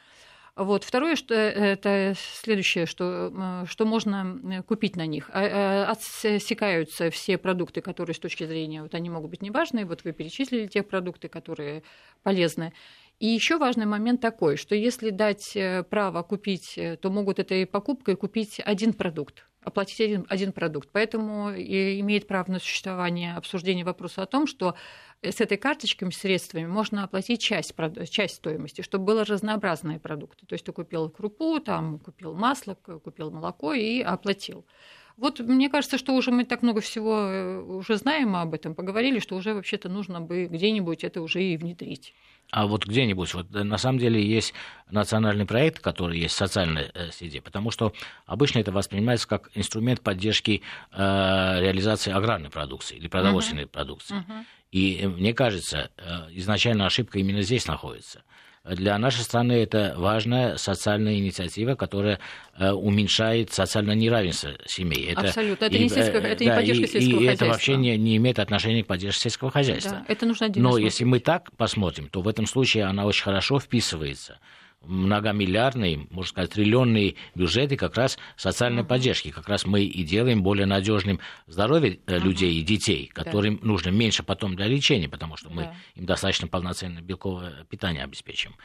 Вот. 0.55 0.83
Второе, 0.83 1.15
что 1.15 1.33
это 1.33 2.13
следующее, 2.15 2.85
что, 2.85 3.65
что 3.67 3.85
можно 3.85 4.63
купить 4.67 4.95
на 4.95 5.07
них. 5.07 5.31
А, 5.33 5.89
отсекаются 5.91 7.09
все 7.09 7.39
продукты, 7.39 7.81
которые 7.81 8.13
с 8.13 8.19
точки 8.19 8.45
зрения, 8.45 8.83
вот 8.83 8.93
они 8.93 9.09
могут 9.09 9.31
быть 9.31 9.41
неважные, 9.41 9.85
вот 9.85 10.03
вы 10.03 10.11
перечислили 10.11 10.67
те 10.67 10.83
продукты, 10.83 11.27
которые 11.27 11.81
полезны. 12.21 12.71
И 13.19 13.27
еще 13.27 13.57
важный 13.57 13.85
момент 13.85 14.21
такой, 14.21 14.57
что 14.57 14.75
если 14.75 15.09
дать 15.09 15.55
э, 15.55 15.83
право 15.83 16.23
купить, 16.23 16.77
э, 16.77 16.97
то 16.97 17.09
могут 17.09 17.39
этой 17.39 17.65
покупкой 17.65 18.15
купить 18.15 18.59
один 18.59 18.93
продукт 18.93 19.45
оплатить 19.65 20.01
один, 20.01 20.25
один 20.29 20.51
продукт. 20.51 20.89
Поэтому 20.91 21.51
и 21.51 21.99
имеет 21.99 22.27
право 22.27 22.51
на 22.51 22.59
существование 22.59 23.35
обсуждение 23.35 23.85
вопроса 23.85 24.23
о 24.23 24.25
том, 24.25 24.47
что 24.47 24.75
с 25.21 25.39
этой 25.39 25.57
карточкой 25.57 26.11
средствами 26.11 26.65
можно 26.65 27.03
оплатить 27.03 27.41
часть, 27.41 27.73
часть 28.09 28.35
стоимости, 28.35 28.81
чтобы 28.81 29.05
было 29.05 29.23
разнообразные 29.25 29.99
продукты. 29.99 30.45
То 30.45 30.53
есть 30.53 30.65
ты 30.65 30.71
купил 30.71 31.09
крупу, 31.09 31.59
там, 31.59 31.99
купил 31.99 32.33
масло, 32.33 32.75
купил 32.75 33.31
молоко 33.31 33.73
и 33.73 34.01
оплатил. 34.01 34.65
Вот 35.15 35.39
мне 35.39 35.69
кажется, 35.69 35.97
что 35.97 36.13
уже 36.13 36.31
мы 36.31 36.43
так 36.43 36.63
много 36.63 36.81
всего 36.81 37.19
э, 37.19 37.61
уже 37.61 37.97
знаем 37.97 38.35
об 38.35 38.53
этом, 38.55 38.73
поговорили, 38.73 39.19
что 39.19 39.35
уже 39.35 39.53
вообще-то 39.53 39.87
нужно 39.87 40.21
бы 40.21 40.45
где-нибудь 40.45 41.03
это 41.03 41.21
уже 41.21 41.43
и 41.43 41.55
внедрить. 41.55 42.15
А 42.53 42.67
вот 42.67 42.85
где-нибудь, 42.85 43.33
вот 43.33 43.47
э, 43.55 43.63
на 43.63 43.79
самом 43.79 43.97
деле 43.97 44.23
есть 44.23 44.53
национальный 44.91 45.47
проект, 45.47 45.79
который 45.79 46.19
есть 46.19 46.35
в 46.35 46.37
социальной 46.37 46.91
э, 46.93 47.09
среде, 47.11 47.41
потому 47.41 47.71
что 47.71 47.93
обычно 48.27 48.59
это 48.59 48.71
воспринимается 48.71 49.27
как 49.27 49.49
инструмент 49.55 50.01
поддержки 50.01 50.61
э, 50.91 50.97
реализации 51.59 52.13
аграрной 52.13 52.51
продукции 52.51 52.95
или 52.95 53.07
продовольственной 53.07 53.63
uh-huh. 53.63 53.69
продукции. 53.69 54.17
Uh-huh. 54.17 54.45
И 54.71 55.07
мне 55.07 55.33
кажется, 55.33 55.89
э, 55.97 56.27
изначально 56.33 56.85
ошибка 56.85 57.17
именно 57.17 57.41
здесь 57.41 57.65
находится 57.65 58.21
для 58.63 58.97
нашей 58.97 59.23
страны 59.23 59.53
это 59.53 59.93
важная 59.97 60.55
социальная 60.55 61.17
инициатива, 61.17 61.75
которая 61.75 62.19
э, 62.57 62.71
уменьшает 62.71 63.51
социальное 63.51 63.95
неравенство 63.95 64.51
семей. 64.65 65.07
Это, 65.07 65.27
Абсолютно. 65.27 65.65
Это, 65.65 65.75
и, 65.75 65.83
не, 65.83 65.89
сельско... 65.89 66.17
это 66.19 66.39
да, 66.39 66.45
не 66.45 66.55
поддержка 66.55 66.83
и, 66.85 66.87
сельского 66.87 67.09
и 67.09 67.13
хозяйства. 67.13 67.45
это 67.45 67.51
вообще 67.51 67.75
не, 67.75 67.97
не 67.97 68.17
имеет 68.17 68.39
отношения 68.39 68.83
к 68.83 68.87
поддержке 68.87 69.23
сельского 69.23 69.51
хозяйства. 69.51 69.91
Да, 69.91 70.05
это 70.07 70.25
нужно 70.25 70.47
Но 70.55 70.69
смотреть. 70.71 70.85
если 70.85 71.03
мы 71.03 71.19
так 71.19 71.51
посмотрим, 71.57 72.07
то 72.07 72.21
в 72.21 72.27
этом 72.27 72.45
случае 72.45 72.85
она 72.85 73.05
очень 73.05 73.23
хорошо 73.23 73.59
вписывается 73.59 74.39
многомиллиардные, 74.83 76.07
можно 76.09 76.29
сказать, 76.29 76.51
триллионные 76.51 77.15
бюджеты 77.35 77.75
как 77.77 77.95
раз 77.95 78.17
социальной 78.35 78.83
поддержки. 78.83 79.31
Как 79.31 79.47
раз 79.47 79.65
мы 79.65 79.83
и 79.83 80.03
делаем 80.03 80.43
более 80.43 80.65
надежным 80.65 81.19
здоровье 81.47 81.99
uh 82.05 82.19
людей 82.19 82.53
и 82.53 82.61
детей, 82.61 83.09
которым 83.13 83.57
да. 83.57 83.65
нужно 83.65 83.89
меньше 83.89 84.23
потом 84.23 84.55
для 84.55 84.67
лечения, 84.67 85.09
потому 85.09 85.35
что 85.35 85.49
мы 85.49 85.63
да. 85.63 85.75
им 85.95 86.05
достаточно 86.05 86.47
полноценное 86.47 87.01
белковое 87.01 87.65
питание 87.69 88.03
обеспечим. 88.03 88.55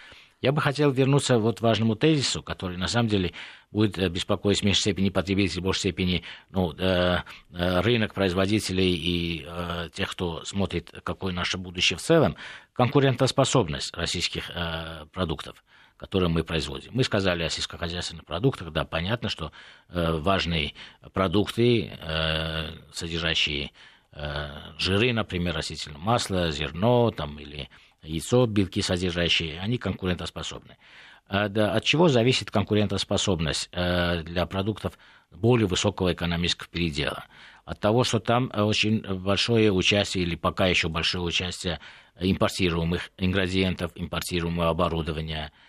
Я 0.41 0.53
бы 0.53 0.61
хотел 0.61 0.93
вернуться 0.93 1.39
вот 1.39 1.59
к 1.59 1.63
важному 1.63 1.97
тезису, 1.97 2.45
который 2.45 2.77
на 2.77 2.87
самом 2.87 3.09
деле 3.09 3.33
будет 3.73 3.99
э, 3.99 4.09
беспокоить 4.09 4.61
в 4.61 4.63
меньшей 4.63 4.83
степени 4.83 5.09
потребителей, 5.11 5.61
в 5.61 5.65
большей 5.65 5.81
степени 5.81 6.23
ну, 6.51 6.73
э, 6.79 7.23
э, 7.51 7.81
рынок 7.81 8.15
производителей 8.15 8.95
и 8.95 9.45
э, 9.45 9.89
тех, 9.93 10.11
кто 10.13 10.45
смотрит, 10.45 10.93
какое 11.03 11.33
наше 11.33 11.59
будущее 11.59 11.97
в 11.97 12.03
целом, 12.03 12.37
конкурентоспособность 12.73 13.97
российских 13.97 14.51
э, 14.55 15.07
продуктов 15.13 15.65
которые 15.99 16.31
мы 16.31 16.45
производим. 16.45 16.93
Мы 16.95 17.05
сказали 17.05 17.43
о 17.43 17.51
сельскохозяйственных 17.51 18.25
продуктах, 18.25 18.71
да, 18.73 18.85
понятно, 18.85 19.29
что 19.29 19.53
э, 19.89 20.13
важные 20.13 20.75
продукты, 21.13 21.91
э, 22.01 22.71
содержащие 22.93 23.73
э, 24.13 24.49
жиры, 24.79 25.13
например, 25.13 25.57
растительное 25.57 25.99
масло, 25.99 26.51
зерно 26.53 27.11
там, 27.11 27.39
или 27.41 27.69
яйцо, 28.03 28.47
белки 28.47 28.81
содержащие, 28.81 29.61
они 29.61 29.77
конкурентоспособны. 29.77 30.77
А, 31.27 31.49
да, 31.49 31.73
от 31.73 31.85
чего 31.85 32.09
зависит 32.09 32.51
конкурентоспособность 32.51 33.69
э, 33.73 34.23
для 34.23 34.47
продуктов 34.47 34.97
более 35.33 35.67
высокого 35.67 36.13
экономического 36.13 36.69
передела? 36.71 37.25
От 37.65 37.81
того, 37.81 38.05
что 38.05 38.21
там 38.21 38.51
очень 38.55 39.01
большое 39.01 39.73
участие 39.73 40.25
или 40.25 40.37
пока 40.37 40.69
еще 40.69 40.89
большое 40.89 41.25
участие 41.25 41.81
импортируемых 42.19 43.11
ингредиентов, 43.19 43.91
импортируемого 43.97 44.69
оборудования– 44.69 45.51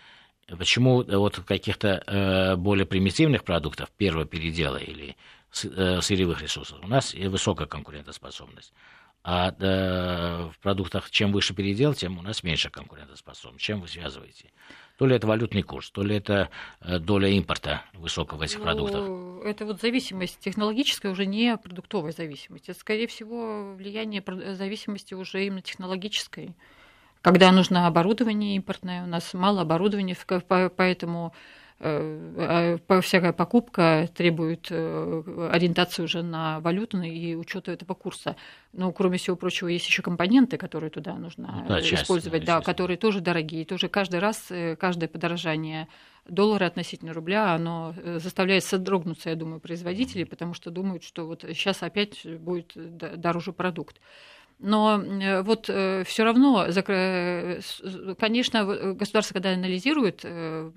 Почему 0.58 1.02
э, 1.02 1.16
вот 1.16 1.36
каких-то 1.40 2.02
э, 2.06 2.56
более 2.56 2.86
примитивных 2.86 3.44
продуктов 3.44 3.90
первого 3.90 4.24
передела 4.24 4.76
или 4.76 5.16
э, 5.64 6.00
сырьевых 6.00 6.42
ресурсов 6.42 6.78
у 6.82 6.88
нас 6.88 7.14
высокая 7.14 7.66
конкурентоспособность, 7.66 8.72
А 9.22 9.50
э, 9.50 10.50
в 10.50 10.58
продуктах, 10.60 11.10
чем 11.10 11.32
выше 11.32 11.54
передел, 11.54 11.94
тем 11.94 12.18
у 12.18 12.22
нас 12.22 12.42
меньше 12.42 12.70
конкурентоспособность. 12.70 13.64
Чем 13.64 13.80
вы 13.80 13.88
связываете? 13.88 14.50
То 14.98 15.06
ли 15.06 15.16
это 15.16 15.26
валютный 15.26 15.62
курс, 15.62 15.90
то 15.90 16.02
ли 16.02 16.16
это 16.16 16.50
э, 16.80 16.98
доля 16.98 17.28
импорта 17.28 17.82
высокого 17.94 18.38
в 18.38 18.42
этих 18.42 18.58
ну, 18.58 18.64
продуктах. 18.64 19.46
Это 19.46 19.64
вот 19.64 19.80
зависимость 19.80 20.40
технологическая, 20.40 21.10
уже 21.10 21.26
не 21.26 21.56
продуктовая 21.56 22.12
зависимость. 22.12 22.68
Это, 22.68 22.78
скорее 22.78 23.06
всего, 23.06 23.74
влияние 23.74 24.22
зависимости 24.54 25.14
уже 25.14 25.46
именно 25.46 25.62
технологической. 25.62 26.54
Когда 27.22 27.52
нужно 27.52 27.86
оборудование 27.86 28.56
импортное, 28.56 29.04
у 29.04 29.06
нас 29.06 29.34
мало 29.34 29.62
оборудования, 29.62 30.16
поэтому 30.76 31.32
Э, 31.82 32.76
а 32.88 33.00
всякая 33.00 33.32
покупка 33.32 34.06
требует 34.14 34.66
э, 34.68 35.48
ориентации 35.50 36.02
уже 36.02 36.22
на 36.22 36.60
валюту 36.60 37.00
и 37.00 37.34
учета 37.34 37.72
этого 37.72 37.94
курса. 37.94 38.36
Но, 38.74 38.92
кроме 38.92 39.16
всего 39.16 39.34
прочего, 39.34 39.68
есть 39.68 39.86
еще 39.86 40.02
компоненты, 40.02 40.58
которые 40.58 40.90
туда 40.90 41.14
нужно 41.14 41.62
ну, 41.62 41.68
да, 41.68 41.80
использовать, 41.80 42.44
да, 42.44 42.60
которые 42.60 42.98
тоже 42.98 43.20
дорогие. 43.20 43.64
Тоже 43.64 43.88
каждый 43.88 44.20
раз, 44.20 44.50
э, 44.50 44.76
каждое 44.76 45.08
подорожание 45.08 45.88
доллара 46.28 46.66
относительно 46.66 47.14
рубля, 47.14 47.54
оно 47.54 47.94
заставляет 48.18 48.62
содрогнуться, 48.62 49.30
я 49.30 49.36
думаю, 49.36 49.58
производителей, 49.58 50.26
потому 50.26 50.52
что 50.52 50.70
думают, 50.70 51.02
что 51.02 51.26
вот 51.26 51.46
сейчас 51.48 51.82
опять 51.82 52.26
будет 52.26 52.72
дороже 52.76 53.52
продукт. 53.52 53.96
Но 54.62 55.02
э, 55.02 55.42
вот 55.42 55.70
э, 55.70 56.04
все 56.04 56.22
равно, 56.22 56.66
э, 56.66 57.60
конечно, 58.18 58.94
государство, 58.94 59.34
когда 59.34 59.52
анализирует 59.52 60.20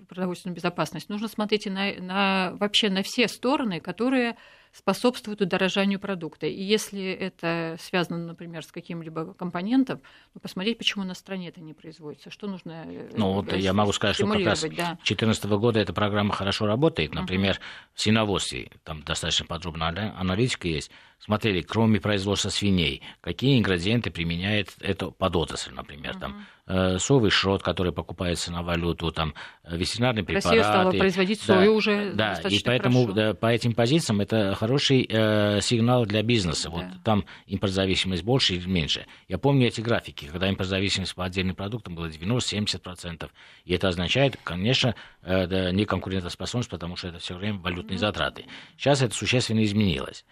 продовольственную 0.08 0.56
безопасность, 0.56 1.10
нужно 1.10 1.28
смотреть 1.28 1.68
и 1.68 1.70
на, 1.70 1.94
на, 2.00 2.54
вообще 2.56 2.90
на 2.90 3.04
все 3.04 3.28
стороны, 3.28 3.82
которые 3.82 4.38
способствуют 4.72 5.42
удорожанию 5.42 6.00
продукта. 6.00 6.48
И 6.48 6.64
если 6.64 7.12
это 7.12 7.78
связано, 7.80 8.18
например, 8.18 8.64
с 8.64 8.72
каким-либо 8.72 9.34
компонентом, 9.36 10.02
ну, 10.34 10.42
посмотреть, 10.42 10.80
почему 10.80 11.04
на 11.04 11.14
стране 11.14 11.50
это 11.50 11.62
не 11.62 11.74
производится, 11.74 12.32
что 12.32 12.48
нужно 12.48 12.86
Ну, 13.16 13.34
вот 13.34 13.54
я 13.54 13.74
могу 13.74 13.92
сказать, 13.92 14.16
что 14.16 14.26
как 14.26 14.44
раз 14.44 14.60
с 14.60 14.64
2014 14.64 15.46
года 15.46 15.80
эта 15.80 15.94
программа 15.94 16.34
хорошо 16.34 16.66
работает. 16.66 17.14
Например, 17.14 17.56
uh-huh. 17.56 17.94
в 17.94 18.02
свиноводстве, 18.02 18.72
там 18.84 19.04
достаточно 19.04 19.46
подробная 19.46 20.16
аналитика 20.18 20.68
есть, 20.68 20.90
смотрели, 21.24 21.62
кроме 21.62 22.02
производства 22.02 22.50
свиней, 22.50 23.02
какие 23.22 23.58
ингредиенты 23.58 24.12
применяет 24.12 24.74
это 24.82 25.10
подотрасль, 25.10 25.74
например, 25.74 26.16
uh-huh. 26.16 26.20
там 26.20 26.46
э, 26.68 26.98
соевый 27.00 27.32
шрот, 27.32 27.64
который 27.64 27.94
покупается 27.94 28.52
на 28.52 28.62
валюту, 28.62 29.10
там 29.12 29.34
э, 29.64 29.78
ветеринарные 29.78 30.26
препараты. 30.26 30.58
Россия 30.58 30.64
стала 30.64 30.92
производить 30.92 31.40
да, 31.48 31.56
сою 31.56 31.76
уже 31.76 32.12
Да, 32.14 32.34
и 32.50 32.60
поэтому 32.62 33.14
да, 33.14 33.34
по 33.34 33.46
этим 33.46 33.74
позициям 33.74 34.20
это 34.20 34.54
хороший 34.56 35.08
э, 35.10 35.62
сигнал 35.62 36.06
для 36.06 36.24
бизнеса. 36.24 36.70
Да. 36.70 36.76
Вот 36.76 36.86
там 37.06 37.26
импортзависимость 37.48 38.24
больше 38.24 38.56
или 38.56 38.68
меньше. 38.68 39.06
Я 39.30 39.38
помню 39.38 39.68
эти 39.68 39.80
графики, 39.80 40.28
когда 40.30 40.50
импортзависимость 40.50 41.16
по 41.16 41.24
отдельным 41.24 41.56
продуктам 41.56 41.96
была 41.96 42.10
90-70%. 42.10 43.30
И 43.64 43.74
это 43.74 43.88
означает, 43.88 44.38
конечно, 44.44 44.94
э, 45.22 45.48
да, 45.48 45.72
неконкурентоспособность, 45.72 46.70
потому 46.70 46.98
что 46.98 47.08
это 47.08 47.20
все 47.20 47.36
время 47.36 47.60
валютные 47.60 47.96
mm-hmm. 47.96 48.00
затраты. 48.00 48.46
Сейчас 48.76 49.02
это 49.02 49.16
существенно 49.16 49.64
изменилось. 49.64 50.26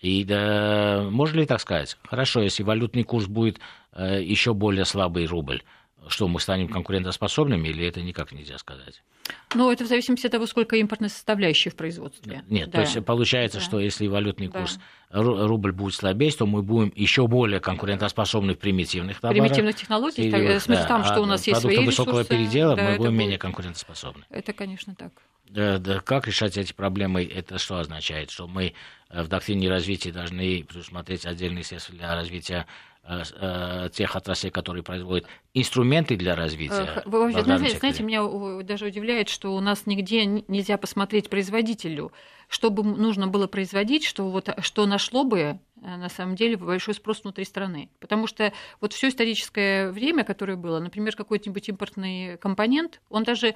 И 0.00 0.24
да, 0.24 1.06
можно 1.10 1.40
ли 1.40 1.46
так 1.46 1.60
сказать? 1.60 1.96
Хорошо, 2.04 2.42
если 2.42 2.62
валютный 2.62 3.02
курс 3.02 3.26
будет 3.26 3.58
э, 3.92 4.22
еще 4.22 4.52
более 4.52 4.84
слабый 4.84 5.26
рубль, 5.26 5.62
что 6.08 6.28
мы 6.28 6.40
станем 6.40 6.68
конкурентоспособными, 6.68 7.68
или 7.68 7.86
это 7.86 8.00
никак 8.00 8.32
нельзя 8.32 8.58
сказать? 8.58 9.02
Ну, 9.54 9.70
это 9.70 9.84
в 9.84 9.88
зависимости 9.88 10.26
от 10.26 10.32
того, 10.32 10.46
сколько 10.46 10.76
импортной 10.76 11.10
составляющей 11.10 11.70
в 11.70 11.76
производстве. 11.76 12.42
Нет, 12.48 12.70
да. 12.70 12.78
то 12.78 12.80
есть 12.82 13.04
получается, 13.04 13.58
да. 13.58 13.64
что 13.64 13.80
если 13.80 14.06
валютный 14.06 14.48
курс 14.48 14.78
да. 15.10 15.20
рубль 15.20 15.72
будет 15.72 15.94
слабее, 15.94 16.30
то 16.30 16.46
мы 16.46 16.62
будем 16.62 16.92
еще 16.94 17.26
более 17.26 17.60
конкурентоспособны 17.60 18.54
в 18.54 18.58
примитивных 18.58 19.20
товарах. 19.20 19.42
Примитивных 19.42 19.76
технологий, 19.76 20.30
так, 20.30 20.62
смысл 20.62 20.82
да, 20.82 20.88
там, 20.88 21.04
что 21.04 21.16
а 21.16 21.20
у 21.20 21.26
нас 21.26 21.46
есть 21.46 21.60
свои 21.60 21.84
высокого 21.84 22.20
ресурсы, 22.20 22.28
передела, 22.30 22.76
да, 22.76 22.82
мы 22.82 22.96
будем 22.96 23.10
будет... 23.10 23.18
менее 23.18 23.38
конкурентоспособны. 23.38 24.24
Это, 24.30 24.52
конечно, 24.52 24.94
так. 24.94 25.12
Да, 25.48 25.78
да, 25.78 26.00
как 26.00 26.26
решать 26.26 26.56
эти 26.56 26.72
проблемы? 26.72 27.24
Это 27.24 27.58
что 27.58 27.78
означает? 27.78 28.30
Что 28.30 28.48
мы 28.48 28.74
э, 29.10 29.22
в 29.22 29.28
доктрине 29.28 29.70
развития 29.70 30.10
должны 30.10 30.64
предусмотреть 30.64 31.24
отдельные 31.24 31.62
средства 31.62 31.94
для 31.94 32.14
развития 32.14 32.56
Э, 32.58 32.62
э, 32.66 32.66
тех 33.92 34.16
отраслей, 34.16 34.50
которые 34.50 34.82
производят 34.82 35.26
инструменты 35.54 36.16
для 36.16 36.34
развития. 36.34 37.02
Вы, 37.06 37.32
знаете, 37.32 37.78
знаете, 37.78 38.02
меня 38.02 38.22
даже 38.62 38.86
удивляет, 38.86 39.28
что 39.28 39.54
у 39.54 39.60
нас 39.60 39.86
нигде 39.86 40.26
нельзя 40.26 40.76
посмотреть 40.76 41.30
производителю, 41.30 42.12
что 42.48 42.70
бы 42.70 42.82
нужно 42.82 43.26
было 43.26 43.46
производить, 43.46 44.04
что, 44.04 44.30
вот, 44.30 44.48
что 44.60 44.86
нашло 44.86 45.24
бы 45.24 45.38
э, 45.40 45.56
на 45.82 46.08
самом 46.08 46.36
деле 46.36 46.56
большой 46.56 46.94
спрос 46.94 47.22
внутри 47.22 47.44
страны. 47.44 47.90
Потому 47.98 48.26
что 48.26 48.52
вот 48.80 48.92
все 48.92 49.08
историческое 49.08 49.90
время, 49.90 50.22
которое 50.22 50.56
было, 50.56 50.78
например, 50.78 51.16
какой-нибудь 51.16 51.68
импортный 51.68 52.36
компонент, 52.38 53.00
он 53.08 53.24
даже 53.24 53.48
Э, 53.48 53.54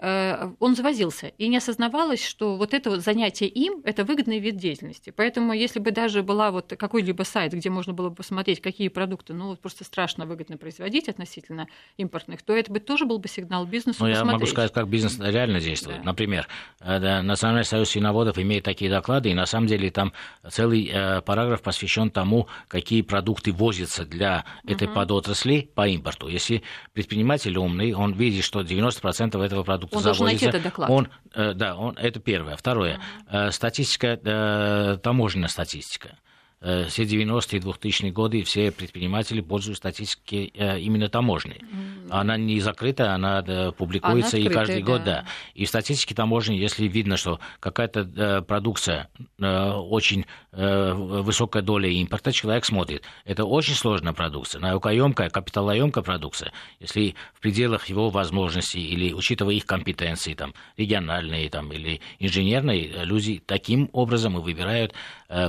он 0.00 0.76
завозился, 0.76 1.28
и 1.38 1.48
не 1.48 1.58
осознавалось, 1.58 2.24
что 2.24 2.56
вот 2.56 2.72
это 2.72 2.90
вот 2.90 3.00
занятие 3.00 3.48
им– 3.48 3.82
это 3.84 4.04
выгодный 4.04 4.38
вид 4.38 4.56
деятельности. 4.56 5.12
Поэтому 5.14 5.52
если 5.52 5.78
бы 5.78 5.90
даже 5.90 6.22
была 6.22 6.50
вот 6.50 6.72
какой-либо 6.78 7.22
сайт, 7.22 7.52
где 7.52 7.68
можно 7.68 7.92
было 7.92 8.08
бы 8.08 8.16
посмотреть, 8.16 8.60
какие 8.60 8.88
продукты, 8.88 9.34
ну, 9.34 9.48
вот 9.48 9.60
просто 9.60 9.84
страшно 9.84 10.26
выгодно 10.26 10.56
производить 10.56 11.08
относительно 11.08 11.68
импортных, 11.98 12.42
то 12.42 12.56
это 12.56 12.72
бы 12.72 12.80
тоже 12.80 13.04
был 13.04 13.18
бы 13.18 13.28
сигнал 13.28 13.66
бизнесу 13.66 14.04
Ну, 14.04 14.08
я 14.08 14.24
могу 14.24 14.46
сказать, 14.46 14.72
как 14.72 14.88
бизнес 14.88 15.18
реально 15.18 15.60
действует. 15.60 15.98
Да. 15.98 16.04
Например, 16.04 16.48
э, 16.80 17.20
Национальный 17.20 17.64
союз 17.64 17.90
свиноводов 17.90 18.38
имеет 18.38 18.64
такие 18.64 18.90
доклады, 18.90 19.30
и 19.30 19.34
на 19.34 19.46
самом 19.46 19.66
деле 19.66 19.90
там 19.90 20.12
целый 20.48 20.90
э, 20.90 21.20
параграф 21.20 21.62
посвящен 21.62 22.10
тому, 22.10 22.48
какие 22.68 23.02
продукты 23.02 23.52
возятся 23.52 24.06
для 24.06 24.44
этой 24.64 24.88
угу. 24.88 24.94
подотрасли 24.94 25.70
по 25.74 25.86
импорту. 25.86 26.28
Если 26.28 26.62
предприниматель 26.94 27.56
умный, 27.58 27.92
он 27.92 28.14
видит, 28.14 28.44
что 28.44 28.60
90% 28.60 29.42
этого 29.42 29.62
продукта 29.62 29.89
он 29.92 30.02
завозится. 30.02 30.04
должен 30.04 30.26
найти 30.26 30.46
этот 30.46 30.62
доклад. 30.62 30.90
Он, 30.90 31.08
э, 31.34 31.52
да, 31.54 31.76
он, 31.76 31.96
это 31.96 32.20
первое. 32.20 32.56
Второе. 32.56 33.00
Uh-huh. 33.30 33.50
Статистика, 33.50 34.18
э, 34.22 34.98
таможенная 35.02 35.48
статистика. 35.48 36.18
Э, 36.62 36.84
все 36.88 37.04
90-е 37.04 37.58
и 37.58 37.62
2000-е 37.62 38.12
годы 38.12 38.42
все 38.42 38.70
предприниматели 38.70 39.40
пользуются 39.40 39.80
статистикой 39.80 40.52
э, 40.54 40.78
именно 40.80 41.08
таможней. 41.08 41.62
Она 42.10 42.36
не 42.36 42.60
закрыта, 42.60 43.14
она 43.14 43.40
да, 43.40 43.72
публикуется 43.72 44.36
она 44.36 44.46
открытая, 44.46 44.50
и 44.50 44.54
каждый 44.54 44.82
да. 44.82 44.92
год, 44.92 45.04
да. 45.04 45.24
И 45.54 45.64
в 45.64 45.68
статистике 45.68 46.14
таможни, 46.14 46.56
если 46.56 46.86
видно, 46.86 47.16
что 47.16 47.40
какая-то 47.60 48.04
да, 48.04 48.42
продукция 48.42 49.08
очень 49.38 50.26
высокая 50.52 51.62
доля 51.62 51.88
импорта, 51.88 52.32
человек 52.32 52.64
смотрит. 52.64 53.04
Это 53.24 53.44
очень 53.44 53.74
сложная 53.74 54.12
продукция, 54.12 54.60
наукоемкая, 54.60 55.30
капиталоемкая 55.30 56.02
продукция. 56.02 56.52
Если 56.80 57.14
в 57.32 57.40
пределах 57.40 57.86
его 57.86 58.10
возможностей 58.10 58.84
или 58.84 59.12
учитывая 59.12 59.54
их 59.54 59.64
компетенции, 59.64 60.34
там, 60.34 60.52
региональные 60.76 61.48
там, 61.48 61.72
или 61.72 62.00
инженерные, 62.18 63.04
люди 63.04 63.40
таким 63.46 63.88
образом 63.92 64.36
и 64.36 64.42
выбирают 64.42 64.92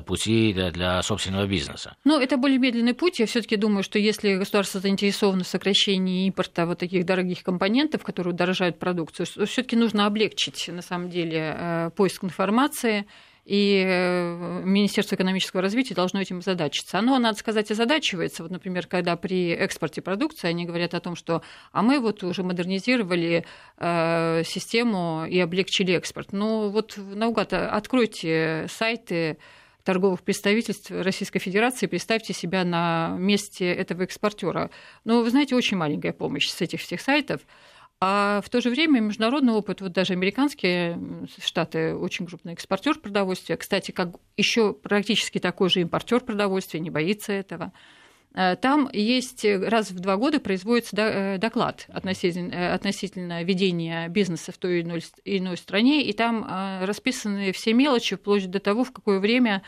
пути 0.06 0.54
для 0.54 1.02
собственного 1.02 1.48
бизнеса. 1.48 1.96
Ну, 2.04 2.20
это 2.20 2.38
более 2.38 2.60
медленный 2.60 2.94
путь. 2.94 3.20
Я 3.20 3.26
все-таки 3.26 3.56
думаю, 3.56 3.84
что 3.84 4.00
если 4.00 4.36
государство 4.36 4.80
заинтересовано 4.80 5.44
в 5.44 5.48
сокращении 5.48 6.28
импорта 6.28 6.66
вот 6.66 6.80
таких 6.80 7.06
дорогих 7.06 7.44
компонентов, 7.44 8.04
которые 8.04 8.36
дорожают 8.36 8.80
продукцию, 8.80 9.26
все-таки 9.26 9.76
нужно 9.76 10.06
облегчить, 10.06 10.68
на 10.68 10.82
самом 10.82 11.10
деле, 11.10 11.56
э, 11.58 11.90
поиск 11.96 12.24
информации 12.24 13.08
и 13.46 13.84
э, 13.86 14.62
Министерство 14.64 15.16
экономического 15.16 15.62
развития 15.62 15.96
должно 15.96 16.22
этим 16.22 16.42
задачиться. 16.42 17.00
Оно, 17.00 17.18
надо 17.18 17.38
сказать, 17.40 17.72
озадачивается. 17.72 18.44
Вот, 18.44 18.52
например, 18.52 18.86
когда 18.86 19.16
при 19.16 19.50
экспорте 19.50 20.02
продукции 20.02 20.48
они 20.48 20.66
говорят 20.66 20.94
о 20.94 21.00
том, 21.00 21.16
что 21.16 21.42
а 21.72 21.82
мы 21.82 22.00
вот 22.00 22.24
уже 22.24 22.44
модернизировали 22.44 23.46
э, 23.78 24.44
систему 24.46 25.26
и 25.26 25.40
облегчили 25.40 25.94
экспорт. 25.94 26.34
Ну 26.34 26.70
вот 26.70 26.98
наугад 26.98 27.54
откройте 27.54 28.68
сайты 28.70 29.38
торговых 29.84 30.22
представительств 30.24 30.92
Российской 30.92 31.40
Федерации, 31.40 31.88
представьте 31.88 32.34
себя 32.34 32.64
на 32.64 33.16
месте 33.18 33.66
этого 33.66 34.04
экспортера. 34.04 34.70
Ну, 35.06 35.24
вы 35.24 35.30
знаете, 35.30 35.56
очень 35.56 35.78
маленькая 35.78 36.14
помощь 36.14 36.50
с 36.50 36.62
этих 36.62 36.82
всех 36.82 37.02
сайтов. 37.02 37.42
А 38.04 38.42
в 38.44 38.50
то 38.50 38.62
же 38.62 38.72
время 38.72 39.00
международный 39.00 39.54
опыт, 39.54 39.82
вот 39.82 39.92
даже 39.92 40.14
американские 40.14 41.00
штаты 41.44 41.96
очень 41.96 42.26
крупный 42.26 42.54
экспортер 42.54 42.98
продовольствия, 42.98 43.58
кстати, 43.58 43.92
как 43.92 44.16
еще 44.38 44.74
практически 44.74 45.38
такой 45.38 45.70
же 45.70 45.82
импортер 45.82 46.22
продовольствия, 46.22 46.80
не 46.80 46.90
боится 46.90 47.32
этого. 47.32 47.72
Э, 48.34 48.56
там 48.56 48.90
есть 48.94 49.44
э, 49.46 49.58
раз 49.58 49.92
в 49.92 50.00
два 50.00 50.16
года 50.18 50.40
производится 50.40 50.96
э, 50.96 51.38
доклад 51.38 51.86
относительно, 51.90 52.74
относительно 52.74 53.44
ведения 53.44 54.08
бизнеса 54.08 54.52
в 54.52 54.58
той 54.58 54.80
или 54.80 55.38
иной, 55.38 55.58
стране, 55.58 56.04
и 56.04 56.14
там 56.14 56.48
расписаны 56.82 57.52
все 57.52 57.74
мелочи, 57.74 58.16
вплоть 58.16 58.50
до 58.50 58.60
того, 58.60 58.84
в 58.84 58.92
какое 58.92 59.20
время 59.20 59.64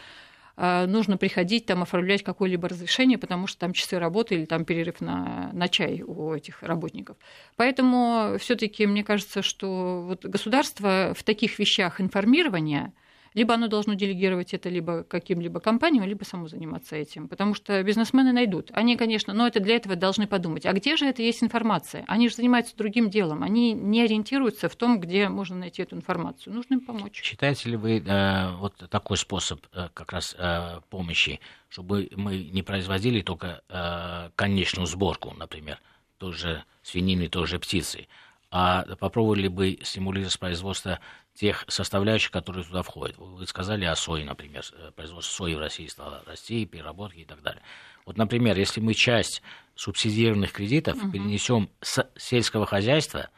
нужно 0.56 1.18
приходить 1.18 1.66
там 1.66 1.82
оформлять 1.82 2.24
какое-либо 2.24 2.70
разрешение, 2.70 3.18
потому 3.18 3.48
что 3.48 3.60
там 3.60 3.74
часы 3.74 3.98
работы 3.98 4.36
или 4.36 4.46
там 4.46 4.66
перерыв 4.66 5.02
на, 5.02 5.50
на 5.52 5.68
чай 5.68 6.04
у 6.04 6.32
этих 6.32 6.62
работников. 6.62 7.18
Поэтому 7.56 8.38
все-таки 8.38 8.86
мне 8.86 9.04
кажется, 9.04 9.42
что 9.42 10.04
вот 10.08 10.26
государство 10.26 11.14
в 11.18 11.24
таких 11.24 11.58
вещах 11.58 12.00
информирования 12.00 12.94
либо 13.34 13.54
оно 13.54 13.68
должно 13.68 13.94
делегировать 13.94 14.54
это 14.54 14.70
либо 14.70 15.04
каким-либо 15.04 15.60
компаниям, 15.60 16.06
либо 16.06 16.24
само 16.24 16.48
заниматься 16.48 16.96
этим. 16.96 17.28
Потому 17.28 17.54
что 17.54 17.82
бизнесмены 17.84 18.32
найдут. 18.32 18.70
Они, 18.74 18.96
конечно, 18.96 19.34
но 19.34 19.48
это 19.48 19.60
для 19.60 19.76
этого 19.76 19.96
должны 19.96 20.28
подумать. 20.28 20.66
А 20.66 20.74
где 20.74 20.96
же 20.96 21.06
это 21.06 21.22
есть 21.22 21.44
информация? 21.44 22.04
Они 22.08 22.30
же 22.30 22.36
занимаются 22.36 22.76
другим 22.76 23.10
делом. 23.10 23.44
Они 23.44 23.74
не 23.74 24.02
ориентируются 24.02 24.70
в 24.70 24.76
том, 24.76 25.00
где 25.00 25.30
можно 25.30 25.56
найти 25.56 25.82
эту 25.82 25.96
информацию. 25.96 26.54
Нужно 26.54 26.76
им 26.76 26.82
помочь. 26.82 27.22
Считаете 27.22 27.70
ли 27.70 27.76
вы 27.76 28.00
э, 28.00 28.56
вот 28.58 28.76
такой 28.90 29.18
способ 29.18 29.66
э, 29.74 29.90
как 29.94 30.12
раз 30.12 30.36
э, 30.38 30.82
помощи, 30.90 31.40
чтобы 31.70 32.10
мы 32.16 32.38
не 32.38 32.64
производили 32.64 33.22
только 33.22 33.62
э, 33.70 34.30
конечную 34.36 34.88
сборку, 34.88 35.34
например, 35.38 35.80
той 36.18 36.34
же 36.34 36.64
свинины, 36.84 37.28
той 37.28 37.48
же 37.48 37.60
птицы, 37.60 38.08
а 38.56 38.84
попробовали 38.98 39.48
бы 39.48 39.80
стимулировать 39.82 40.38
производство 40.38 41.00
тех 41.34 41.66
составляющих, 41.68 42.30
которые 42.30 42.64
туда 42.64 42.84
входят. 42.84 43.18
Вы 43.18 43.48
сказали 43.48 43.84
о 43.84 43.96
сое, 43.96 44.24
например, 44.24 44.64
э, 44.74 44.92
производство 44.92 45.46
сои 45.46 45.56
в 45.56 45.60
России 45.60 45.88
стало 45.88 46.22
расти, 46.28 46.64
переработки 46.68 47.18
и 47.18 47.26
так 47.26 47.42
далее. 47.42 47.64
Вот, 48.06 48.16
например, 48.16 48.56
если 48.56 48.80
мы 48.80 48.94
часть 48.94 49.42
субсидированных 49.74 50.52
кредитов 50.52 50.98
угу. 50.98 51.12
перенесем 51.12 51.72
с 51.82 52.08
сельского 52.16 52.68
хозяйства 52.68 53.32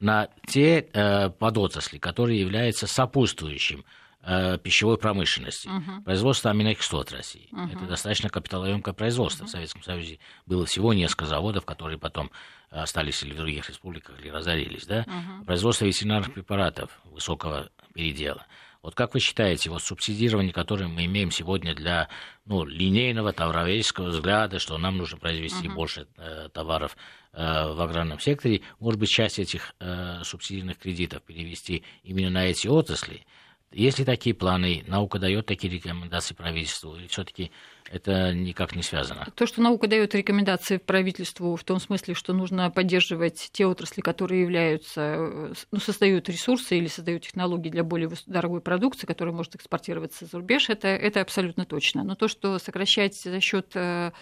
на 0.00 0.30
те 0.48 0.80
э, 0.80 1.30
подотрасли, 1.30 1.98
которые 1.98 2.40
являются 2.40 2.88
сопутствующим 2.88 3.84
э, 4.26 4.58
пищевой 4.58 4.98
промышленности, 4.98 5.68
uh 5.68 6.02
производство 6.04 6.50
аминокислот 6.50 7.12
России. 7.12 7.48
uh 7.52 7.72
Это 7.72 7.86
достаточно 7.86 8.28
капиталоемкое 8.28 8.92
производство. 8.92 9.44
uh 9.44 9.46
В 9.46 9.50
Советском 9.50 9.82
Союзе 9.82 10.18
было 10.44 10.66
всего 10.66 10.92
несколько 10.92 11.26
заводов, 11.26 11.64
которые 11.64 11.98
потом 11.98 12.30
остались 12.70 13.22
или 13.22 13.32
в 13.32 13.36
других 13.36 13.68
республиках, 13.68 14.18
или 14.20 14.28
разорились. 14.28 14.86
Да? 14.86 15.04
uh 15.04 15.44
Производство 15.46 15.84
ветеринарных 15.84 16.34
препаратов 16.34 16.90
высокого 17.04 17.70
передела. 17.94 18.44
Вот 18.82 18.94
как 18.94 19.14
вы 19.14 19.20
считаете, 19.20 19.70
вот 19.70 19.82
субсидирование, 19.82 20.52
которое 20.52 20.86
мы 20.86 21.06
имеем 21.06 21.32
сегодня 21.32 21.74
для 21.74 22.08
ну, 22.44 22.64
линейного 22.64 23.32
товароведческого 23.32 24.08
взгляда, 24.08 24.58
что 24.60 24.78
нам 24.78 24.96
нужно 24.96 25.18
произвести 25.18 25.68
uh 25.68 25.74
больше 25.74 26.06
э, 26.16 26.48
товаров 26.52 26.96
э, 27.32 27.72
в 27.72 27.80
аграрном 27.80 28.20
секторе, 28.20 28.62
может 28.80 29.00
быть, 29.00 29.10
часть 29.10 29.38
этих 29.38 29.74
э, 29.80 30.22
субсидийных 30.24 30.78
кредитов 30.78 31.22
перевести 31.22 31.84
именно 32.04 32.30
на 32.30 32.46
эти 32.46 32.68
отрасли, 32.68 33.26
есть 33.72 33.98
ли 33.98 34.04
такие 34.04 34.34
планы? 34.34 34.84
Наука 34.86 35.18
дает 35.18 35.46
такие 35.46 35.72
рекомендации 35.72 36.34
правительству? 36.34 36.96
Или 36.96 37.08
все-таки 37.08 37.50
это 37.90 38.32
никак 38.32 38.74
не 38.74 38.82
связано? 38.82 39.26
То, 39.34 39.46
что 39.46 39.60
наука 39.60 39.86
дает 39.86 40.14
рекомендации 40.14 40.78
правительству 40.78 41.56
в 41.56 41.64
том 41.64 41.80
смысле, 41.80 42.14
что 42.14 42.32
нужно 42.32 42.70
поддерживать 42.70 43.50
те 43.52 43.66
отрасли, 43.66 44.00
которые 44.00 44.42
являются, 44.42 45.54
ну, 45.72 45.78
создают 45.78 46.28
ресурсы 46.28 46.78
или 46.78 46.86
создают 46.86 47.24
технологии 47.24 47.70
для 47.70 47.84
более 47.84 48.10
дорогой 48.26 48.60
продукции, 48.60 49.06
которая 49.06 49.34
может 49.34 49.54
экспортироваться 49.56 50.26
за 50.26 50.38
рубеж, 50.38 50.70
это, 50.70 50.88
это 50.88 51.20
абсолютно 51.20 51.64
точно. 51.64 52.02
Но 52.04 52.14
то, 52.14 52.28
что 52.28 52.58
сокращать 52.58 53.16
за 53.16 53.40
счет 53.40 53.72
э, 53.74 54.12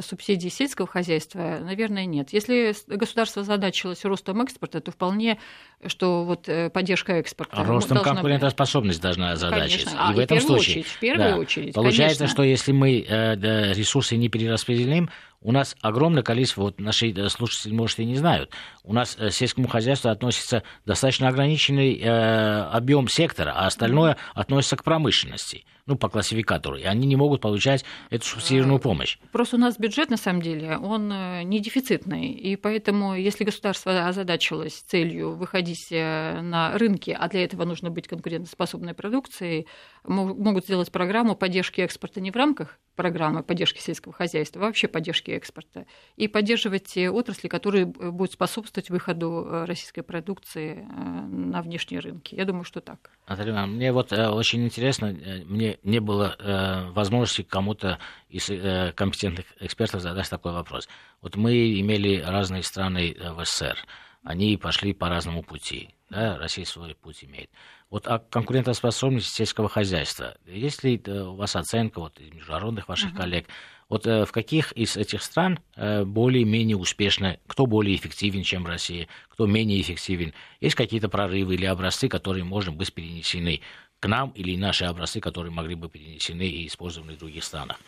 субсидий 0.00 0.50
сельского 0.50 0.86
хозяйства, 0.86 1.58
наверное, 1.62 2.06
нет. 2.06 2.32
Если 2.32 2.74
государство 2.86 3.42
задачилось 3.42 4.04
ростом 4.04 4.42
экспорта, 4.42 4.80
то 4.80 4.90
вполне, 4.90 5.38
что 5.86 6.24
вот 6.24 6.48
э, 6.48 6.70
поддержка 6.70 7.14
экспорта... 7.14 7.64
Ростом 7.64 7.96
должна... 7.96 8.14
конкурентоспособность 8.14 9.00
должна 9.00 9.32
озадачиться. 9.32 9.86
Конечно. 9.86 10.08
А, 10.08 10.12
и 10.12 10.16
в 10.16 10.18
этом 10.18 10.40
случае... 10.40 10.80
Очередь, 10.80 10.86
в 10.86 10.98
первую 10.98 11.30
да, 11.30 11.38
очередь, 11.38 11.74
Получается, 11.74 12.18
конечно. 12.18 12.34
что 12.34 12.42
если 12.42 12.72
мы 12.72 13.00
э, 13.00 13.34
ресурсы 13.74 14.16
не 14.16 14.28
перераспределим, 14.28 15.10
у 15.46 15.52
нас 15.52 15.76
огромное 15.80 16.24
количество, 16.24 16.62
вот 16.62 16.80
наши 16.80 17.12
э, 17.12 17.28
слушатели, 17.28 17.72
может, 17.72 18.00
и 18.00 18.04
не 18.04 18.16
знают, 18.16 18.50
у 18.82 18.92
нас 18.92 19.14
к 19.14 19.30
сельскому 19.30 19.68
хозяйству 19.68 20.10
относится 20.10 20.64
достаточно 20.84 21.28
ограниченный 21.28 22.00
э, 22.00 22.62
объем 22.72 23.06
сектора, 23.06 23.52
а 23.54 23.66
остальное 23.66 24.16
относится 24.34 24.76
к 24.76 24.82
промышленности 24.82 25.64
ну, 25.86 25.96
по 25.96 26.08
классификатору, 26.08 26.76
и 26.76 26.82
они 26.82 27.06
не 27.06 27.14
могут 27.14 27.40
получать 27.40 27.84
эту 28.10 28.26
субсидированную 28.26 28.80
помощь. 28.80 29.18
Просто 29.30 29.54
у 29.54 29.60
нас 29.60 29.78
бюджет, 29.78 30.10
на 30.10 30.16
самом 30.16 30.42
деле, 30.42 30.78
он 30.78 31.12
э, 31.12 31.44
не 31.44 31.60
дефицитный, 31.60 32.26
и 32.32 32.56
поэтому, 32.56 33.14
если 33.14 33.44
государство 33.44 34.08
озадачилось 34.08 34.82
целью 34.88 35.36
выходить 35.36 35.92
э, 35.92 36.40
на 36.40 36.76
рынки, 36.76 37.16
а 37.16 37.28
для 37.28 37.44
этого 37.44 37.64
нужно 37.64 37.92
быть 37.92 38.08
конкурентоспособной 38.08 38.94
продукцией, 38.94 39.68
могут 40.02 40.64
сделать 40.64 40.90
программу 40.90 41.36
поддержки 41.36 41.82
экспорта 41.82 42.20
не 42.20 42.32
в 42.32 42.36
рамках 42.36 42.80
программы 42.96 43.42
поддержки 43.42 43.78
сельского 43.78 44.12
хозяйства, 44.12 44.60
вообще 44.60 44.88
поддержки 44.88 45.30
экспорта, 45.30 45.86
и 46.16 46.26
поддерживать 46.26 46.84
те 46.84 47.10
отрасли, 47.10 47.48
которые 47.48 47.86
будут 47.86 48.32
способствовать 48.32 48.90
выходу 48.90 49.46
э, 49.46 49.64
российской 49.66 50.02
продукции 50.02 50.86
на 50.90 51.62
внешние 51.62 52.00
рынки. 52.00 52.34
Я 52.34 52.44
думаю, 52.44 52.64
что 52.64 52.80
так. 52.80 53.10
Наталья, 53.28 53.66
мне 53.66 53.92
вот 53.92 54.12
очень 54.12 54.64
интересно, 54.64 55.14
мне 55.44 55.78
не 55.82 56.00
было 56.00 56.36
э, 56.38 56.90
возможности 56.90 57.42
кому-то 57.42 57.98
из 58.28 58.48
э, 58.50 58.92
компетентных 58.96 59.46
экспертов 59.60 60.00
задать 60.00 60.28
такой 60.28 60.52
вопрос. 60.52 60.88
Вот 61.20 61.36
мы 61.36 61.78
имели 61.80 62.20
разные 62.20 62.62
страны 62.62 63.12
э, 63.12 63.32
в 63.32 63.44
СССР, 63.44 63.76
они 64.22 64.56
пошли 64.56 64.92
по 64.92 65.08
разному 65.08 65.42
пути, 65.42 65.90
да, 66.10 66.38
Россия 66.38 66.64
свой 66.64 66.94
путь 66.94 67.24
имеет. 67.24 67.50
Вот 67.88 68.08
о 68.08 68.18
конкурентоспособности 68.18 69.30
сельского 69.30 69.68
хозяйства. 69.68 70.36
Есть 70.44 70.82
ли 70.82 71.00
э, 71.04 71.20
у 71.22 71.36
вас 71.36 71.54
оценка 71.54 72.00
вот, 72.00 72.18
международных 72.18 72.88
ваших 72.88 73.12
uh-huh. 73.12 73.16
коллег? 73.16 73.46
Вот 73.88 74.06
э, 74.08 74.24
в 74.24 74.32
каких 74.32 74.72
из 74.72 74.96
этих 74.96 75.22
стран 75.22 75.60
э, 75.76 76.04
более-менее 76.04 76.76
успешно, 76.76 77.38
кто 77.46 77.66
более 77.66 77.94
эффективен, 77.94 78.42
чем 78.42 78.66
Россия, 78.66 79.06
кто 79.28 79.46
менее 79.46 79.80
эффективен? 79.80 80.34
Есть 80.60 80.74
какие-то 80.74 81.08
прорывы 81.08 81.54
или 81.54 81.64
образцы, 81.64 82.08
которые, 82.08 82.42
можно 82.42 82.72
быть, 82.72 82.92
перенесены 82.92 83.60
к 84.00 84.08
нам 84.08 84.30
или 84.30 84.56
наши 84.56 84.84
образцы, 84.84 85.20
которые 85.20 85.52
могли 85.52 85.76
бы 85.76 85.88
перенесены 85.88 86.42
и 86.42 86.66
использованы 86.66 87.14
в 87.14 87.18
других 87.18 87.44
странах. 87.44 87.78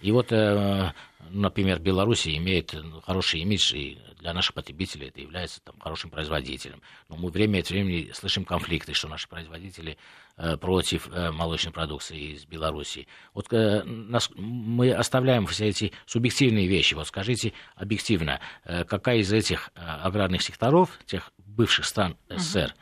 И 0.00 0.12
вот, 0.12 0.30
э, 0.30 0.92
например, 1.30 1.78
Беларусь 1.78 2.28
имеет 2.28 2.74
ну, 2.74 3.00
хороший 3.00 3.40
имидж, 3.40 3.74
и 3.74 3.98
для 4.18 4.34
наших 4.34 4.54
потребителей 4.54 5.08
это 5.08 5.20
является 5.20 5.60
там, 5.62 5.78
хорошим 5.80 6.10
производителем. 6.10 6.82
Но 7.08 7.16
мы 7.16 7.30
время 7.30 7.60
от 7.60 7.70
времени 7.70 8.10
слышим 8.12 8.44
конфликты, 8.44 8.92
что 8.92 9.08
наши 9.08 9.28
производители 9.28 9.96
э, 10.36 10.56
против 10.56 11.08
э, 11.08 11.30
молочной 11.30 11.72
продукции 11.72 12.34
из 12.34 12.44
Беларуси. 12.44 13.06
Вот 13.32 13.50
мы 13.50 14.92
оставляем 14.92 15.46
все 15.46 15.68
эти 15.68 15.92
субъективные 16.04 16.66
вещи. 16.66 16.94
Вот 16.94 17.06
скажите 17.06 17.52
объективно, 17.74 18.40
какая 18.64 19.18
из 19.18 19.32
этих 19.32 19.70
аграрных 19.74 20.42
секторов, 20.42 20.98
тех 21.06 21.32
бывших 21.38 21.86
стран 21.86 22.16
СССР, 22.28 22.74
uh-huh 22.74 22.80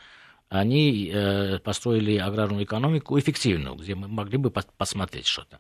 они 0.55 1.11
э, 1.13 1.59
построили 1.59 2.17
аграрную 2.17 2.65
экономику 2.65 3.19
эффективную, 3.19 3.75
где 3.75 3.95
мы 3.97 4.07
могли 4.07 4.39
бы 4.39 4.51
посмотреть 4.51 5.27
что-то. 5.27 5.59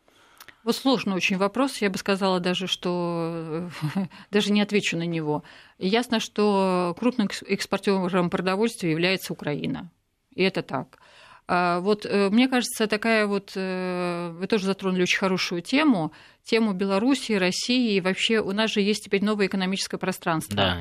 Вот 0.64 0.74
сложный 0.74 1.14
очень 1.14 1.36
вопрос. 1.36 1.78
Я 1.78 1.90
бы 1.90 1.98
сказала 1.98 2.40
даже, 2.40 2.66
что 2.66 3.68
даже 4.30 4.50
не 4.50 4.62
отвечу 4.62 4.96
на 4.96 5.04
него. 5.04 5.44
Ясно, 5.78 6.20
что 6.20 6.96
крупным 6.98 7.28
экспортером 7.46 8.30
продовольствия 8.30 8.90
является 8.90 9.34
Украина. 9.34 9.90
И 10.34 10.42
это 10.42 10.62
так. 10.62 10.98
А 11.46 11.80
вот 11.80 12.06
э, 12.06 12.30
мне 12.30 12.48
кажется, 12.48 12.86
такая 12.86 13.26
вот, 13.26 13.52
э, 13.54 14.30
вы 14.38 14.46
тоже 14.46 14.64
затронули 14.64 15.02
очень 15.02 15.18
хорошую 15.18 15.60
тему, 15.60 16.12
тему 16.42 16.72
Беларуси, 16.72 17.32
России, 17.32 17.96
и 17.96 18.00
вообще 18.00 18.40
у 18.40 18.52
нас 18.52 18.72
же 18.72 18.80
есть 18.80 19.04
теперь 19.04 19.22
новое 19.22 19.46
экономическое 19.46 19.98
пространство. 19.98 20.56
Да. 20.56 20.78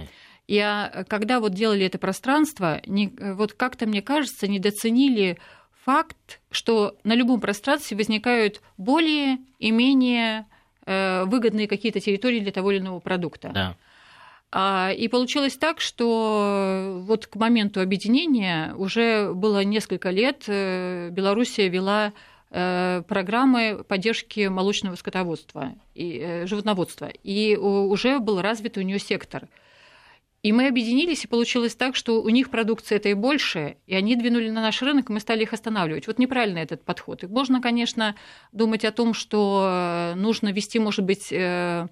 И 0.48 0.58
а, 0.60 1.06
когда 1.08 1.40
вот 1.42 1.54
делали 1.54 1.86
это 1.86 1.98
пространство, 1.98 2.82
вот 2.86 3.54
как-то, 3.54 3.86
мне 3.86 4.02
кажется, 4.02 4.48
недооценили 4.48 5.38
факт, 5.86 6.42
что 6.52 6.96
на 7.04 7.14
любом 7.16 7.42
пространстве 7.42 7.98
возникают 7.98 8.62
более 8.78 9.40
и 9.60 9.72
менее 9.72 10.46
э, 10.86 11.24
выгодные 11.26 11.68
какие-то 11.68 12.00
территории 12.00 12.40
для 12.40 12.52
того 12.52 12.72
или 12.72 12.80
иного 12.80 13.00
продукта. 13.00 13.52
Да. 13.54 13.78
А, 14.52 14.92
и 14.96 15.08
получилось 15.08 15.58
так, 15.58 15.82
что 15.82 17.02
вот 17.08 17.28
к 17.28 17.36
моменту 17.36 17.82
объединения 17.82 18.74
уже 18.76 19.34
было 19.34 19.64
несколько 19.64 20.12
лет 20.12 20.44
э, 20.48 21.10
Белоруссия 21.10 21.70
вела 21.70 22.14
э, 22.52 23.02
программы 23.08 23.84
поддержки 23.88 24.48
молочного 24.48 24.96
скотоводства 24.96 25.74
и 25.96 26.44
животноводства. 26.46 27.12
И 27.24 27.56
уже 27.58 28.20
был 28.20 28.42
развит 28.42 28.78
у 28.78 28.82
нее 28.82 29.00
сектор– 29.00 29.48
и 30.44 30.52
мы 30.52 30.68
объединились, 30.68 31.24
и 31.24 31.28
получилось 31.28 31.74
так, 31.74 31.96
что 31.96 32.22
у 32.22 32.28
них 32.28 32.50
продукция 32.50 32.98
это 32.98 33.08
и 33.08 33.14
больше, 33.14 33.78
и 33.88 33.96
они 33.96 34.18
двинули 34.18 34.50
на 34.50 34.62
наш 34.62 34.82
рынок, 34.82 35.10
и 35.10 35.14
мы 35.14 35.22
стали 35.22 35.44
их 35.44 35.54
останавливать. 35.54 36.06
Вот 36.06 36.20
неправильно 36.20 36.58
этот 36.58 36.84
подход. 36.84 37.24
И 37.24 37.28
можно, 37.28 37.62
конечно, 37.62 38.16
думать 38.52 38.84
о 38.84 38.92
том, 38.92 39.14
что 39.14 40.12
э, 40.12 40.16
нужно 40.16 40.52
вести, 40.52 40.80
может 40.80 41.06
быть, 41.06 41.32
э, 41.32 41.88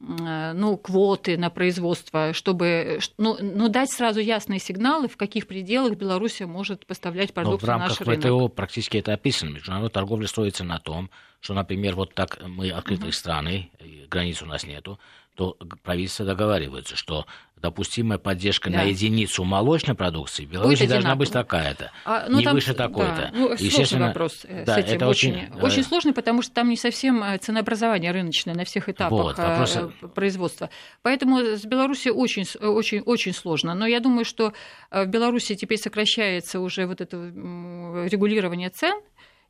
э, 0.00 0.52
ну, 0.54 0.78
квоты 0.78 1.36
на 1.36 1.50
производство, 1.50 2.32
чтобы 2.32 3.00
ну, 3.18 3.36
ну, 3.38 3.68
дать 3.68 3.92
сразу 3.92 4.20
ясные 4.20 4.60
сигналы, 4.60 5.06
в 5.06 5.18
каких 5.18 5.46
пределах 5.46 5.98
Беларусь 5.98 6.40
может 6.40 6.86
поставлять 6.86 7.34
продукцию 7.34 7.68
на 7.68 7.78
наш 7.80 8.00
рынок. 8.00 8.16
в 8.16 8.20
ВТО 8.22 8.48
практически 8.48 8.96
это 8.96 9.12
описано. 9.12 9.50
Международная 9.50 9.90
торговля 9.90 10.26
строится 10.26 10.64
на 10.64 10.78
том, 10.78 11.10
что, 11.40 11.52
например, 11.52 11.96
вот 11.96 12.14
так 12.14 12.40
мы 12.46 12.70
открытые 12.70 13.08
угу. 13.08 13.14
страны, 13.14 13.70
границ 14.08 14.40
у 14.40 14.46
нас 14.46 14.64
нету, 14.64 14.98
что 15.40 15.56
правительства 15.82 16.26
договариваются, 16.26 16.96
что 16.96 17.24
допустимая 17.56 18.18
поддержка 18.18 18.68
да. 18.68 18.78
на 18.78 18.82
единицу 18.82 19.42
молочной 19.42 19.96
продукции 19.96 20.44
в 20.44 20.50
Беларуси 20.50 20.86
должна 20.86 21.14
быть 21.14 21.32
такая-то, 21.32 21.92
а, 22.04 22.26
ну, 22.28 22.38
не 22.38 22.44
там, 22.44 22.54
выше 22.54 22.74
такой-то. 22.74 23.16
Да, 23.16 23.30
ну, 23.32 23.52
Естественно, 23.52 24.08
вопрос 24.08 24.44
э, 24.44 24.64
да, 24.66 24.74
с 24.74 24.78
этим. 24.78 24.96
Это 24.96 25.08
очень, 25.08 25.32
очень, 25.32 25.58
э, 25.58 25.62
очень 25.62 25.82
сложный, 25.82 26.12
потому 26.12 26.42
что 26.42 26.52
там 26.52 26.68
не 26.68 26.76
совсем 26.76 27.22
э, 27.22 27.38
ценообразование 27.38 28.12
рыночное 28.12 28.54
на 28.54 28.64
всех 28.64 28.90
этапах 28.90 29.10
вот, 29.10 29.38
вопрос... 29.38 29.78
производства. 30.14 30.68
Поэтому 31.00 31.38
с 31.40 31.64
Беларуси 31.64 32.08
очень, 32.08 32.44
очень, 32.60 33.00
очень 33.00 33.32
сложно. 33.32 33.74
Но 33.74 33.86
я 33.86 34.00
думаю, 34.00 34.26
что 34.26 34.52
в 34.90 35.06
Беларуси 35.06 35.54
теперь 35.54 35.78
сокращается 35.78 36.60
уже 36.60 36.86
вот 36.86 37.00
это 37.00 37.16
регулирование 37.16 38.68
цен, 38.68 39.00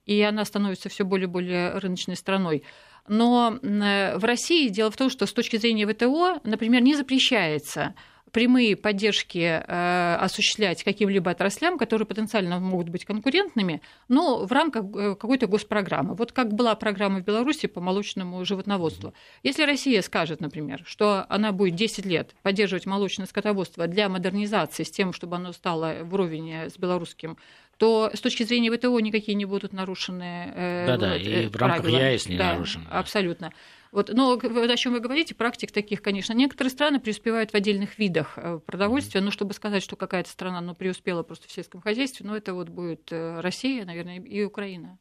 и 0.06 0.20
она 0.22 0.44
становится 0.44 0.88
все 0.88 1.04
более 1.04 1.26
и 1.26 1.30
более 1.30 1.78
рыночной 1.78 2.16
страной. 2.16 2.62
Но 3.08 3.58
в 3.62 4.24
России 4.24 4.68
дело 4.68 4.90
в 4.90 4.96
том, 4.96 5.10
что 5.10 5.26
с 5.26 5.32
точки 5.32 5.56
зрения 5.56 5.86
ВТО, 5.86 6.40
например, 6.44 6.82
не 6.82 6.94
запрещается 6.94 7.94
прямые 8.30 8.76
поддержки 8.76 9.38
э, 9.38 10.14
осуществлять 10.16 10.82
каким-либо 10.84 11.30
отраслям, 11.30 11.78
которые 11.78 12.06
потенциально 12.06 12.58
могут 12.58 12.88
быть 12.88 13.04
конкурентными, 13.04 13.82
но 14.08 14.44
в 14.44 14.52
рамках 14.52 14.84
э, 14.84 15.14
какой-то 15.14 15.46
госпрограммы. 15.46 16.14
Вот 16.14 16.32
как 16.32 16.52
была 16.52 16.74
программа 16.74 17.20
в 17.20 17.24
Беларуси 17.24 17.66
по 17.66 17.80
молочному 17.80 18.44
животноводству. 18.44 19.14
Если 19.42 19.64
Россия 19.64 20.02
скажет, 20.02 20.40
например, 20.40 20.82
что 20.86 21.26
она 21.28 21.52
будет 21.52 21.74
10 21.74 22.06
лет 22.06 22.34
поддерживать 22.42 22.86
молочное 22.86 23.26
скотоводство 23.26 23.86
для 23.86 24.08
модернизации 24.08 24.84
с 24.84 24.90
тем, 24.90 25.12
чтобы 25.12 25.36
оно 25.36 25.52
стало 25.52 25.98
вровень 26.02 26.70
с 26.70 26.76
белорусским 26.78 27.36
то 27.80 28.10
с 28.12 28.20
точки 28.20 28.42
зрения 28.42 28.70
ВТО 28.70 29.00
никакие 29.00 29.34
не 29.34 29.46
будут 29.46 29.72
нарушены. 29.72 30.52
Э, 30.54 30.86
Да-да, 30.86 31.14
вот, 31.14 31.22
и 31.22 31.46
в 31.46 31.56
рамках 31.56 31.80
правила. 31.80 31.98
ЕАЭС 31.98 32.28
не 32.28 32.36
да, 32.36 32.52
нарушены. 32.52 32.84
Абсолютно. 32.90 33.54
Вот, 33.90 34.10
но 34.12 34.34
о 34.34 34.76
чем 34.76 34.92
вы 34.92 35.00
говорите, 35.00 35.34
практик 35.34 35.72
таких, 35.72 36.02
конечно, 36.02 36.34
некоторые 36.34 36.70
страны 36.70 37.00
преуспевают 37.00 37.52
в 37.52 37.54
отдельных 37.54 37.98
видах 37.98 38.34
э, 38.36 38.60
продовольствия, 38.66 39.22
но 39.22 39.30
чтобы 39.30 39.54
сказать, 39.54 39.82
что 39.82 39.96
какая-то 39.96 40.28
страна 40.28 40.60
ну, 40.60 40.74
преуспела 40.74 41.22
просто 41.22 41.48
в 41.48 41.52
сельском 41.52 41.80
хозяйстве, 41.80 42.26
ну 42.26 42.34
это 42.34 42.52
вот 42.52 42.68
будет 42.68 43.10
э, 43.12 43.40
Россия, 43.40 43.86
наверное, 43.86 44.20
и 44.20 44.44
Украина. 44.44 44.98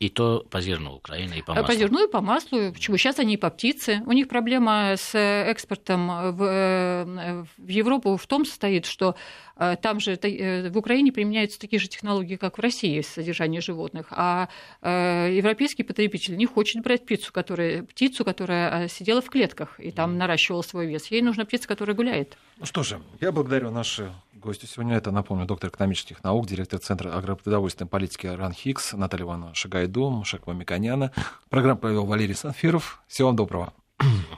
И 0.00 0.08
то 0.08 0.46
по 0.48 0.62
зерну 0.62 0.94
Украины, 0.94 1.34
и 1.34 1.42
по 1.42 1.52
маслу. 1.52 1.66
По 1.66 1.74
зерну 1.74 2.06
и 2.06 2.10
по 2.10 2.22
маслу. 2.22 2.72
Почему? 2.72 2.96
Сейчас 2.96 3.18
они 3.18 3.34
и 3.34 3.36
по 3.36 3.50
птице. 3.50 4.02
У 4.06 4.12
них 4.12 4.28
проблема 4.28 4.94
с 4.96 5.14
экспортом 5.14 6.08
в, 6.08 7.46
в 7.58 7.68
Европу 7.68 8.16
в 8.16 8.26
том 8.26 8.46
состоит, 8.46 8.86
что 8.86 9.14
э, 9.56 9.76
там 9.76 10.00
же 10.00 10.12
э, 10.12 10.70
в 10.70 10.78
Украине 10.78 11.12
применяются 11.12 11.60
такие 11.60 11.78
же 11.78 11.88
технологии, 11.88 12.36
как 12.36 12.56
в 12.56 12.62
России, 12.62 13.02
содержание 13.02 13.60
животных, 13.60 14.06
а 14.12 14.48
э, 14.80 15.34
европейский 15.36 15.82
потребитель 15.82 16.38
не 16.38 16.46
хочет 16.46 16.82
брать 16.82 17.04
птицу, 17.04 17.30
которая, 17.30 17.82
птицу, 17.82 18.24
которая 18.24 18.88
сидела 18.88 19.20
в 19.20 19.28
клетках 19.28 19.78
и 19.78 19.90
там 19.90 20.16
наращивала 20.16 20.62
свой 20.62 20.86
вес. 20.86 21.08
Ей 21.08 21.20
нужна 21.20 21.44
птица, 21.44 21.68
которая 21.68 21.94
гуляет. 21.94 22.38
Ну 22.56 22.64
что 22.64 22.82
же, 22.82 23.02
я 23.20 23.32
благодарю 23.32 23.70
наши 23.70 24.10
гости 24.40 24.66
сегодня. 24.66 24.96
Это, 24.96 25.10
напомню, 25.10 25.46
доктор 25.46 25.70
экономических 25.70 26.22
наук, 26.24 26.46
директор 26.46 26.78
Центра 26.78 27.16
агропродовольственной 27.16 27.88
политики 27.88 28.26
РАН 28.26 28.52
ХИКС 28.52 28.94
Наталья 28.94 29.24
Ивановна 29.24 29.54
Шагайду, 29.54 30.22
Шаква 30.24 30.52
Миконяна. 30.52 31.12
Программу 31.48 31.78
провел 31.78 32.06
Валерий 32.06 32.34
Санфиров. 32.34 33.02
Всего 33.06 33.28
вам 33.28 33.36
доброго. 33.36 33.72